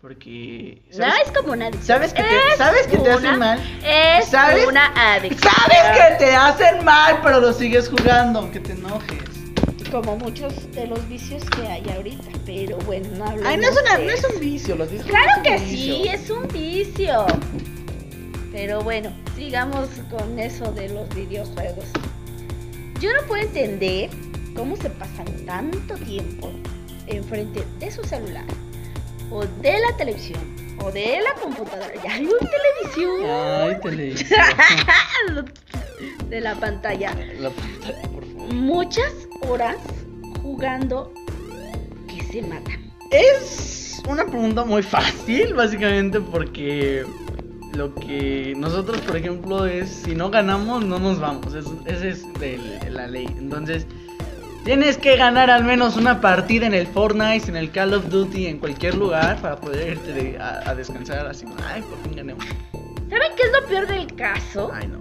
Porque. 0.01 0.81
no 0.91 0.97
¿sabes? 0.97 1.25
es 1.25 1.31
como 1.33 1.53
una 1.53 1.65
adicción. 1.67 1.85
¿Sabes 1.85 2.13
que 2.13 2.23
te, 2.23 2.37
Es 2.51 2.57
sabes 2.57 2.87
que 2.87 2.97
te 2.97 3.11
hacen 3.11 3.37
mal? 3.39 3.59
Es 3.83 4.27
¿Sabes? 4.27 4.65
una 4.67 5.13
adicción. 5.15 5.53
¿Sabes 5.53 5.97
que 5.97 6.25
te 6.25 6.35
hacen 6.35 6.85
mal, 6.85 7.19
pero 7.21 7.41
lo 7.41 7.51
sigues 7.53 7.89
jugando, 7.89 8.39
aunque 8.39 8.59
te 8.61 8.71
enojes? 8.73 9.19
Como 9.91 10.15
muchos 10.17 10.71
de 10.71 10.85
los 10.87 11.07
vicios 11.09 11.43
que 11.49 11.67
hay 11.67 11.83
ahorita, 11.89 12.29
pero 12.45 12.77
bueno, 12.79 13.09
no 13.17 13.25
hablamos 13.25 13.47
Ay, 13.47 13.57
no 13.57 13.67
es, 13.67 13.81
una, 13.81 13.97
de 13.97 14.05
no 14.05 14.11
es 14.11 14.23
un 14.23 14.39
vicio, 14.39 14.75
los 14.75 14.89
videojuegos 14.91 15.19
Claro 15.25 15.43
que 15.43 15.57
vicio. 15.65 15.95
sí, 15.95 16.07
es 16.07 16.29
un 16.29 16.47
vicio. 16.47 17.25
Pero 18.51 18.81
bueno, 18.81 19.11
sigamos 19.35 19.89
con 20.11 20.39
eso 20.39 20.71
de 20.73 20.89
los 20.89 21.09
videojuegos. 21.15 21.85
Yo 23.01 23.09
no 23.13 23.27
puedo 23.27 23.41
entender 23.43 24.09
cómo 24.55 24.75
se 24.75 24.89
pasan 24.91 25.25
tanto 25.45 25.95
tiempo 25.95 26.51
enfrente 27.07 27.65
de 27.79 27.89
su 27.91 28.03
celular, 28.03 28.45
o 29.31 29.45
de 29.45 29.79
la 29.79 29.95
televisión, 29.97 30.39
o 30.83 30.91
de 30.91 31.19
la 31.21 31.33
computadora. 31.41 31.91
Ya 32.03 32.13
hay 32.13 32.25
una 32.25 32.39
televisión. 32.39 33.25
Ay, 33.25 33.77
televisión. 33.81 34.39
de 36.29 36.41
la 36.41 36.55
pantalla. 36.55 37.15
La 37.39 37.49
pantalla, 37.49 38.01
por 38.13 38.25
favor. 38.25 38.53
Muchas 38.53 39.11
horas 39.47 39.77
jugando 40.41 41.13
que 42.07 42.23
se 42.23 42.41
matan. 42.41 42.91
Es 43.11 44.01
una 44.07 44.25
pregunta 44.25 44.63
muy 44.65 44.83
fácil, 44.83 45.53
básicamente, 45.53 46.19
porque 46.19 47.03
lo 47.73 47.93
que 47.95 48.53
nosotros, 48.57 49.01
por 49.01 49.17
ejemplo, 49.17 49.65
es 49.65 49.89
si 49.89 50.15
no 50.15 50.29
ganamos, 50.29 50.85
no 50.85 50.99
nos 50.99 51.19
vamos. 51.19 51.53
Es- 51.53 51.65
Esa 51.85 52.07
es 52.07 52.33
de 52.39 52.57
la 52.91 53.07
ley. 53.07 53.25
Entonces, 53.37 53.85
tienes 54.63 54.97
que 54.97 55.15
ganar 55.17 55.49
al 55.49 55.63
menos 55.63 55.95
una 55.97 56.21
partida 56.21 56.65
en 56.67 56.73
el 56.73 56.87
Fortnite, 56.87 57.47
en 57.49 57.55
el 57.55 57.71
Call 57.71 57.93
of 57.93 58.09
Duty, 58.09 58.47
en 58.47 58.59
cualquier 58.59 58.95
lugar 58.95 59.41
para 59.41 59.55
poder 59.57 59.93
irte 59.93 60.13
de- 60.13 60.37
a, 60.39 60.69
a 60.69 60.75
descansar. 60.75 61.25
Así, 61.27 61.45
ay, 61.67 61.81
por 61.81 61.97
fin 62.03 62.15
gané. 62.15 62.35
¿Saben 63.09 63.31
qué 63.35 63.43
es 63.43 63.51
lo 63.61 63.67
peor 63.67 63.87
del 63.87 64.15
caso? 64.15 64.71
Ay, 64.73 64.87
no. 64.87 64.99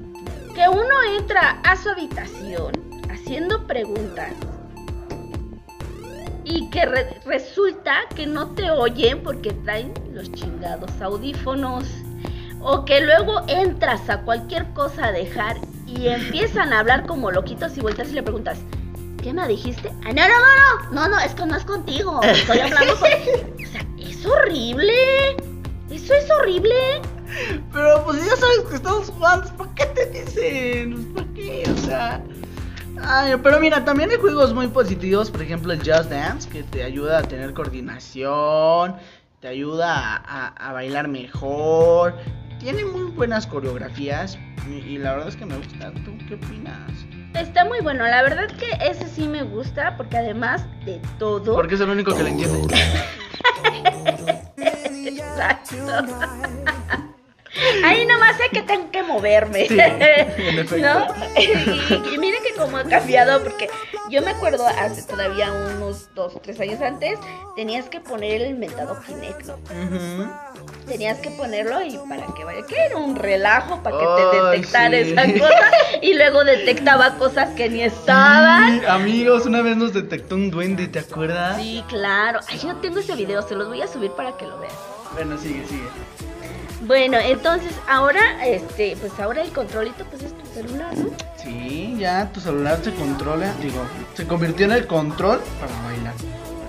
Que 0.54 0.68
uno 0.68 0.94
entra 1.18 1.60
a 1.62 1.76
su 1.76 1.88
habitación 1.90 2.72
haciendo 3.10 3.66
preguntas 3.66 4.32
y 6.44 6.70
que 6.70 6.86
re- 6.86 7.20
resulta 7.26 7.94
que 8.16 8.26
no 8.26 8.48
te 8.54 8.70
oyen 8.70 9.22
porque 9.22 9.52
traen 9.52 9.92
los 10.12 10.32
chingados 10.32 10.90
audífonos. 11.00 11.84
O 12.60 12.84
que 12.84 13.00
luego 13.00 13.42
entras 13.46 14.10
a 14.10 14.22
cualquier 14.22 14.66
cosa 14.72 15.06
a 15.06 15.12
dejar 15.12 15.56
y 15.86 16.08
empiezan 16.08 16.72
a 16.72 16.80
hablar 16.80 17.06
como 17.06 17.30
loquitos 17.30 17.76
y 17.78 17.80
vueltas 17.80 18.10
y 18.10 18.14
le 18.14 18.22
preguntas, 18.24 18.58
¿qué 19.22 19.32
me 19.32 19.46
dijiste? 19.48 19.90
Ah, 20.04 20.12
no, 20.12 20.22
no, 20.28 20.28
no, 20.28 20.90
no, 20.90 20.92
no, 20.92 21.08
no, 21.08 21.20
es 21.20 21.34
que 21.34 21.46
no 21.46 21.56
es 21.56 21.64
contigo, 21.64 22.20
estoy 22.22 22.58
hablando 22.60 22.94
con... 22.96 23.08
O 23.68 23.70
sea, 23.70 23.84
es 23.98 24.24
horrible. 24.26 25.36
Eso 25.90 26.14
es 26.14 26.30
horrible. 26.30 26.74
Pero 27.72 28.04
pues 28.04 28.18
ya 28.24 28.36
sabes 28.36 28.60
que 28.70 28.76
estamos 28.76 29.10
jugando, 29.10 29.50
¿para 29.56 29.74
qué 29.74 29.86
te 29.86 30.06
dicen? 30.06 31.14
¿Para 31.14 31.26
qué? 31.34 31.64
O 31.70 31.76
sea... 31.78 32.22
Ay, 33.00 33.34
pero 33.42 33.60
mira, 33.60 33.84
también 33.84 34.10
hay 34.10 34.16
juegos 34.16 34.52
muy 34.52 34.66
positivos, 34.68 35.30
por 35.30 35.42
ejemplo 35.42 35.72
el 35.72 35.78
Just 35.78 36.10
Dance, 36.10 36.48
que 36.48 36.64
te 36.64 36.82
ayuda 36.82 37.18
a 37.18 37.22
tener 37.22 37.54
coordinación, 37.54 38.96
te 39.40 39.46
ayuda 39.46 40.16
a, 40.16 40.16
a- 40.48 40.48
a 40.70 40.72
bailar 40.72 41.06
mejor, 41.06 42.16
tiene 42.58 42.84
muy 42.84 43.12
buenas 43.12 43.46
coreografías 43.46 44.36
y, 44.68 44.74
y 44.94 44.98
la 44.98 45.12
verdad 45.12 45.28
es 45.28 45.36
que 45.36 45.46
me 45.46 45.56
gusta. 45.56 45.92
¿Tú 46.04 46.18
qué 46.26 46.34
opinas? 46.34 46.90
Está 47.34 47.64
muy 47.64 47.80
bueno, 47.80 48.04
la 48.04 48.22
verdad 48.22 48.48
que 48.56 48.70
ese 48.84 49.06
sí 49.08 49.28
me 49.28 49.42
gusta 49.42 49.96
porque 49.96 50.16
además 50.16 50.66
de 50.84 51.00
todo... 51.18 51.54
Porque 51.54 51.74
es 51.74 51.80
el 51.80 51.90
único 51.90 52.14
que 52.14 52.22
le 52.22 52.30
entiende. 52.30 52.74
Exacto. 55.06 55.76
Ahí 57.84 58.06
nomás 58.06 58.36
sé 58.36 58.48
que 58.50 58.62
tengo 58.62 58.90
que 58.90 59.02
moverme. 59.02 59.66
Sí. 59.68 59.76
¿No? 60.80 61.06
Y, 61.38 62.14
y 62.14 62.18
miren 62.18 62.42
que 62.42 62.54
como 62.54 62.76
ha 62.76 62.84
cambiado, 62.84 63.42
porque 63.42 63.68
yo 64.10 64.22
me 64.22 64.30
acuerdo 64.30 64.66
hace 64.66 65.02
todavía 65.02 65.52
unos 65.52 66.08
dos, 66.14 66.40
tres 66.42 66.58
años 66.60 66.80
antes, 66.80 67.18
tenías 67.56 67.88
que 67.88 68.00
poner 68.00 68.40
el 68.42 68.50
inventado 68.50 68.98
Kinect. 69.06 69.50
Tenías 70.86 71.18
que 71.18 71.30
ponerlo 71.30 71.82
y 71.82 71.98
para 72.08 72.26
que 72.34 72.44
vaya, 72.44 72.66
que 72.66 72.76
era 72.76 72.96
un 72.96 73.16
relajo 73.16 73.82
para 73.82 73.98
que 73.98 74.04
te 74.04 74.46
detectara 74.46 74.90
sí. 74.90 75.10
esa 75.10 75.22
cosa 75.38 75.70
y 76.00 76.14
luego 76.14 76.44
detectaba 76.44 77.16
cosas 77.18 77.50
que 77.54 77.68
ni 77.68 77.82
estaban. 77.82 78.80
Sí, 78.80 78.86
amigos, 78.86 79.44
una 79.44 79.60
vez 79.60 79.76
nos 79.76 79.92
detectó 79.92 80.36
un 80.36 80.50
duende, 80.50 80.88
¿te 80.88 81.00
acuerdas? 81.00 81.60
Sí, 81.60 81.84
claro. 81.88 82.40
Ay, 82.48 82.58
yo 82.58 82.76
tengo 82.76 83.00
ese 83.00 83.14
video, 83.14 83.42
se 83.42 83.54
los 83.54 83.68
voy 83.68 83.82
a 83.82 83.86
subir 83.86 84.12
para 84.12 84.36
que 84.36 84.46
lo 84.46 84.58
vean. 84.58 84.72
Bueno, 85.14 85.36
sigue, 85.36 85.66
sigue. 85.66 85.88
Bueno, 86.88 87.18
entonces 87.18 87.72
ahora, 87.86 88.44
este, 88.46 88.96
pues 88.98 89.12
ahora 89.20 89.42
el 89.42 89.52
controlito 89.52 90.04
pues 90.06 90.22
es 90.22 90.32
tu 90.36 90.46
celular, 90.54 90.96
¿no? 90.96 91.10
Sí, 91.36 91.94
ya 91.98 92.32
tu 92.32 92.40
celular 92.40 92.80
se 92.82 92.94
controla, 92.94 93.52
digo, 93.60 93.82
se 94.14 94.26
convirtió 94.26 94.64
en 94.64 94.72
el 94.72 94.86
control 94.86 95.40
para 95.60 95.72
bailar. 95.82 96.14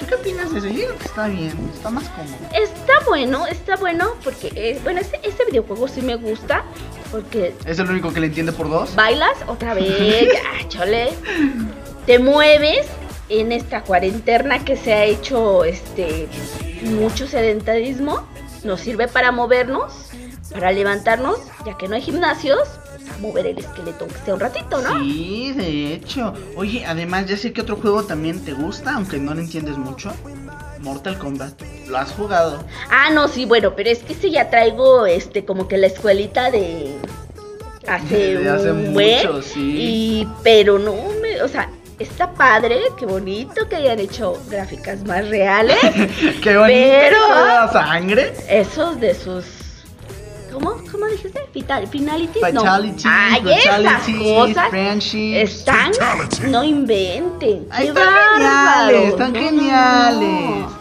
qué 0.08 0.16
opinas 0.16 0.52
de 0.52 0.60
eso? 0.60 0.68
Yo 0.68 0.98
que 0.98 1.06
está 1.06 1.28
bien, 1.28 1.54
está 1.74 1.90
más 1.90 2.04
cómodo. 2.10 2.36
Está 2.54 2.94
bueno, 3.08 3.48
está 3.48 3.78
bueno 3.78 4.10
porque, 4.22 4.52
eh, 4.56 4.78
bueno, 4.84 5.00
este, 5.00 5.22
este 5.24 5.46
videojuego 5.46 5.88
sí 5.88 6.02
me 6.02 6.16
gusta 6.18 6.64
porque 7.12 7.56
¿Es 7.66 7.80
el 7.80 7.90
único 7.90 8.12
que 8.14 8.20
le 8.20 8.28
entiende 8.28 8.52
por 8.52 8.70
dos? 8.70 8.94
bailas 8.96 9.38
otra 9.48 9.74
vez, 9.74 10.34
ya, 10.34 10.68
chole, 10.68 11.12
te 12.06 12.20
mueves 12.20 12.86
en 13.30 13.54
esta 13.54 13.84
cuarentena 13.84 14.66
que 14.66 14.76
se 14.76 14.92
ha 14.94 15.06
hecho 15.06 15.64
este 15.64 16.28
mucho 16.84 17.26
sedentarismo, 17.28 18.28
nos 18.64 18.82
sirve 18.82 19.08
para 19.08 19.32
movernos, 19.32 20.09
para 20.52 20.72
levantarnos, 20.72 21.38
ya 21.66 21.78
que 21.78 21.88
no 21.88 21.96
hay 21.96 22.02
gimnasios, 22.02 22.60
pues, 22.98 23.10
a 23.10 23.18
mover 23.20 23.48
el 23.48 23.58
esqueleto 23.60 24.06
aunque 24.06 24.20
sea 24.26 24.34
un 24.34 24.40
ratito, 24.40 24.82
¿no? 24.82 25.00
Sí, 25.00 25.52
de 25.54 25.94
hecho. 25.94 26.34
Oye, 26.56 26.86
además, 26.86 27.26
ya 27.28 27.38
sé 27.38 27.54
que 27.54 27.62
otro 27.62 27.76
juego 27.76 28.04
también 28.04 28.44
te 28.44 28.54
gusta, 28.54 28.96
aunque 28.96 29.18
no 29.18 29.34
lo 29.34 29.42
entiendes 29.42 29.78
mucho. 29.78 30.12
Mortal 30.80 31.18
Kombat. 31.18 31.62
¿Lo 31.88 31.98
has 31.98 32.12
jugado? 32.12 32.64
Ah, 32.90 33.10
no, 33.12 33.28
sí, 33.28 33.46
bueno, 33.46 33.74
pero 33.76 33.90
es 33.90 34.00
que 34.00 34.14
sí 34.14 34.32
ya 34.32 34.50
traigo 34.50 35.06
este 35.06 35.44
como 35.46 35.68
que 35.68 35.78
la 35.78 35.88
escuelita 35.88 36.52
de 36.52 36.96
hace, 37.88 38.38
De 38.38 38.50
hace 38.50 38.72
un 38.72 38.94
buen, 38.94 39.18
mucho, 39.18 39.42
sí. 39.42 39.60
y 39.78 40.28
pero 40.44 40.80
no 40.80 40.96
me, 41.22 41.42
o 41.42 41.48
sea, 41.50 41.70
está 41.98 42.32
padre, 42.32 42.80
qué 42.98 43.06
bonito 43.06 43.68
que 43.68 43.76
hayan 43.78 44.00
hecho 44.00 44.42
gráficas 44.50 45.04
más 45.04 45.28
reales. 45.28 45.78
¡Qué 46.42 46.56
bonito! 46.58 46.80
Pero- 47.10 47.18
¿te 47.28 47.48
da 47.50 47.72
sangre? 47.74 48.34
Esos 48.48 49.00
de 49.02 49.14
sus 49.16 49.44
¿Cómo? 50.60 50.76
¿Cómo 50.92 51.06
dijiste? 51.08 51.40
Vital, 51.54 51.88
finalities, 51.88 52.54
no. 52.54 52.62
Fatalities, 52.62 53.06
Ay, 53.06 53.44
esas 53.54 54.04
cosas 54.08 55.14
están 55.14 55.92
no 56.52 56.64
inventen. 56.64 57.68
Ay, 57.72 57.88
están 57.88 58.14
geniales, 58.34 59.08
están 59.10 59.34
No, 59.34 59.40
no, 59.40 59.46
geniales. 59.46 60.20
no. 60.20 60.80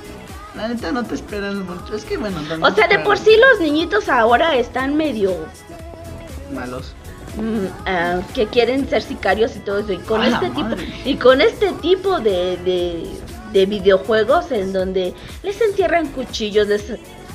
La 0.56 0.68
neta 0.68 0.90
no 0.92 1.04
te 1.04 1.14
esperas 1.14 1.54
mucho. 1.54 1.94
Es 1.94 2.04
que 2.04 2.16
bueno, 2.16 2.40
O 2.60 2.70
sea, 2.72 2.88
de 2.88 2.98
por 3.00 3.16
sí 3.16 3.30
los 3.50 3.60
niñitos 3.60 4.08
ahora 4.08 4.56
están 4.56 4.96
medio 4.96 5.32
malos. 6.52 6.94
mm, 7.36 7.66
ah, 7.86 8.20
que 8.34 8.46
quieren 8.46 8.88
ser 8.88 9.02
sicarios 9.02 9.54
y 9.54 9.60
todo 9.60 9.78
eso. 9.78 9.92
Y 9.92 9.98
con 9.98 10.20
¡A 10.22 10.28
la 10.30 10.36
este 10.38 10.50
tipo, 10.50 10.68
y 11.04 11.14
con 11.16 11.40
este 11.40 11.72
tipo 11.80 12.18
de, 12.18 12.56
de, 12.64 13.06
de 13.52 13.66
videojuegos 13.66 14.50
en 14.50 14.72
donde 14.72 15.14
les 15.44 15.60
entierran 15.60 16.08
cuchillos, 16.08 16.66
les 16.66 16.84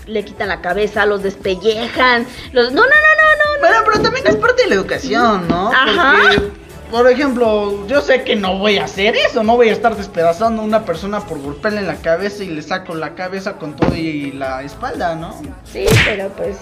le 0.07 0.23
quitan 0.25 0.49
la 0.49 0.61
cabeza, 0.61 1.05
los 1.05 1.23
despellejan, 1.23 2.25
los 2.51 2.71
no 2.71 2.81
no 2.81 2.87
no 2.87 2.89
no 2.89 3.55
no. 3.55 3.59
Bueno, 3.59 3.77
pero 3.85 4.01
también 4.01 4.27
es 4.27 4.35
parte 4.35 4.63
de 4.63 4.69
la 4.69 4.75
educación, 4.75 5.47
¿no? 5.47 5.71
Ajá. 5.71 6.17
Porque, 6.23 6.51
por 6.91 7.09
ejemplo, 7.09 7.87
yo 7.87 8.01
sé 8.01 8.23
que 8.23 8.35
no 8.35 8.59
voy 8.59 8.77
a 8.77 8.85
hacer 8.85 9.15
eso, 9.15 9.41
no 9.43 9.55
voy 9.55 9.69
a 9.69 9.71
estar 9.71 9.95
despedazando 9.95 10.61
a 10.61 10.65
una 10.65 10.85
persona 10.85 11.21
por 11.21 11.39
golpearle 11.41 11.79
en 11.79 11.87
la 11.87 11.95
cabeza 11.95 12.43
y 12.43 12.49
le 12.49 12.61
saco 12.61 12.93
la 12.93 13.15
cabeza 13.15 13.53
con 13.53 13.75
todo 13.75 13.95
y 13.95 14.31
la 14.33 14.61
espalda, 14.61 15.15
¿no? 15.15 15.35
Sí, 15.63 15.85
pero 16.05 16.29
pues 16.29 16.57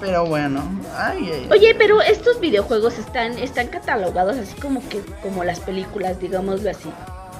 Pero 0.00 0.26
bueno, 0.26 0.62
ay, 0.94 1.30
ay. 1.32 1.48
Oye, 1.50 1.74
pero 1.78 2.02
estos 2.02 2.38
videojuegos 2.38 2.98
están 2.98 3.38
están 3.38 3.68
catalogados 3.68 4.36
así 4.36 4.54
como 4.60 4.86
que 4.88 5.00
como 5.22 5.42
las 5.42 5.60
películas, 5.60 6.20
digámoslo 6.20 6.68
así. 6.70 6.90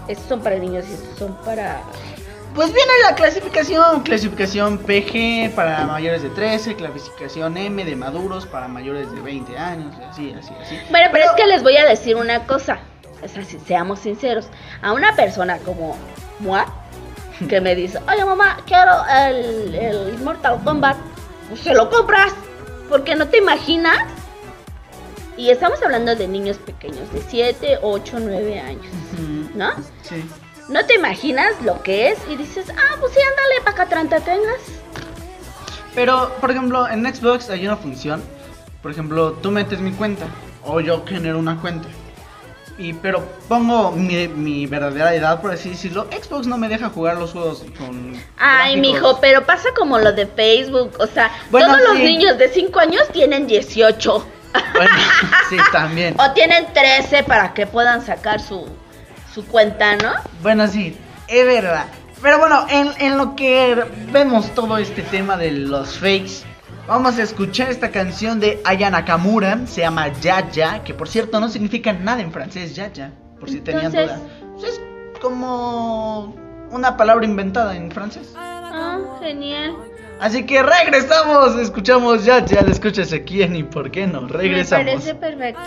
Estos 0.09 0.27
son 0.29 0.41
para 0.41 0.57
niños 0.57 0.85
y 0.89 0.95
estos 0.95 1.18
son 1.18 1.37
para 1.45 1.83
Pues 2.57 2.73
viene 2.73 2.91
la 3.07 3.15
clasificación, 3.15 4.03
clasificación 4.03 4.79
PG 4.79 5.55
para 5.55 5.85
mayores 5.85 6.23
de 6.23 6.31
13, 6.31 6.75
clasificación 6.75 7.55
M 7.55 7.85
de 7.85 7.95
maduros 7.95 8.47
para 8.47 8.67
mayores 8.67 9.13
de 9.13 9.21
20 9.21 9.59
años, 9.59 9.95
así, 10.09 10.33
así, 10.33 10.55
así. 10.63 10.79
Bueno, 10.89 11.09
pero, 11.13 11.27
es 11.27 11.33
que 11.33 11.47
les 11.47 11.63
voy 11.63 11.77
a 11.77 11.85
decir 11.85 12.17
una 12.17 12.47
cosa. 12.47 12.79
O 13.23 13.29
sea, 13.29 13.45
si 13.45 13.59
seamos 13.59 13.99
sinceros. 13.99 14.49
A 14.81 14.95
una 14.95 15.15
persona 15.15 15.59
como 15.59 15.99
moi, 16.41 16.63
que 17.47 17.61
me 17.61 17.75
dice, 17.75 17.99
oye 18.11 18.25
mamá, 18.25 18.57
quiero 18.65 19.05
el, 19.07 19.75
el 19.75 20.19
Mortal 20.21 20.59
Kombat, 20.65 20.97
pues 21.51 21.61
se 21.61 21.75
lo 21.75 21.91
compras. 21.91 22.33
Porque 22.89 23.17
no 23.17 23.29
te 23.29 23.37
imaginas. 23.37 23.99
Y 25.37 25.51
estamos 25.51 25.83
hablando 25.83 26.17
de 26.17 26.27
niños 26.27 26.57
pequeños, 26.57 27.13
de 27.13 27.21
7, 27.21 27.81
8, 27.83 28.17
9 28.19 28.61
años, 28.61 28.87
¿no? 29.55 29.73
Sí. 30.01 30.25
No 30.69 30.85
te 30.85 30.95
imaginas 30.95 31.53
lo 31.62 31.83
que 31.83 32.11
es 32.11 32.19
y 32.29 32.37
dices, 32.37 32.67
ah, 32.71 32.97
pues 33.01 33.12
sí, 33.12 33.21
ándale, 33.21 33.61
para 33.64 34.09
que 34.09 34.21
tengas. 34.25 34.61
Pero, 35.95 36.35
por 36.41 36.51
ejemplo, 36.51 36.89
en 36.89 37.14
Xbox 37.14 37.49
hay 37.51 37.67
una 37.67 37.77
función. 37.77 38.23
Por 38.83 38.91
ejemplo, 38.91 39.33
tú 39.33 39.51
metes 39.51 39.81
mi 39.81 39.93
cuenta 39.93 40.27
o 40.64 40.81
yo 40.81 41.05
genero 41.07 41.39
una 41.39 41.61
cuenta. 41.61 41.89
Y 42.79 42.93
pero 42.93 43.25
pongo 43.49 43.93
mi, 43.93 44.29
mi 44.29 44.67
verdadera 44.67 45.14
edad, 45.14 45.41
por 45.41 45.53
así 45.53 45.71
decirlo. 45.71 46.07
Xbox 46.11 46.47
no 46.47 46.59
me 46.59 46.69
deja 46.69 46.91
jugar 46.91 47.17
los 47.17 47.33
juegos 47.33 47.64
con. 47.79 48.14
Ay, 48.37 48.75
gráficos. 48.75 48.81
mijo, 48.81 49.21
pero 49.21 49.47
pasa 49.47 49.69
como 49.75 49.99
lo 49.99 50.12
de 50.12 50.27
Facebook. 50.27 50.93
O 50.99 51.07
sea, 51.07 51.31
Bueno, 51.51 51.69
todos 51.69 51.89
los 51.89 51.99
niños 51.99 52.37
de 52.37 52.49
5 52.49 52.79
años 52.79 53.03
tienen 53.12 53.47
18. 53.47 54.27
Bueno, 54.75 54.91
sí, 55.49 55.57
también. 55.73 56.14
O 56.19 56.33
tienen 56.33 56.67
13 56.75 57.23
para 57.23 57.55
que 57.55 57.67
puedan 57.67 58.05
sacar 58.05 58.41
su, 58.41 58.67
su 59.37 59.47
cuenta, 59.47 59.97
¿no? 59.97 60.12
Bueno, 60.43 60.66
sí, 60.66 60.97
es 61.28 61.45
verdad. 61.45 61.84
Pero 62.22 62.39
bueno, 62.39 62.64
en, 62.70 62.89
en 62.99 63.18
lo 63.18 63.37
que 63.37 63.76
vemos 64.11 64.51
todo 64.55 64.78
este 64.78 65.03
tema 65.03 65.37
de 65.37 65.51
los 65.51 65.99
fakes, 65.99 66.45
vamos 66.89 67.18
a 67.18 67.22
escuchar 67.22 67.68
esta 67.68 67.91
canción 67.91 68.41
de 68.41 68.62
Aya 68.64 68.89
Nakamura, 68.89 69.59
se 69.66 69.82
llama 69.82 70.09
Yaya, 70.22 70.82
que 70.82 70.95
por 70.95 71.07
cierto 71.07 71.39
no 71.39 71.51
significa 71.51 71.93
nada 71.93 72.22
en 72.22 72.32
francés, 72.32 72.74
Yaya, 72.74 73.12
por 73.39 73.51
si 73.51 73.61
tenían 73.61 73.95
Entonces- 73.95 74.16
duda. 74.16 74.28
Pues 74.59 74.72
es 74.72 74.80
como 75.20 76.34
una 76.70 76.97
palabra 76.97 77.26
inventada 77.26 77.76
en 77.76 77.91
francés. 77.91 78.32
Ah, 78.37 78.99
genial. 79.20 79.74
Así 80.18 80.47
que 80.47 80.62
regresamos, 80.62 81.57
escuchamos 81.57 82.24
Yaya, 82.24 82.62
la 82.62 82.70
escuchas 82.70 83.12
aquí 83.12 83.43
en 83.43 83.55
y 83.57 83.62
por 83.64 83.91
qué 83.91 84.07
no, 84.07 84.22
Me 84.22 84.32
regresamos. 84.32 84.87
parece 84.87 85.14
perfecto. 85.14 85.61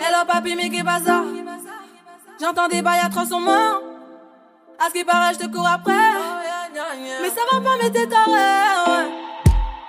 Hello 0.00 0.24
papy, 0.26 0.54
mais 0.54 0.70
qu'est 0.70 0.84
ça? 1.04 1.24
J'entends 2.40 2.68
des 2.68 2.82
bails 2.82 3.00
atroces 3.04 3.32
en 3.32 3.40
moi. 3.40 3.82
À 4.78 4.88
ce 4.88 4.92
qui 4.92 5.04
paraît, 5.04 5.34
je 5.34 5.40
te 5.40 5.52
cours 5.52 5.66
après. 5.66 5.92
Mais 7.20 7.28
ça 7.28 7.42
va 7.50 7.60
pas, 7.60 7.76
mais 7.82 7.90
t'es 7.90 8.06
taré. 8.06 9.08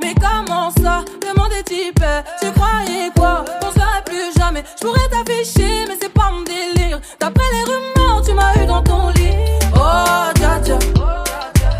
Mais 0.02 0.16
comment 0.16 0.72
ça? 0.72 1.06
Le 1.22 1.40
monde 1.40 1.52
est 1.54 1.64
type. 1.64 2.04
Tu 2.42 2.52
croyais 2.52 3.12
quoi? 3.16 3.46
On 3.62 3.72
se 3.72 4.04
plus 4.04 4.34
jamais. 4.36 4.64
Je 4.82 4.88
pourrais 4.88 5.08
t'afficher, 5.10 5.86
mais 5.88 5.98
c'est 6.02 6.12
pas 6.12 6.32
mon 6.32 6.42
délire. 6.42 7.00
D'après 7.20 7.46
les 7.54 7.64
rumeurs, 7.72 8.24
tu 8.26 8.34
m'as 8.34 8.56
eu 8.56 8.66
dans 8.66 8.82
ton 8.82 9.10
lit. 9.10 9.36
Oh, 9.76 10.32
dja 10.40 10.60
dja. 10.64 10.80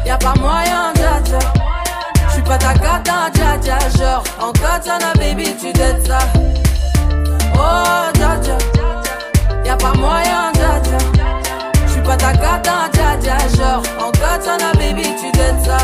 Y'a 0.06 0.18
pas 0.18 0.36
moyen, 0.40 0.94
dja 0.94 1.20
dja. 1.26 1.40
J'suis 2.30 2.44
pas 2.44 2.60
ta 2.60 2.74
cata, 2.76 3.32
dja 3.34 3.58
dja. 3.58 3.80
Genre, 3.98 4.24
en 4.40 4.52
katana, 4.52 5.14
baby, 5.16 5.56
tu 5.60 5.74
dettes 5.74 6.06
ça. 6.06 6.20
Oh, 7.60 8.10
dja 8.14 8.38
dja. 8.42 8.58
Y'a 9.66 9.76
pas 9.76 9.94
moyen, 9.94 10.52
dja 10.54 10.80
dja. 10.84 10.98
J'suis 11.88 12.02
pas 12.02 12.16
ta 12.16 12.32
cata, 12.32 12.90
dja 12.94 13.18
dja. 13.22 13.38
Genre, 13.58 13.84
en 14.00 14.12
katana, 14.12 14.72
baby, 14.74 15.04
tu 15.20 15.30
dettes 15.38 15.66
ça. 15.66 15.78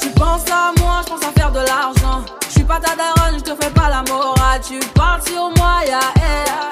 Tu 0.00 0.08
penses 0.10 0.48
à 0.50 0.72
moi, 0.80 1.00
je 1.04 1.12
pense 1.12 1.22
à 1.22 1.32
faire 1.38 1.50
de 1.50 1.60
l'argent. 1.60 2.22
Je 2.46 2.52
suis 2.52 2.64
pas 2.64 2.78
ta 2.78 2.94
daronne, 2.94 3.38
je 3.38 3.42
te 3.42 3.54
fais 3.60 3.70
pas 3.70 3.88
la 3.88 4.02
morale. 4.08 4.60
Tu 4.66 4.78
parles 4.94 5.22
sur 5.26 5.50
moi, 5.56 5.80
y'a 5.86 5.98
air. 6.22 6.70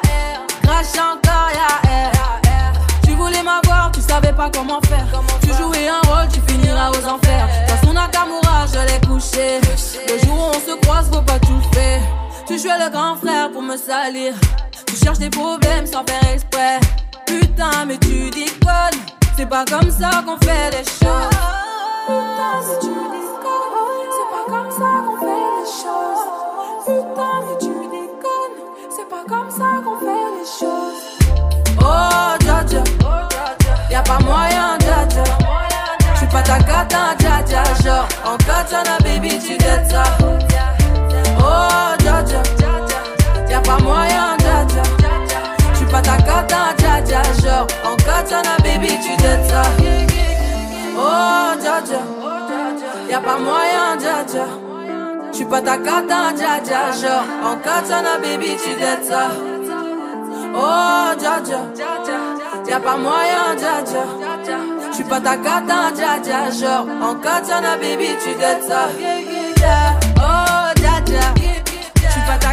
Crash 0.62 0.94
encore, 0.94 1.50
y'a 1.52 1.90
air. 1.90 2.12
Tu 3.04 3.12
voulais 3.14 3.42
m'avoir, 3.42 3.90
tu 3.92 4.00
savais 4.00 4.32
pas 4.32 4.50
comment 4.52 4.80
faire. 4.82 5.06
Tu 5.42 5.48
jouais 5.48 5.88
un 5.88 6.00
rôle, 6.08 6.28
tu 6.32 6.40
finiras 6.46 6.90
aux 6.90 7.06
enfers. 7.08 7.48
Dans 7.66 7.88
son 7.88 7.94
Nakamura, 7.94 8.66
je 8.72 8.78
l'ai 8.86 9.00
couché. 9.06 9.60
Le 10.08 10.18
jour 10.24 10.38
où 10.38 10.56
on 10.56 10.60
se 10.70 10.76
croise, 10.80 11.10
faut 11.12 11.22
pas 11.22 11.40
tout 11.40 11.60
faire. 11.72 12.00
Tu 12.50 12.58
jouais 12.58 12.84
le 12.84 12.90
grand 12.90 13.14
frère 13.14 13.52
pour 13.52 13.62
me 13.62 13.76
salir. 13.76 14.34
Tu 14.84 14.96
cherches 14.96 15.20
des 15.20 15.30
problèmes 15.30 15.86
sans 15.86 16.02
faire 16.04 16.32
exprès. 16.34 16.80
Putain, 17.24 17.84
mais 17.86 17.96
tu 17.98 18.28
déconnes. 18.30 19.00
C'est 19.36 19.46
pas 19.46 19.64
comme 19.64 19.88
ça 19.88 20.24
qu'on 20.26 20.36
fait 20.44 20.70
les 20.72 20.84
choses. 20.84 21.30
Putain, 22.08 22.58
mais 22.66 22.78
tu 22.80 22.88
déconnes. 22.88 24.10
C'est 24.10 24.30
pas 24.34 24.46
comme 24.48 24.70
ça 24.72 24.90
qu'on 25.06 25.16
fait 25.20 25.46
les 25.54 25.68
choses. 25.78 26.24
Putain, 26.86 27.34
mais 27.46 27.56
tu 27.60 27.72
déconnes. 27.88 28.58
C'est 28.96 29.08
pas 29.08 29.24
comme 29.28 29.50
ça 29.52 29.68
qu'on 29.84 29.98
fait 30.00 30.26
les 30.36 30.48
choses. 30.58 31.02
Oh, 31.78 32.34
dja 32.40 32.64
dja. 32.66 32.82
Y'a 33.92 34.02
pas 34.02 34.18
moyen, 34.24 34.76
dja 34.80 35.06
dja. 35.08 35.22
J'suis 36.16 36.26
pas 36.26 36.42
ta 36.42 36.58
cata, 36.58 37.14
dja 37.16 37.44
dja. 37.46 37.62
Genre, 37.84 38.08
en 38.24 38.36
katana, 38.38 38.98
baby, 39.04 39.38
tu 39.38 39.56
dettes 39.56 39.88
ça. 39.92 40.02
Oh. 41.38 41.99
Y'a 43.48 43.60
pas 43.60 43.78
moyen, 43.78 44.36
dja. 44.38 44.82
J'suis 45.74 45.86
pas 45.86 46.00
ta 46.02 46.16
cata, 46.16 46.74
dja 46.78 47.00
dja. 47.04 47.22
Genre, 47.42 47.66
en 47.84 47.96
katana, 47.96 48.56
baby, 48.62 48.88
tu 49.02 49.16
dettes 49.16 49.50
ça. 49.50 49.62
Oh, 50.96 51.60
dja 51.60 51.80
dja. 51.84 52.00
Y'a 53.08 53.20
pas 53.20 53.38
moyen, 53.38 53.96
dja 53.98 54.24
dja. 54.26 54.46
J'suis 55.32 55.44
pas 55.44 55.60
ta 55.60 55.76
cata, 55.78 56.32
dja 56.36 56.60
dja. 56.64 56.92
Genre, 57.00 57.24
en 57.44 57.56
katana, 57.56 58.18
baby, 58.22 58.56
tu 58.62 58.74
dettes 58.78 59.04
ça. 59.08 59.30
Oh, 60.54 61.14
dja 61.18 61.40
dja. 61.44 61.60
Y'a 62.68 62.80
pas 62.80 62.96
moyen, 62.96 63.56
dja 63.56 63.82
dja. 63.84 64.04
J'suis 64.92 65.04
pas 65.04 65.20
ta 65.20 65.36
cata, 65.36 65.90
dja 65.94 66.18
dja. 66.22 66.50
Genre, 66.50 66.86
en 67.02 67.14
katana, 67.16 67.76
baby, 67.76 68.08
tu 68.22 68.34
dettes 68.34 68.64
ça. 68.68 68.88
Yeah. 69.00 69.20
Dja 69.56 70.00
dja. 70.00 70.09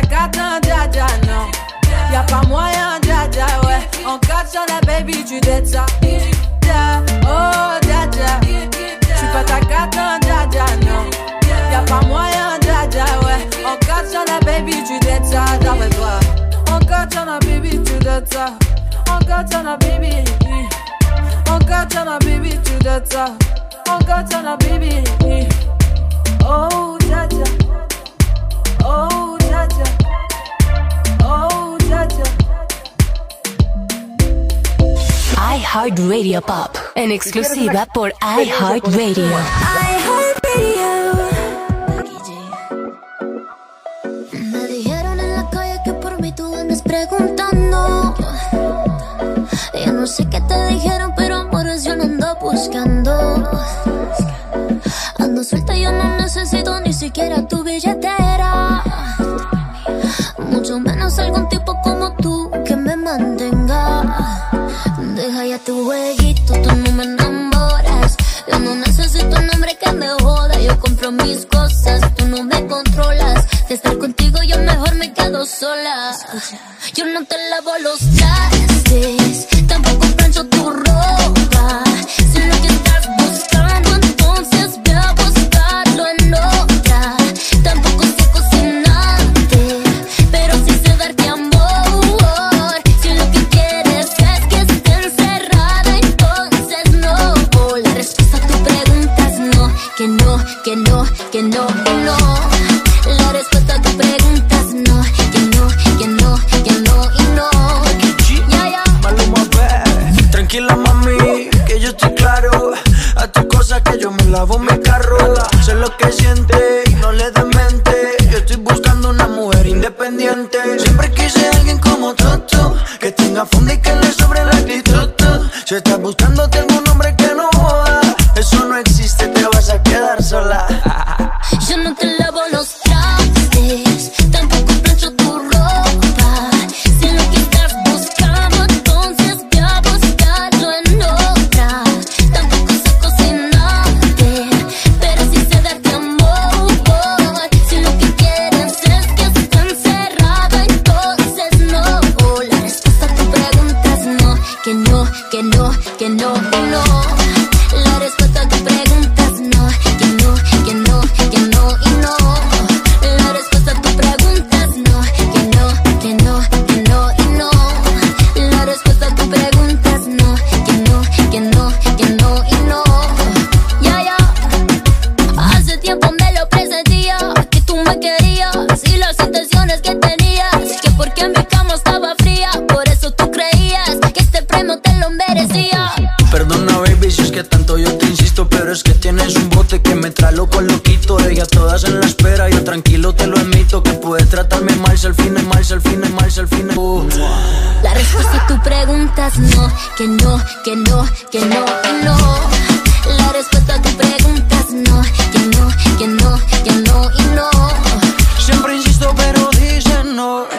t'attend, 0.10 0.60
Jaja, 0.64 1.08
non. 1.28 1.46
Y'a 2.12 2.24
pas 2.24 2.42
moyen, 2.48 3.00
Jaja, 3.04 3.46
ouais. 3.66 3.88
On 4.06 4.18
cache 4.20 4.50
sur 4.52 4.62
la 4.68 4.80
baby, 4.86 5.24
tu 5.26 5.40
dettes 5.42 5.68
ça. 5.68 5.86
Oh, 7.24 7.78
Jaja. 7.84 8.40
Tu 8.42 9.26
pas 9.34 9.44
ta 9.44 9.60
t'attend, 9.60 10.20
Jaja, 10.26 10.66
non. 10.86 11.10
Y'a 11.72 11.82
pas 11.82 12.06
moyen, 12.08 12.60
Jaja, 12.62 13.06
ouais. 13.26 13.48
On 13.66 13.78
cache 13.86 14.10
sur 14.12 14.24
la 14.28 14.40
baby, 14.46 14.84
tu 14.84 15.00
dettes 15.00 15.26
ça. 15.26 15.46
D'après 15.62 15.90
toi. 15.90 16.20
On 16.72 16.80
cache 16.86 17.12
sur 17.12 17.26
la 17.26 17.40
baby, 17.40 17.82
tu 17.84 18.00
dettes 18.00 18.34
ça. 18.34 18.46
On 19.10 19.26
cache 19.26 19.50
sur 19.50 19.64
la 19.64 19.78
baby. 19.78 20.24
On 21.50 21.60
cache 21.60 21.92
sur 21.92 22.06
la 22.06 22.20
baby, 22.20 22.60
tu 22.64 22.74
dettes 22.84 23.12
ça. 23.12 23.26
On 23.90 24.00
cache 24.06 24.30
sur 24.30 24.42
la 24.42 24.56
baby. 24.58 25.04
Oh, 26.48 26.98
Jaja. 27.10 27.44
Oh, 28.86 29.37
dja 29.66 29.84
dja. 32.06 32.24
iHeartRadio 35.56 36.42
Pop. 36.42 36.78
En 36.96 37.12
exclusiva 37.12 37.86
por 37.94 38.14
iHeartRadio. 38.22 39.28
Me 44.32 44.68
dijeron 44.68 45.20
en 45.20 45.36
la 45.36 45.50
calle 45.50 45.80
que 45.84 45.94
por 45.94 46.22
mí 46.22 46.32
tú 46.32 46.56
andas 46.56 46.82
preguntando. 46.82 48.16
Yo 49.86 49.94
no 49.94 50.08
sé 50.08 50.28
qué 50.30 50.42
te 50.42 50.68
dijeron, 50.68 51.14
pero 51.16 51.38
amores 51.38 51.84
yo 51.84 51.96
no 51.96 52.04
ando 52.04 52.36
buscando. 52.42 53.14
Ando 55.20 55.44
suelta, 55.44 55.76
yo 55.76 55.92
no 55.92 56.18
necesito 56.18 56.80
ni 56.82 56.94
siquiera 56.94 57.48
tu 57.48 57.64
billetera. 57.64 58.84
Menos 60.80 61.18
algún 61.18 61.50
tipo 61.50 61.80
como 61.82 62.14
tú 62.18 62.52
que 62.66 62.76
me 62.76 62.96
mantenga. 62.96 64.48
Deja 65.16 65.46
ya 65.46 65.60
tu 65.60 65.86
jueguito, 65.86 66.54
tú 66.62 66.76
no 66.76 66.92
me 66.92 67.04
enamoras. 67.04 68.16
Yo 68.52 68.60
no 68.60 68.76
necesito 68.76 69.36
un 69.38 69.50
hombre 69.50 69.76
que 69.82 69.92
me 69.94 70.10
joda. 70.22 70.60
Yo 70.60 70.80
compro 70.80 71.12
mis 71.12 71.46
cosas, 71.48 72.16
tú 72.16 72.28
no 72.28 72.44
me 72.44 72.68
controlas. 72.68 73.46
De 73.68 73.76
estar 73.76 73.98
contigo, 73.98 74.38
yo 74.44 74.58
mejor 74.60 74.96
me 74.96 75.12
quedo 75.14 75.46
sola. 75.46 76.16
Yo 76.94 77.06
no 77.06 77.26
te 77.26 77.36
lavo 77.50 77.72
los 77.82 78.00
trastes, 78.16 78.57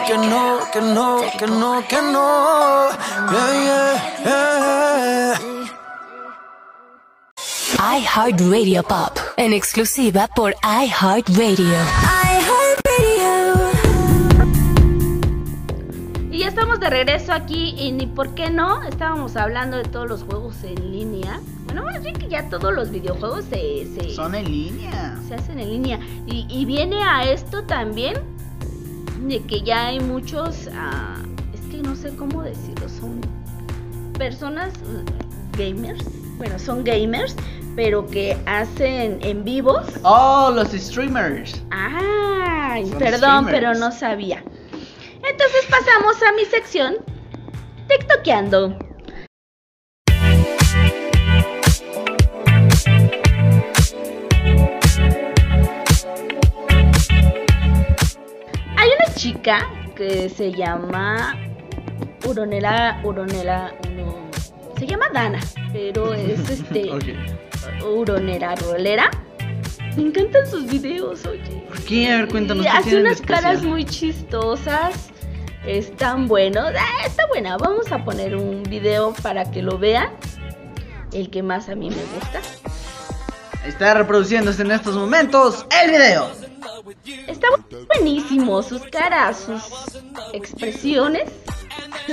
que 0.09 0.17
no, 0.17 0.59
que 0.73 0.81
no, 0.81 1.21
que 1.37 1.45
no, 1.45 1.87
que 1.87 2.01
no. 2.01 2.89
Yeah, 3.29 3.53
yeah, 3.63 5.37
yeah. 5.37 5.39
iHeartRadio 7.77 8.81
Pop. 8.81 9.19
En 9.37 9.53
exclusiva 9.53 10.27
por 10.35 10.55
iHeartRadio. 10.63 11.77
Y 16.31 16.39
ya 16.39 16.47
estamos 16.47 16.79
de 16.79 16.89
regreso 16.89 17.31
aquí 17.31 17.75
y 17.77 17.91
ni 17.91 18.07
por 18.07 18.33
qué 18.33 18.49
no, 18.49 18.81
estábamos 18.81 19.35
hablando 19.35 19.77
de 19.77 19.83
todos 19.83 20.09
los 20.09 20.23
juegos 20.23 20.63
en 20.63 20.91
línea. 20.91 21.39
Bueno, 21.65 21.83
más 21.83 22.01
bien 22.01 22.15
que 22.15 22.27
ya 22.27 22.49
todos 22.49 22.73
los 22.73 22.89
videojuegos 22.89 23.45
se, 23.45 23.85
se, 23.93 24.09
Son 24.15 24.33
en 24.33 24.45
línea. 24.45 25.19
se 25.27 25.35
hacen 25.35 25.59
en 25.59 25.69
línea. 25.69 25.99
Y, 26.25 26.47
y 26.49 26.65
viene 26.65 27.03
a 27.03 27.29
esto 27.31 27.63
también 27.65 28.38
de 29.27 29.41
que 29.43 29.61
ya 29.61 29.87
hay 29.87 29.99
muchos, 29.99 30.69
ah, 30.73 31.17
es 31.53 31.61
que 31.71 31.77
no 31.81 31.95
sé 31.95 32.15
cómo 32.15 32.41
decirlo, 32.43 32.87
son 32.89 33.21
personas 34.17 34.73
uh, 34.83 35.57
gamers, 35.57 36.03
bueno, 36.37 36.57
son 36.59 36.83
gamers, 36.83 37.35
pero 37.75 38.05
que 38.05 38.37
hacen 38.45 39.19
en 39.21 39.43
vivos. 39.43 39.85
Oh, 40.03 40.51
los 40.53 40.69
streamers. 40.71 41.61
Ay, 41.71 42.85
Son 42.89 42.97
perdón, 42.99 43.45
streamers. 43.45 43.51
pero 43.51 43.73
no 43.75 43.91
sabía. 43.91 44.43
Entonces 45.15 45.65
pasamos 45.69 46.21
a 46.23 46.31
mi 46.33 46.45
sección 46.45 46.95
TikTokeando. 47.87 48.77
Chica 59.19 59.69
que 59.97 60.29
se 60.29 60.53
llama 60.53 61.35
Uronela, 62.25 63.01
Uronela, 63.03 63.73
no, 63.97 64.15
se 64.77 64.87
llama 64.87 65.07
Dana, 65.13 65.41
pero 65.73 66.13
es 66.13 66.49
este 66.49 66.89
Ok. 66.93 67.03
Uronera 67.85 68.55
Rolera. 68.55 69.11
Me 69.97 70.03
encantan 70.03 70.47
sus 70.49 70.65
videos, 70.67 71.25
oye. 71.25 71.65
¿Por 71.67 71.81
qué? 71.83 72.09
A 72.13 72.17
ver, 72.19 72.29
cuéntanos. 72.29 72.63
¿qué 72.63 72.69
hace 72.69 73.01
unas 73.01 73.19
caras 73.19 73.61
muy 73.61 73.83
chistosas. 73.83 75.09
Están 75.65 76.29
buenos. 76.29 76.71
Ah, 76.79 77.05
está 77.05 77.27
buena. 77.27 77.57
Vamos 77.57 77.91
a 77.91 78.05
poner 78.05 78.37
un 78.37 78.63
video 78.63 79.13
para 79.21 79.51
que 79.51 79.61
lo 79.61 79.77
vean. 79.77 80.11
El 81.11 81.29
que 81.29 81.43
más 81.43 81.67
a 81.67 81.75
mí 81.75 81.89
me 81.89 82.03
gusta. 82.15 82.39
Está 83.67 83.95
reproduciéndose 83.95 84.61
en 84.61 84.71
estos 84.71 84.95
momentos 84.95 85.65
el 85.83 85.91
video. 85.91 86.48
Está 87.27 87.47
buenísimo. 87.95 88.61
Sus 88.63 88.81
caras, 88.83 89.45
sus 89.45 89.63
expresiones 90.33 91.29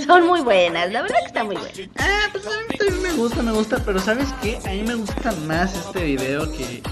son 0.07 0.27
muy 0.27 0.41
buenas. 0.41 0.93
La 0.93 1.03
verdad 1.03 1.19
que 1.21 1.27
está 1.27 1.45
muy 1.45 1.57
buena. 1.57 1.91
Ah, 1.99 2.29
pues 2.33 2.47
a 2.47 2.51
mí 2.51 2.77
también 2.79 3.03
me 3.03 3.13
gusta, 3.15 3.43
me 3.43 3.53
gusta, 3.53 3.83
pero 3.85 3.99
¿sabes 4.01 4.29
qué? 4.43 4.59
A 4.65 4.71
mí 4.71 4.83
me 4.83 4.95
gusta 4.95 5.33
más 5.47 5.75
este 5.75 6.05
video 6.05 6.51
que 6.53 6.83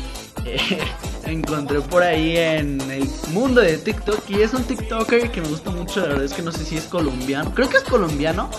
eh, 0.44 0.78
encontré 1.24 1.80
por 1.80 2.02
ahí 2.02 2.36
en 2.36 2.80
el 2.90 3.08
mundo 3.32 3.60
de 3.60 3.78
TikTok. 3.78 4.28
Y 4.30 4.42
es 4.42 4.54
un 4.54 4.64
TikToker 4.64 5.30
que 5.30 5.40
me 5.40 5.48
gusta 5.48 5.70
mucho, 5.70 6.00
la 6.00 6.08
verdad 6.08 6.24
es 6.24 6.34
que 6.34 6.42
no 6.42 6.52
sé 6.52 6.64
si 6.64 6.76
es 6.76 6.84
colombiano. 6.84 7.52
Creo 7.54 7.68
que 7.68 7.78
es 7.78 7.84
colombiano, 7.84 8.50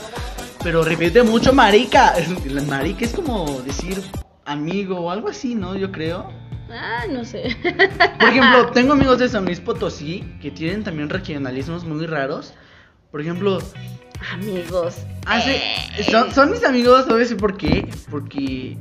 pero 0.63 0.83
repite 0.83 1.23
mucho 1.23 1.53
marica. 1.53 2.15
Marica 2.67 3.05
es 3.05 3.13
como 3.13 3.61
decir 3.61 4.03
amigo 4.45 4.99
o 4.99 5.11
algo 5.11 5.29
así, 5.29 5.55
¿no? 5.55 5.75
Yo 5.75 5.91
creo. 5.91 6.44
Ah, 6.71 7.05
no 7.09 7.23
sé. 7.23 7.55
Por 8.19 8.29
ejemplo, 8.29 8.67
tengo 8.73 8.93
amigos 8.93 9.19
de 9.19 9.29
San 9.29 9.45
Luis 9.45 9.59
Potosí 9.59 10.23
que 10.41 10.51
tienen 10.51 10.83
también 10.83 11.09
regionalismos 11.09 11.83
muy 11.85 12.05
raros. 12.05 12.53
Por 13.11 13.21
ejemplo, 13.21 13.59
Amigos. 14.33 14.95
hace, 15.25 15.55
Eh. 15.57 16.03
son, 16.09 16.31
son 16.33 16.51
mis 16.51 16.63
amigos, 16.63 17.05
¿sabes 17.07 17.33
por 17.35 17.55
qué? 17.57 17.87
Porque 18.09 18.77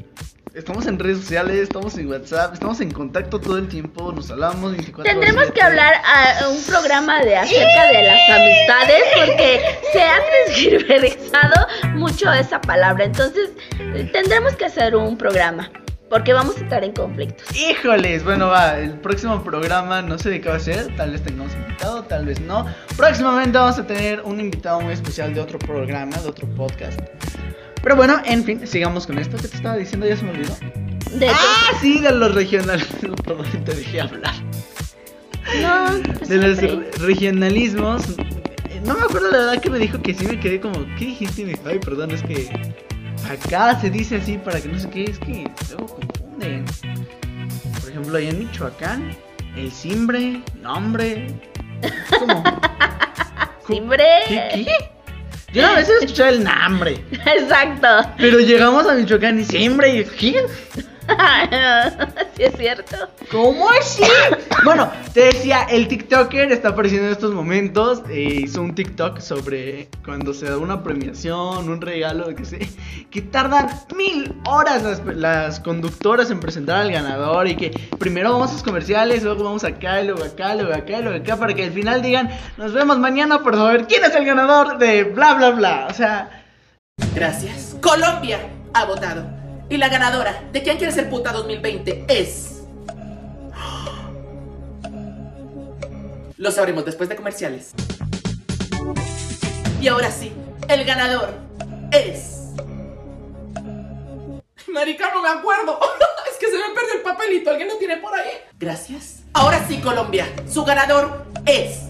estamos 0.54 0.86
en 0.86 0.98
redes 0.98 1.18
sociales, 1.18 1.56
estamos 1.58 1.96
en 1.98 2.08
WhatsApp, 2.08 2.54
estamos 2.54 2.80
en 2.80 2.90
contacto 2.90 3.40
todo 3.40 3.58
el 3.58 3.68
tiempo, 3.68 4.12
nos 4.12 4.30
hablamos 4.30 4.72
24 4.72 5.04
Tendremos 5.12 5.42
horas. 5.42 5.52
que 5.54 5.62
hablar 5.62 5.94
a 6.04 6.48
un 6.48 6.62
programa 6.64 7.20
de 7.22 7.36
acerca 7.36 7.86
de 7.88 8.02
las 8.02 8.30
amistades 8.30 9.02
porque 9.16 9.60
se 9.92 10.02
ha 10.02 10.16
transgiversado 10.46 11.66
mucho 11.94 12.32
esa 12.32 12.60
palabra. 12.60 13.04
Entonces, 13.04 13.50
eh, 13.78 14.08
tendremos 14.12 14.54
que 14.56 14.64
hacer 14.64 14.96
un 14.96 15.16
programa 15.18 15.70
porque 16.14 16.32
vamos 16.32 16.56
a 16.58 16.60
estar 16.60 16.84
en 16.84 16.92
conflictos. 16.92 17.44
Híjoles, 17.56 18.22
bueno, 18.22 18.46
va, 18.46 18.78
el 18.78 18.92
próximo 19.00 19.42
programa 19.42 20.00
no 20.00 20.16
sé 20.16 20.30
de 20.30 20.40
qué 20.40 20.48
va 20.48 20.54
a 20.54 20.60
ser, 20.60 20.94
tal 20.96 21.10
vez 21.10 21.22
tengamos 21.24 21.52
invitado, 21.54 22.04
tal 22.04 22.24
vez 22.24 22.40
no. 22.40 22.66
Próximamente 22.96 23.58
vamos 23.58 23.80
a 23.80 23.84
tener 23.84 24.20
un 24.22 24.38
invitado 24.38 24.80
muy 24.80 24.92
especial 24.92 25.34
de 25.34 25.40
otro 25.40 25.58
programa, 25.58 26.16
de 26.18 26.28
otro 26.28 26.46
podcast. 26.54 27.00
Pero 27.82 27.96
bueno, 27.96 28.22
en 28.26 28.44
fin, 28.44 28.64
sigamos 28.64 29.08
con 29.08 29.18
esto. 29.18 29.36
¿Qué 29.38 29.48
te 29.48 29.56
estaba 29.56 29.76
diciendo? 29.76 30.06
Ya 30.06 30.16
se 30.16 30.22
me 30.22 30.30
olvidó. 30.30 30.54
De 31.18 31.28
Ah, 31.30 31.72
sí, 31.80 31.98
de 31.98 32.12
los 32.12 32.32
regionales. 32.32 32.86
Perdón, 33.00 33.44
te 33.64 33.74
dejé 33.74 34.00
hablar. 34.00 34.34
No, 35.60 36.00
pues 36.16 36.28
De 36.28 36.36
los 36.36 36.58
re- 36.58 36.90
regionalismos. 37.00 38.04
No 38.86 38.94
me 38.94 39.02
acuerdo 39.02 39.32
la 39.32 39.38
verdad 39.38 39.60
que 39.60 39.68
me 39.70 39.78
dijo 39.80 40.00
que 40.00 40.14
sí 40.14 40.24
me 40.28 40.38
quedé 40.38 40.60
como, 40.60 40.78
¿qué 40.96 41.06
dijiste? 41.06 41.58
Ay, 41.66 41.80
perdón, 41.80 42.12
es 42.12 42.22
que 42.22 42.48
acá 43.30 43.78
se 43.80 43.90
dice 43.90 44.16
así 44.16 44.38
para 44.38 44.60
que 44.60 44.68
no 44.68 44.78
sé 44.78 44.90
qué, 44.90 45.04
es 45.04 45.18
que 45.18 45.50
luego 45.70 45.86
confunden. 45.96 46.64
Por 47.80 47.90
ejemplo, 47.90 48.18
allá 48.18 48.30
en 48.30 48.38
Michoacán, 48.38 49.16
el 49.56 49.70
simbre, 49.70 50.42
nombre. 50.60 51.28
¿Cómo? 52.18 52.42
Simbre. 53.66 54.04
¿Qué? 54.28 54.64
¿Qué? 54.64 54.94
Yo 55.52 55.66
a 55.66 55.74
veces 55.74 56.02
escuchaba 56.02 56.30
el 56.30 56.42
nombre. 56.42 57.04
Exacto. 57.10 57.88
Pero 58.18 58.40
llegamos 58.40 58.86
a 58.86 58.94
Michoacán 58.94 59.38
y 59.38 59.44
simbre 59.44 60.00
y 60.00 60.04
¿qué? 60.04 60.46
sí, 62.36 62.42
es 62.42 62.56
cierto. 62.56 62.96
¿Cómo 63.30 63.68
así? 63.70 64.02
Bueno, 64.64 64.90
te 65.12 65.26
decía, 65.26 65.64
el 65.70 65.88
TikToker 65.88 66.50
está 66.50 66.70
apareciendo 66.70 67.06
en 67.06 67.12
estos 67.12 67.34
momentos. 67.34 68.02
eh, 68.08 68.40
hizo 68.44 68.62
un 68.62 68.74
TikTok 68.74 69.20
sobre 69.20 69.88
cuando 70.04 70.32
se 70.32 70.46
da 70.46 70.58
una 70.58 70.82
premiación, 70.82 71.68
un 71.68 71.80
regalo, 71.80 72.34
que 72.34 72.44
sé, 72.44 72.68
que 73.10 73.22
tardan 73.22 73.68
mil 73.96 74.34
horas 74.46 74.82
las, 74.82 75.04
las 75.04 75.60
conductoras 75.60 76.30
en 76.30 76.40
presentar 76.40 76.78
al 76.78 76.92
ganador 76.92 77.46
y 77.48 77.56
que 77.56 77.70
primero 77.98 78.32
vamos 78.32 78.50
a 78.50 78.52
los 78.54 78.62
comerciales, 78.62 79.22
luego 79.22 79.44
vamos 79.44 79.64
acá, 79.64 80.00
y 80.00 80.06
luego 80.06 80.24
acá, 80.24 80.54
y 80.54 80.58
luego 80.58 80.74
acá, 80.74 80.98
y 80.98 81.02
luego 81.02 81.18
acá, 81.18 81.36
para 81.36 81.54
que 81.54 81.64
al 81.64 81.72
final 81.72 82.02
digan, 82.02 82.30
nos 82.56 82.72
vemos 82.72 82.98
mañana 82.98 83.42
por 83.42 83.54
saber 83.54 83.86
quién 83.86 84.04
es 84.04 84.14
el 84.14 84.24
ganador 84.24 84.78
de 84.78 85.04
bla, 85.04 85.34
bla, 85.34 85.50
bla. 85.50 85.86
O 85.90 85.94
sea, 85.94 86.40
Gracias. 87.14 87.76
Colombia 87.80 88.40
ha 88.72 88.84
votado. 88.84 89.33
Y 89.68 89.76
la 89.76 89.88
ganadora 89.88 90.42
de 90.52 90.62
quién 90.62 90.76
quiere 90.76 90.92
ser 90.92 91.08
puta 91.08 91.32
2020 91.32 92.04
es. 92.08 92.62
Lo 96.36 96.50
sabremos 96.50 96.84
después 96.84 97.08
de 97.08 97.16
comerciales. 97.16 97.72
Y 99.80 99.88
ahora 99.88 100.10
sí, 100.10 100.32
el 100.68 100.84
ganador 100.84 101.32
es. 101.90 102.50
Marica, 104.68 105.12
no 105.14 105.22
me 105.22 105.28
acuerdo. 105.28 105.78
es 106.30 106.36
que 106.38 106.46
se 106.46 106.58
me 106.58 106.74
perdió 106.74 106.94
el 106.96 107.00
papelito. 107.02 107.50
¿Alguien 107.50 107.68
lo 107.68 107.76
tiene 107.76 107.96
por 107.98 108.14
ahí? 108.14 108.30
Gracias. 108.58 109.22
Ahora 109.32 109.64
sí, 109.66 109.78
Colombia. 109.80 110.26
Su 110.50 110.64
ganador 110.64 111.24
es. 111.46 111.80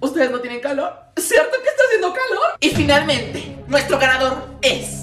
¿Ustedes 0.00 0.30
no 0.30 0.40
tienen 0.40 0.60
calor? 0.60 0.92
¿Cierto 1.16 1.56
que 1.62 1.68
está 1.68 1.82
haciendo 1.84 2.14
calor? 2.14 2.56
Y 2.60 2.70
finalmente, 2.70 3.56
nuestro 3.68 3.98
ganador 3.98 4.56
es. 4.62 5.01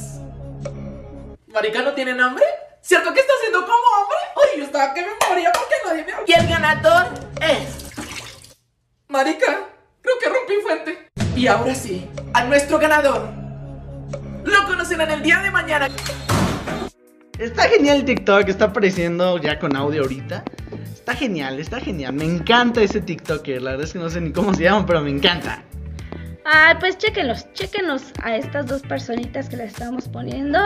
¿Marica 1.60 1.82
no 1.82 1.92
tienen 1.92 2.22
hambre? 2.22 2.46
¿Cierto 2.80 3.14
que 3.14 3.20
está 3.20 3.34
haciendo 3.38 3.60
como 3.60 3.74
hambre? 3.74 4.18
Ay, 4.34 4.60
yo 4.60 4.64
estaba 4.64 4.94
que 4.94 5.02
me 5.02 5.10
moría 5.28 5.52
porque 5.52 5.76
nadie 5.86 6.06
me 6.06 6.14
Y 6.26 6.40
el 6.40 6.48
ganador 6.48 7.08
es. 7.42 7.92
Marica, 9.10 9.68
creo 10.02 10.16
que 10.24 10.30
rompí 10.30 10.54
fuente. 10.64 11.10
Y 11.36 11.48
ahora 11.48 11.76
sí, 11.76 12.10
a 12.32 12.46
nuestro 12.46 12.80
ganador. 12.80 13.28
Lo 14.46 14.68
conocerán 14.68 15.12
el 15.12 15.22
día 15.22 15.40
de 15.40 15.52
mañana. 15.52 15.90
Está 17.38 17.64
genial 17.64 17.98
el 17.98 18.06
TikTok, 18.06 18.48
está 18.48 18.66
apareciendo 18.66 19.38
ya 19.38 19.60
con 19.60 19.76
audio 19.76 20.04
ahorita. 20.04 20.46
Está 20.94 21.14
genial, 21.14 21.60
está 21.60 21.82
genial. 21.82 22.14
Me 22.14 22.24
encanta 22.24 22.82
ese 22.82 23.02
TikToker. 23.02 23.62
La 23.62 23.72
verdad 23.72 23.86
es 23.86 23.92
que 23.92 24.00
no 24.00 24.10
sé 24.10 24.22
ni 24.22 24.32
cómo 24.32 24.54
se 24.54 24.64
llama, 24.64 24.86
pero 24.86 25.02
me 25.02 25.10
encanta. 25.10 25.66
Ah, 26.52 26.76
pues 26.80 26.98
chéquenlos, 26.98 27.46
chéquenos 27.54 28.12
a 28.24 28.36
estas 28.36 28.66
dos 28.66 28.82
personitas 28.82 29.48
que 29.50 29.56
les 29.56 29.68
estamos 29.72 30.08
poniendo. 30.08 30.58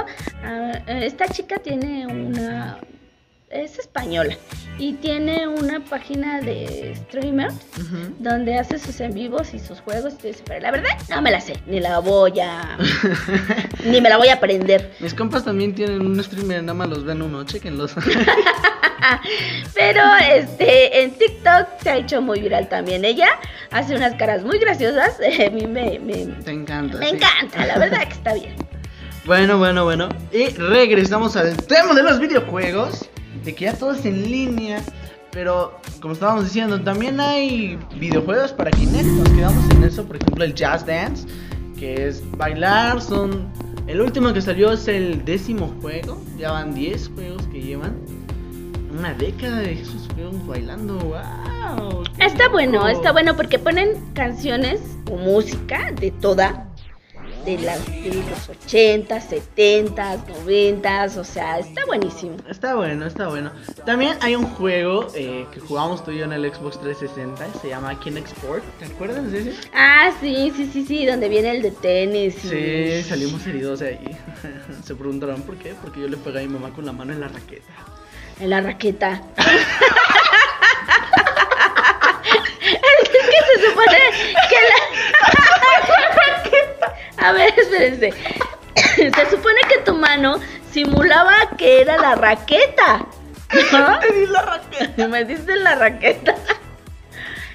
Ah, 0.41 0.72
eh, 0.88 1.01
esta 1.03 1.27
chica 1.27 1.57
tiene 1.60 2.07
una... 2.07 2.80
es 3.54 3.80
española 3.80 4.36
y 4.80 4.94
tiene 4.94 5.48
una 5.48 5.80
página 5.82 6.42
de 6.42 6.96
streamer 6.96 7.52
donde 8.20 8.58
hace 8.58 8.80
sus 8.80 9.00
en 9.02 9.14
vivos 9.14 9.54
y 9.54 9.60
sus 9.60 9.80
juegos. 9.82 10.16
y 10.24 10.30
eso, 10.30 10.44
Pero 10.46 10.62
la 10.62 10.72
verdad 10.72 10.90
no 11.10 11.22
me 11.22 11.32
la 11.32 11.40
sé, 11.40 11.54
ni 11.68 11.80
la 11.80 12.00
voy 12.00 12.40
a... 12.40 12.78
ni 13.86 14.02
me 14.02 14.10
la 14.10 14.18
voy 14.18 14.30
a 14.30 14.34
aprender. 14.36 14.92
Mis 15.00 15.14
compas 15.14 15.46
también 15.46 15.76
tienen 15.76 16.02
un 16.06 16.22
streamer, 16.24 16.64
nada 16.64 16.74
más 16.74 16.90
los 16.90 17.04
ven 17.04 17.22
uno, 17.22 17.44
chequenlos. 17.44 17.94
Pero 19.74 20.02
este 20.34 21.04
en 21.04 21.12
TikTok 21.12 21.68
se 21.82 21.90
ha 21.90 21.98
hecho 21.98 22.22
muy 22.22 22.40
viral 22.40 22.70
también. 22.70 23.04
Ella 23.06 23.28
hace 23.72 23.96
unas 23.96 24.16
caras 24.16 24.44
muy 24.44 24.58
graciosas. 24.60 25.18
A 25.46 25.50
mí 25.52 25.68
me, 25.68 26.00
me, 26.00 26.26
Te 26.44 26.52
encanta. 26.52 26.98
me 26.98 27.10
sí. 27.10 27.16
encanta, 27.16 27.66
la 27.66 27.78
verdad 27.78 28.08
que 28.08 28.14
está 28.14 28.34
bien. 28.34 28.56
Bueno, 29.26 29.58
bueno, 29.58 29.84
bueno. 29.84 30.10
Y 30.32 30.48
regresamos 30.50 31.36
al 31.36 31.56
tema 31.58 31.94
de 31.94 32.04
los 32.04 32.20
videojuegos. 32.20 33.10
De 33.44 33.53
que 33.53 33.65
ya 33.65 33.74
todo 33.74 33.94
es 33.94 34.06
en 34.06 34.24
línea. 34.30 34.82
Pero, 35.32 35.80
como 35.99 36.14
estábamos 36.14 36.45
diciendo, 36.45 36.82
también 36.82 37.20
hay 37.20 37.78
videojuegos 37.95 38.53
para 38.53 38.72
Kinect. 38.72 39.06
Nos 39.06 39.30
quedamos 39.30 39.70
en 39.72 39.84
eso. 39.84 40.06
Por 40.06 40.18
ejemplo, 40.18 40.44
el 40.44 40.53
Jazz 40.53 40.86
Dance. 40.86 41.28
Que 41.78 42.07
es 42.07 42.24
bailar. 42.38 43.02
Son. 43.02 43.48
El 43.88 43.99
último 44.02 44.32
que 44.32 44.41
salió 44.41 44.72
es 44.72 44.88
el 44.88 45.26
décimo 45.26 45.74
juego. 45.82 46.22
Ya 46.38 46.52
van 46.52 46.74
10 46.74 47.11
juegos 47.15 47.48
que 47.48 47.61
llevan. 47.61 47.95
Una 48.98 49.14
década 49.14 49.60
de 49.60 49.74
esos 49.74 50.07
juegos 50.14 50.45
bailando. 50.45 50.99
¡Wow! 50.99 52.03
Está 52.20 52.48
bueno, 52.49 52.88
está 52.88 53.11
bueno 53.11 53.36
porque 53.36 53.57
ponen 53.57 53.95
canciones 54.14 54.82
o 55.11 55.18
música 55.18 55.91
de 55.99 56.11
toda, 56.11 56.68
de, 57.45 57.57
las, 57.60 57.86
de 57.86 58.24
los 58.30 58.49
80, 58.65 59.20
70, 59.22 60.18
90, 60.45 61.06
o 61.18 61.24
sea, 61.24 61.60
está 61.60 61.86
buenísimo. 61.86 62.38
Está 62.49 62.76
bueno, 62.76 63.06
está 63.06 63.28
bueno. 63.28 63.52
También 63.86 64.18
hay 64.22 64.36
un 64.36 64.45
juego 64.45 65.07
eh, 65.15 65.45
que 65.53 65.60
jugamos 65.60 66.03
tú 66.03 66.11
y 66.11 66.18
yo 66.20 66.26
en 66.26 66.34
el 66.34 66.52
Xbox 66.53 66.80
360, 66.82 67.60
se 67.61 67.70
llama 67.70 67.99
Kinect 67.99 68.28
Sport. 68.28 68.64
¿Te 68.80 68.86
acuerdas 68.86 69.32
de 69.32 69.40
ese? 69.52 69.53
Ah, 69.74 70.11
sí, 70.22 70.52
sí, 70.56 70.70
sí, 70.72 70.86
sí, 70.86 71.06
donde 71.06 71.30
viene 71.30 71.52
el 71.52 71.61
de 71.61 71.72
tenis. 71.72 72.36
y- 72.45 72.49
Sí, 73.03 73.10
salimos 73.10 73.45
heridos 73.48 73.80
de 73.80 73.88
ahí. 73.90 74.18
Se 74.84 74.95
preguntarán 74.95 75.41
por 75.44 75.56
qué, 75.57 75.74
porque 75.82 76.02
yo 76.02 76.07
le 76.07 76.18
pegué 76.18 76.40
a 76.40 76.41
mi 76.44 76.48
mamá 76.49 76.72
con 76.74 76.86
la 76.86 76.91
mano 76.91 77.14
en 77.14 77.20
la 77.22 77.28
raqueta. 77.28 77.74
En 78.40 78.49
la 78.49 78.61
raqueta. 78.61 79.22
es 82.61 83.10
que 83.10 83.20
se 83.20 83.70
supone 83.70 83.98
que 84.49 84.56
la... 84.56 84.93
A 87.24 87.32
ver, 87.32 87.54
espérense. 87.58 88.14
Se 88.95 89.30
supone 89.30 89.60
que 89.70 89.80
tu 89.86 89.94
mano 89.95 90.40
simulaba 90.72 91.34
que 91.58 91.82
era 91.82 91.98
la 91.98 92.16
raqueta. 92.16 93.06
¿No? 93.72 94.00
Te 94.00 94.12
di 94.14 94.26
la 94.28 94.41
raqueta. 94.41 95.08
Me 95.08 95.24
diste 95.26 95.56
la 95.58 95.76
raqueta. 95.76 96.36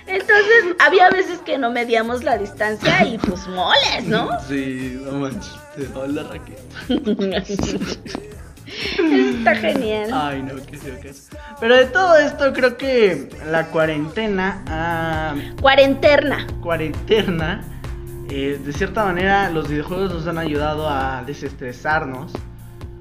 Entonces, 0.06 0.74
había 0.78 1.10
veces 1.10 1.40
que 1.40 1.58
no 1.58 1.70
medíamos 1.70 2.24
la 2.24 2.38
distancia 2.38 3.04
y 3.04 3.18
pues 3.18 3.46
moles, 3.48 4.04
¿no? 4.06 4.30
Sí, 4.48 4.98
no 5.04 5.12
manches. 5.18 5.52
Te 5.76 5.86
va 5.88 6.06
la 6.06 6.22
raqueta. 6.22 6.62
Está 8.98 9.54
genial. 9.56 10.10
Ay, 10.12 10.42
no, 10.42 10.54
qué 10.66 10.76
feo 10.78 11.00
que 11.00 11.08
es. 11.10 11.28
Pero 11.60 11.76
de 11.76 11.86
todo 11.86 12.16
esto, 12.16 12.52
creo 12.52 12.76
que 12.76 13.28
la 13.50 13.66
cuarentena. 13.66 14.62
ah, 14.68 15.34
Cuarentena. 15.60 16.46
cuarentena. 16.62 17.62
Eh, 18.30 18.60
de 18.62 18.72
cierta 18.72 19.04
manera, 19.04 19.50
los 19.50 19.68
videojuegos 19.68 20.12
nos 20.12 20.26
han 20.26 20.38
ayudado 20.38 20.88
a 20.88 21.22
desestresarnos. 21.24 22.32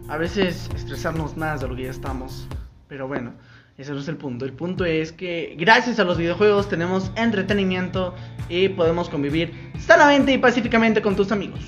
A 0.07 0.17
veces 0.17 0.69
estresarnos 0.73 1.35
más 1.35 1.61
de 1.61 1.67
lo 1.67 1.75
que 1.75 1.83
ya 1.83 1.91
estamos. 1.91 2.47
Pero 2.87 3.07
bueno, 3.07 3.33
ese 3.77 3.91
no 3.91 3.99
es 3.99 4.07
el 4.07 4.17
punto. 4.17 4.45
El 4.45 4.53
punto 4.53 4.85
es 4.85 5.11
que 5.11 5.55
gracias 5.59 5.99
a 5.99 6.05
los 6.05 6.17
videojuegos 6.17 6.69
tenemos 6.69 7.11
entretenimiento 7.15 8.15
y 8.47 8.69
podemos 8.69 9.09
convivir 9.09 9.71
sanamente 9.77 10.31
y 10.31 10.37
pacíficamente 10.37 11.01
con 11.01 11.15
tus 11.15 11.31
amigos. 11.31 11.59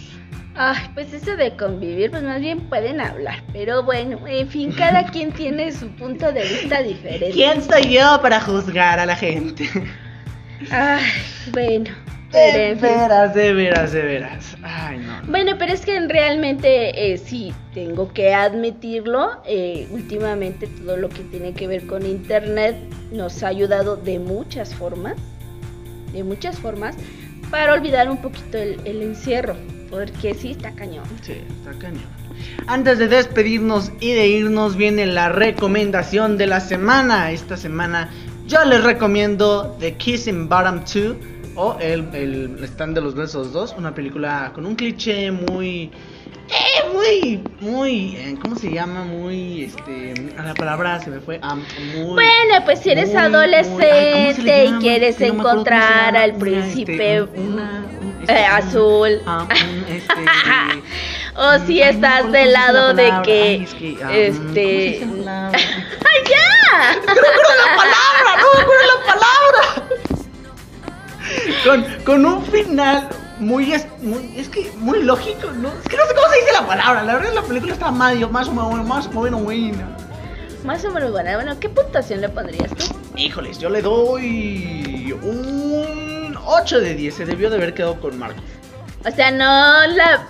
Ay, 0.56 0.90
pues 0.94 1.14
eso 1.14 1.36
de 1.36 1.56
convivir, 1.56 2.12
pues 2.12 2.24
más 2.24 2.40
bien 2.40 2.62
pueden 2.62 3.00
hablar. 3.00 3.44
Pero 3.54 3.84
bueno, 3.84 4.26
en 4.28 4.48
fin, 4.48 4.72
cada 4.72 5.04
quien 5.12 5.32
tiene 5.32 5.72
su 5.72 5.88
punto 5.90 6.32
de 6.32 6.44
vista 6.44 6.82
diferente. 6.82 7.32
¿Quién 7.32 7.62
soy 7.62 7.94
yo 7.94 8.20
para 8.22 8.42
juzgar 8.42 9.00
a 9.00 9.06
la 9.06 9.16
gente? 9.16 9.70
Ay, 10.72 11.04
bueno. 11.52 11.92
De 12.32 12.76
veras, 12.76 13.34
de 13.34 13.54
veras, 13.54 13.92
de 13.92 14.02
veras. 14.04 14.58
Ay, 14.62 15.00
no. 15.00 15.32
Bueno, 15.32 15.54
pero 15.58 15.74
es 15.74 15.82
que 15.82 16.00
realmente 16.08 17.12
eh, 17.14 17.18
sí, 17.18 17.54
tengo 17.74 18.14
que 18.14 18.34
admitirlo. 18.34 19.42
eh, 19.46 19.88
últimamente 19.92 20.68
todo 20.68 20.96
lo 20.98 21.10
que 21.10 21.24
tiene 21.24 21.54
que 21.54 21.68
ver 21.68 21.88
con 21.88 22.06
Internet 22.06 22.76
nos 23.12 23.42
ha 23.42 23.48
ayudado 23.48 23.96
de 23.96 24.20
muchas 24.20 24.76
formas, 24.76 25.16
de 26.14 26.24
muchas 26.24 26.60
formas, 26.60 26.96
para 27.50 27.74
olvidar 27.74 28.10
un 28.12 28.18
poquito 28.22 28.58
el, 28.60 28.80
el 28.86 29.02
encierro. 29.02 29.56
Porque 29.90 30.36
sí, 30.36 30.52
está 30.52 30.72
cañón. 30.74 31.06
Sí, 31.24 31.42
está 31.58 31.72
cañón. 31.80 32.04
Antes 32.68 33.00
de 33.00 33.08
despedirnos 33.08 33.92
y 34.00 34.14
de 34.14 34.28
irnos 34.28 34.76
viene 34.76 35.08
la 35.08 35.30
recomendación 35.30 36.38
de 36.38 36.46
la 36.46 36.60
semana. 36.60 37.32
Esta 37.32 37.58
semana 37.58 38.12
yo 38.48 38.64
les 38.66 38.84
recomiendo 38.84 39.76
The 39.80 39.96
Kissing 39.96 40.48
Bottom 40.48 40.82
2 40.82 41.16
o 41.62 41.78
el, 41.82 42.08
el 42.14 42.64
stand 42.64 42.96
de 42.96 43.02
los 43.02 43.16
besos 43.16 43.52
2, 43.52 43.76
una 43.78 43.94
película 43.94 44.52
con 44.56 44.66
un 44.66 44.76
cliché 44.76 45.30
muy 45.32 45.92
eh, 46.48 46.84
muy 46.94 47.44
muy 47.60 48.16
eh, 48.16 48.36
¿cómo 48.42 48.56
se 48.56 48.72
llama? 48.72 49.04
Muy 49.04 49.64
este 49.64 50.14
a 50.38 50.44
la 50.44 50.54
palabra 50.54 51.00
se 51.00 51.10
me 51.10 51.20
fue 51.20 51.38
ah, 51.44 51.56
muy 51.56 52.14
Bueno, 52.14 52.66
pues 52.66 52.80
si 52.80 52.92
eres 52.92 53.10
muy, 53.10 53.18
muy- 53.18 53.24
ay, 53.24 53.32
¿cómo 53.34 53.78
se 53.78 53.82
adolescente 53.82 54.44
le 54.44 54.66
y 54.66 54.72
quieres 54.80 55.20
no 55.20 55.26
encontrar 55.26 56.16
al 56.16 56.30
Una, 56.32 56.40
príncipe 56.40 57.18
este, 57.18 57.22
una- 57.42 57.86
un- 58.02 58.10
eh, 58.22 58.22
este, 58.22 58.46
azul. 58.46 59.22
ah, 59.26 59.48
este, 59.90 60.14
O 61.36 61.58
si 61.66 61.82
Ay, 61.82 61.90
estás 61.96 62.32
del 62.32 62.52
lado 62.54 62.94
la 62.94 62.94
de 62.94 63.22
que, 63.24 63.42
Ay, 63.44 63.64
es 63.64 63.74
que, 63.76 63.98
ah, 64.04 64.08
mm, 64.08 64.38
¿cómo 64.38 64.54
se 64.54 64.90
este? 64.90 65.06
¡Ay, 66.10 66.20
ya! 66.30 66.96
¡No 67.00 67.06
me 67.06 67.12
acuerdo 67.12 67.54
la 67.66 67.76
palabra! 67.78 68.30
¡No 68.42 68.48
me 68.56 68.62
acuerdo 68.62 68.84
la 68.88 69.14
palabra! 69.14 69.89
Con, 71.64 71.84
con 72.06 72.26
un 72.26 72.46
final 72.46 73.08
muy 73.40 73.74
es, 73.74 73.88
muy 74.02 74.34
es 74.38 74.50
que 74.50 74.72
muy 74.78 75.02
lógico, 75.04 75.50
¿no? 75.52 75.70
Es 75.70 75.90
que 75.90 75.98
no 75.98 76.06
sé 76.06 76.14
cómo 76.16 76.28
se 76.30 76.40
dice 76.40 76.52
la 76.54 76.68
palabra. 76.68 77.04
La 77.04 77.16
verdad 77.16 77.34
la 77.34 77.42
película 77.44 77.74
está 77.74 77.92
medio 77.92 78.30
más 78.30 78.48
o 78.48 78.54
menos 78.54 78.86
más 78.86 79.08
o 79.08 79.22
menos 79.22 79.42
buena. 79.44 79.96
Más 80.64 80.84
o 80.86 80.92
menos 80.92 81.12
buena. 81.12 81.36
Bueno, 81.36 81.58
¿qué 81.60 81.70
puntuación 81.70 82.22
le 82.22 82.30
pondrías 82.30 82.70
tú? 82.76 82.86
Híjoles, 83.16 83.60
yo 83.60 83.70
le 83.70 83.82
doy 83.82 85.14
un 85.22 86.38
8 86.46 86.80
de 86.80 86.96
10. 86.96 87.14
Se 87.16 87.26
debió 87.26 87.50
de 87.50 87.56
haber 87.58 87.74
quedado 87.74 88.00
con 88.00 88.18
Marcos. 88.20 88.44
O 89.06 89.12
sea, 89.12 89.32
no 89.32 89.88
la. 89.88 90.28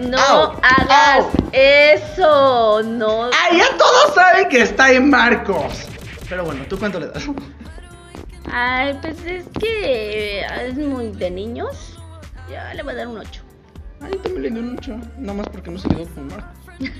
No 0.00 0.18
Au, 0.18 0.52
hagas 0.62 1.24
au. 1.26 1.30
eso. 1.52 2.82
No. 2.82 3.26
¡Ah, 3.26 3.54
ya 3.54 3.76
todos 3.76 4.14
saben 4.14 4.48
que 4.48 4.62
está 4.62 4.90
en 4.92 5.08
Marcos! 5.10 5.84
Pero 6.28 6.44
bueno, 6.44 6.64
¿tú 6.68 6.78
cuánto 6.78 6.98
le 6.98 7.06
das? 7.08 7.24
Ay, 8.52 8.98
pues 9.00 9.24
es 9.24 9.46
que 9.58 10.42
es 10.42 10.74
muy 10.74 11.12
de 11.12 11.30
niños. 11.30 11.98
Ya 12.50 12.74
le 12.74 12.82
voy 12.82 12.92
a 12.92 12.96
dar 12.96 13.08
un 13.08 13.18
8. 13.18 13.42
Ay, 14.00 14.12
también 14.22 14.42
le 14.42 14.50
doy 14.50 14.60
un 14.60 14.78
8. 14.78 15.00
Nada 15.18 15.34
más 15.34 15.48
porque 15.48 15.70
no 15.70 15.78
se 15.78 15.88
quedó 15.88 16.06
con 16.06 16.28
Marcos. 16.28 16.58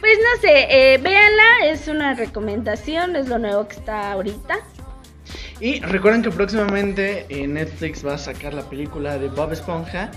Pues 0.00 0.16
no 0.16 0.40
sé, 0.40 0.66
eh, 0.70 0.98
véanla, 0.98 1.66
es 1.66 1.88
una 1.88 2.14
recomendación, 2.14 3.16
es 3.16 3.28
lo 3.28 3.38
nuevo 3.40 3.66
que 3.66 3.74
está 3.74 4.12
ahorita. 4.12 4.60
Y 5.58 5.80
recuerden 5.80 6.22
que 6.22 6.30
próximamente 6.30 7.26
eh, 7.28 7.48
Netflix 7.48 8.06
va 8.06 8.14
a 8.14 8.18
sacar 8.18 8.54
la 8.54 8.62
película 8.62 9.18
de 9.18 9.28
Bob 9.28 9.52
Esponja. 9.52 10.10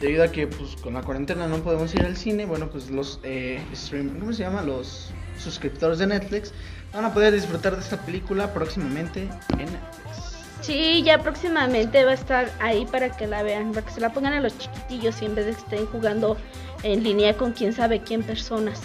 Debido 0.00 0.22
a 0.22 0.28
que 0.28 0.46
pues 0.46 0.76
con 0.76 0.94
la 0.94 1.02
cuarentena 1.02 1.48
no 1.48 1.58
podemos 1.58 1.92
ir 1.94 2.04
al 2.04 2.16
cine, 2.16 2.46
bueno 2.46 2.70
pues 2.70 2.88
los 2.88 3.20
eh, 3.24 3.60
stream, 3.74 4.18
¿cómo 4.20 4.32
se 4.32 4.44
llama? 4.44 4.62
Los 4.62 5.12
suscriptores 5.36 5.98
de 5.98 6.06
Netflix 6.06 6.54
van 6.92 7.04
a 7.04 7.12
poder 7.14 7.32
disfrutar 7.32 7.74
de 7.76 7.82
esta 7.82 7.96
película 7.98 8.52
próximamente 8.52 9.28
en 9.58 9.66
Netflix. 9.72 10.36
Sí, 10.60 11.02
ya 11.02 11.18
próximamente 11.18 12.04
va 12.04 12.10
a 12.10 12.14
estar 12.14 12.50
ahí 12.60 12.86
para 12.86 13.10
que 13.10 13.26
la 13.26 13.42
vean, 13.42 13.72
para 13.72 13.86
que 13.86 13.92
se 13.92 14.00
la 14.00 14.12
pongan 14.12 14.34
a 14.34 14.40
los 14.40 14.56
chiquitillos 14.58 15.22
y 15.22 15.24
en 15.26 15.34
vez 15.34 15.46
de 15.46 15.52
que 15.54 15.58
estén 15.60 15.86
jugando 15.86 16.36
en 16.82 17.02
línea 17.02 17.36
con 17.36 17.52
quién 17.52 17.72
sabe 17.72 18.00
quién 18.00 18.22
personas. 18.22 18.80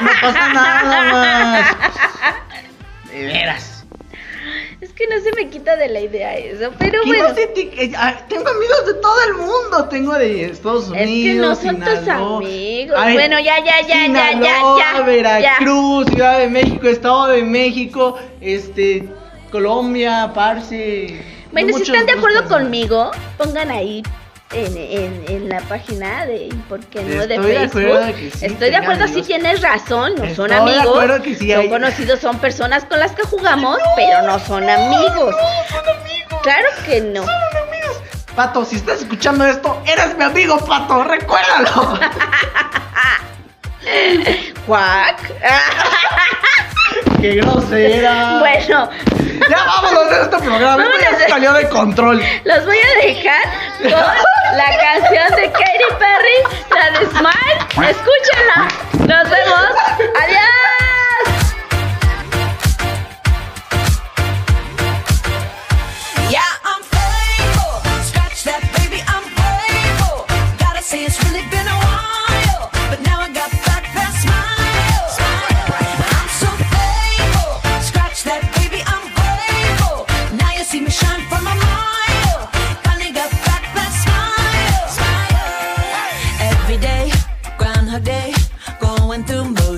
No 0.00 0.08
pasa 0.20 0.52
nada 0.52 1.12
más. 1.12 3.10
De 3.10 3.24
veras. 3.24 3.81
Es 4.82 4.92
que 4.92 5.06
no 5.06 5.14
se 5.22 5.30
me 5.36 5.48
quita 5.48 5.76
de 5.76 5.88
la 5.88 6.00
idea 6.00 6.36
eso, 6.36 6.72
pero 6.76 7.02
¿Qué 7.04 7.08
bueno. 7.10 7.28
no 7.28 7.38
eh, 7.38 7.92
ah, 7.96 8.16
tengo 8.28 8.48
amigos 8.48 8.84
de 8.86 8.94
todo 8.94 9.14
el 9.28 9.34
mundo. 9.34 9.88
Tengo 9.88 10.12
de 10.14 10.46
Estados 10.46 10.86
Es 10.86 10.90
que 10.90 10.96
no 10.96 11.02
Unidos, 11.04 11.58
son 11.60 11.78
tus 11.78 11.98
Sinaloa. 12.00 12.38
amigos. 12.38 12.96
Ay, 12.98 13.14
bueno, 13.14 13.38
ya, 13.38 13.58
ya, 13.64 13.80
ya, 13.82 13.86
ya, 13.86 14.06
ya, 14.08 14.32
Sinaloa, 14.32 14.78
ya. 14.80 14.98
ya. 14.98 15.02
Veracruz, 15.04 16.06
Ciudad 16.08 16.38
de 16.40 16.48
México, 16.48 16.88
Estado 16.88 17.28
de 17.28 17.42
México, 17.44 18.18
este, 18.40 19.08
Colombia, 19.52 20.32
Parce. 20.34 21.22
Bueno, 21.52 21.76
si 21.76 21.82
están 21.82 22.04
de 22.06 22.12
acuerdo 22.12 22.40
personas. 22.40 22.64
conmigo, 22.64 23.12
pongan 23.38 23.70
ahí 23.70 24.02
en, 24.54 24.76
en, 24.76 25.24
en 25.28 25.48
la 25.48 25.60
página 25.62 26.26
de 26.26 26.48
¿por 26.68 26.80
qué 26.86 27.02
no? 27.02 27.26
de 27.26 27.34
Estoy 27.36 27.50
de 27.52 27.68
Facebook. 27.68 28.14
que 28.16 28.30
sí, 28.30 28.46
Estoy 28.46 28.70
de 28.70 28.76
acuerdo, 28.76 29.04
sí 29.06 29.10
amigos. 29.12 29.26
tienes 29.26 29.60
razón, 29.62 30.14
no 30.16 30.34
son 30.34 30.50
Estoy 30.52 30.74
amigos. 30.74 31.20
que 31.22 31.34
sí 31.34 31.52
son 31.52 31.68
conocidos, 31.68 32.20
son 32.20 32.38
personas 32.38 32.84
con 32.84 32.98
las 33.00 33.12
que 33.12 33.22
jugamos, 33.22 33.78
pero 33.96 34.22
no 34.22 34.38
son 34.40 34.68
amigos. 34.68 35.34
Claro 36.42 36.68
que 36.84 37.00
no. 37.00 37.24
Pato, 38.36 38.64
si 38.64 38.76
estás 38.76 39.00
escuchando 39.02 39.44
esto, 39.44 39.82
eres 39.86 40.16
mi 40.16 40.24
amigo, 40.24 40.58
Pato, 40.64 41.04
recuérdalo. 41.04 41.98
Cuac. 44.66 45.18
Qué 47.22 47.36
grosera. 47.36 48.38
bueno, 48.40 48.90
Ya 49.48 49.56
vámonos 49.64 50.10
de 50.10 50.22
este 50.22 50.38
programa, 50.38 50.82
esto 50.84 50.98
ya 51.00 51.18
se 51.18 51.28
salió 51.28 51.52
de 51.52 51.68
control. 51.68 52.20
los 52.44 52.66
voy 52.66 52.76
a 52.78 53.06
dejar 53.06 53.42
con 53.78 53.90
la 54.56 54.76
canción 54.80 55.28
de 55.36 55.50
Katy 55.52 55.88
Perry, 56.00 56.38
la 56.70 56.98
de 56.98 57.06
Smile. 57.06 57.90
Escúchenla. 57.90 58.68
Nos 59.06 59.30
vemos. 59.30 59.68
Adiós. 60.20 60.71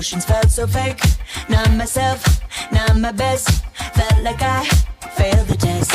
Through 0.05 0.17
motions 0.17 0.25
felt 0.25 0.51
so 0.51 0.67
fake. 0.67 1.01
Not 1.49 1.71
myself, 1.73 2.23
not 2.71 2.97
my 2.97 3.11
best. 3.11 3.63
Felt 3.93 4.23
like 4.23 4.41
I 4.41 4.63
failed 5.17 5.47
the 5.47 5.55
test. 5.55 5.91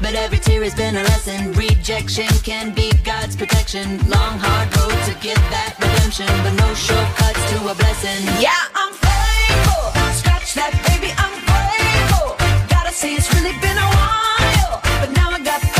But 0.00 0.14
every 0.14 0.38
tear 0.38 0.62
has 0.64 0.74
been 0.74 0.96
a 0.96 1.02
lesson. 1.02 1.52
Rejection 1.52 2.28
can 2.42 2.74
be 2.74 2.90
God's 3.04 3.36
protection. 3.36 3.98
Long, 4.08 4.38
hard 4.38 4.68
road 4.76 4.98
to 5.08 5.14
get 5.20 5.36
that 5.54 5.76
redemption, 5.80 6.26
but 6.42 6.54
no 6.54 6.74
shortcuts 6.74 7.42
to 7.52 7.56
a 7.70 7.74
blessing. 7.74 8.22
Yeah, 8.40 8.62
I'm 8.74 8.92
faithful. 8.92 9.84
Scratch 10.20 10.54
that, 10.54 10.72
baby, 10.86 11.12
I'm 11.16 11.34
grateful. 11.46 12.36
Gotta 12.68 12.92
say 12.92 13.14
it's 13.14 13.30
really 13.34 13.56
been 13.60 13.78
a 13.78 13.90
while, 13.98 14.80
but 15.00 15.10
now 15.12 15.30
I 15.30 15.40
got 15.42 15.73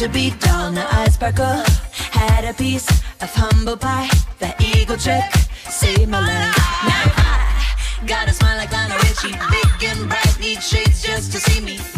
to 0.00 0.08
be 0.08 0.30
done, 0.40 0.78
I 0.78 1.08
sparkle. 1.10 1.62
Had 2.10 2.46
a 2.46 2.54
piece 2.54 2.88
of 3.20 3.28
humble 3.34 3.76
pie. 3.76 4.08
The 4.38 4.54
eagle 4.58 4.96
trick 4.96 5.30
saved 5.68 6.08
my 6.08 6.20
life. 6.20 6.56
Now 6.88 7.04
I 7.16 8.06
got 8.06 8.26
a 8.26 8.32
smile 8.32 8.56
like 8.56 8.72
Lionel 8.72 8.96
Richie. 8.96 9.36
Big 9.50 9.90
and 9.90 10.08
bright, 10.08 10.40
need 10.40 10.62
shades 10.62 11.02
just 11.02 11.32
to 11.32 11.38
see 11.38 11.60
me. 11.60 11.89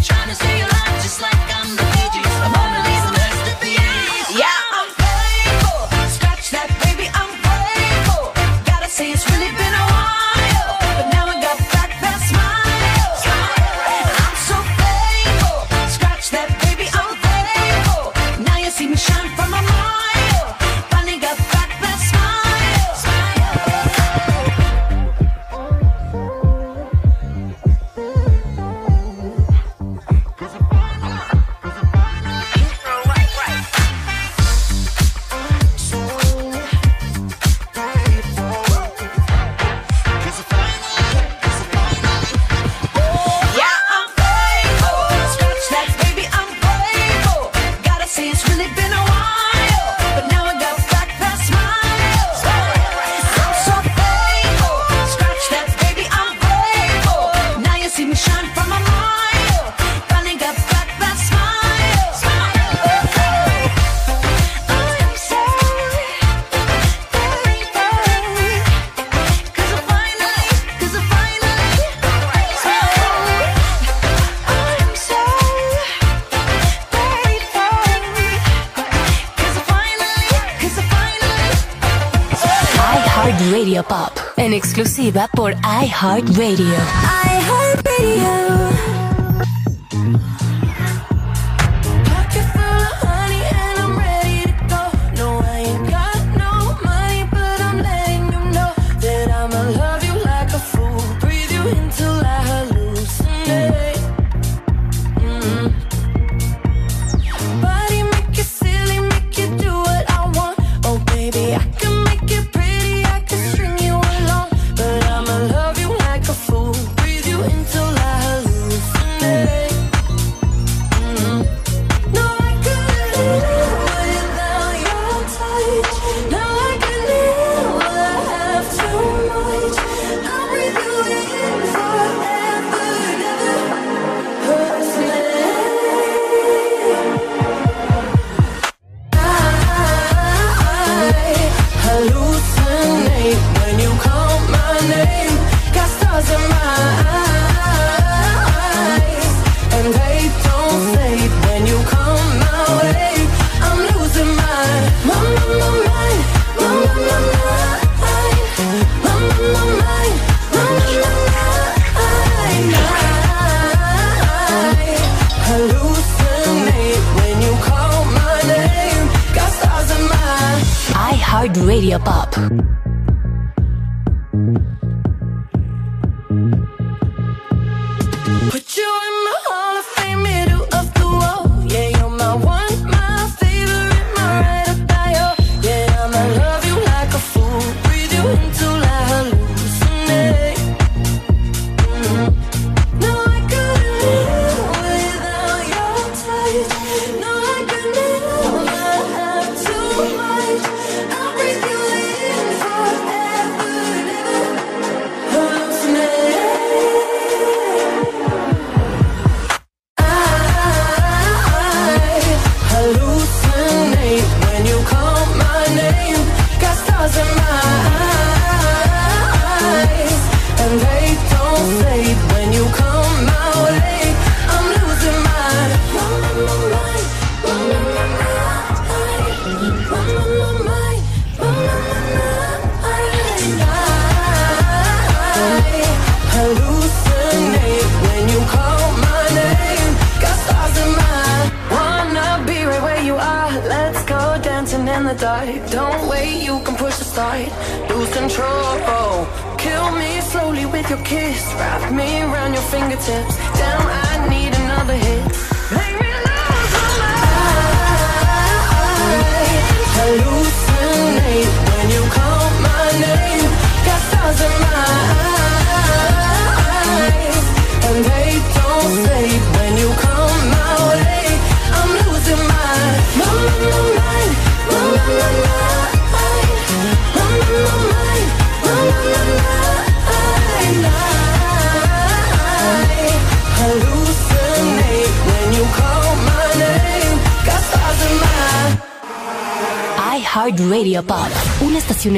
exclusiva 84.56 85.28
por 85.34 85.52
iHeartRadio. 85.52 87.31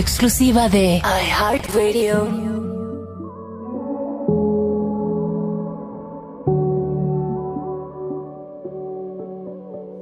exclusiva 0.01 0.69
de 0.69 0.97
iHeartRadio. 0.99 2.27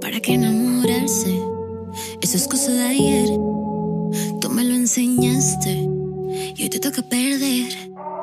¿Para 0.01 0.21
qué 0.21 0.35
enamorarse? 0.35 1.41
Eso 2.21 2.37
es 2.37 2.49
cosa 2.49 2.73
de 2.73 2.83
ayer. 2.83 3.29
Tú 4.41 4.51
me 4.51 4.65
lo 4.65 4.75
enseñaste 4.75 5.71
y 6.57 6.63
hoy 6.63 6.69
te 6.69 6.79
toca 6.81 7.03
perder. 7.03 7.73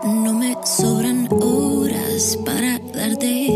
No 0.03 0.33
me 0.33 0.55
sobran 0.65 1.27
horas 1.31 2.37
para 2.45 2.79
darte, 2.79 3.49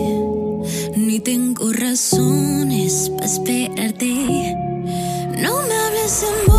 ni 0.96 1.20
tengo 1.20 1.72
razones 1.72 3.10
para 3.10 3.26
esperarte. 3.26 4.56
No 5.42 5.62
me 5.64 5.76
hables 5.76 6.22
de 6.22 6.28
amor. 6.28 6.53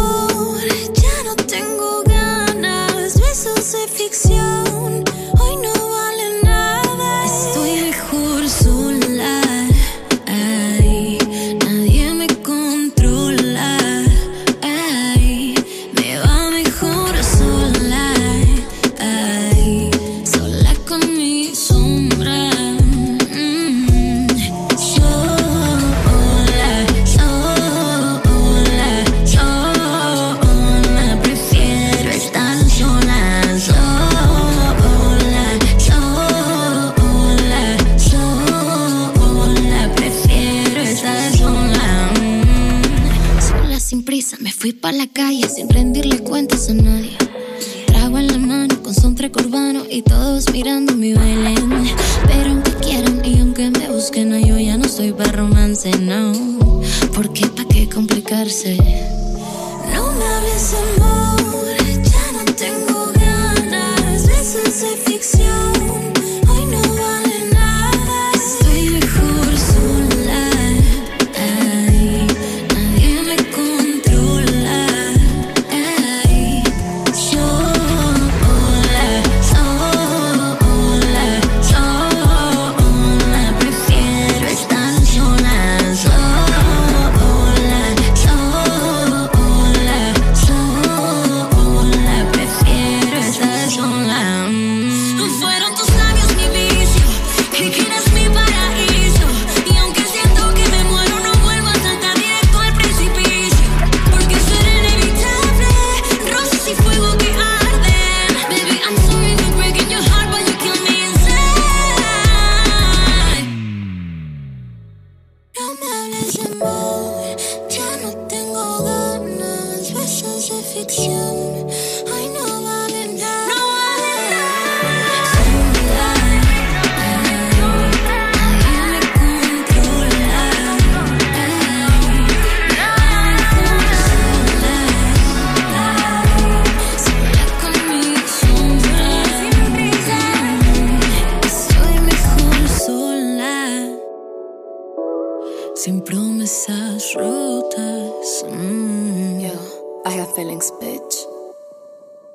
la 45.05 45.13
calle 45.13 45.47
sin 45.49 45.69
rendirle 45.69 46.19
cuentas 46.21 46.71
a 46.71 46.75
nadie. 46.75 47.17
Trago 47.87 48.19
en 48.19 48.27
la 48.29 48.39
mano 48.39 48.83
con 48.83 48.95
soundtrack 48.95 49.37
urbano 49.37 49.83
y 49.91 50.01
todos 50.01 50.51
mirando 50.51 50.95
mi 50.95 51.13
Belén. 51.13 51.71
Pero 52.27 52.51
aunque 52.51 52.73
quieran 52.75 53.23
y 53.23 53.39
aunque 53.39 53.71
me 53.71 53.91
busquen, 53.91 54.31
no, 54.31 54.39
yo 54.39 54.59
ya 54.59 54.79
no 54.79 54.89
soy 54.89 55.13
para 55.13 55.33
romance, 55.33 55.91
no. 55.99 56.33
Porque 57.15 57.47
pa' 57.49 57.67
qué 57.69 57.87
complicarse. 57.89 58.79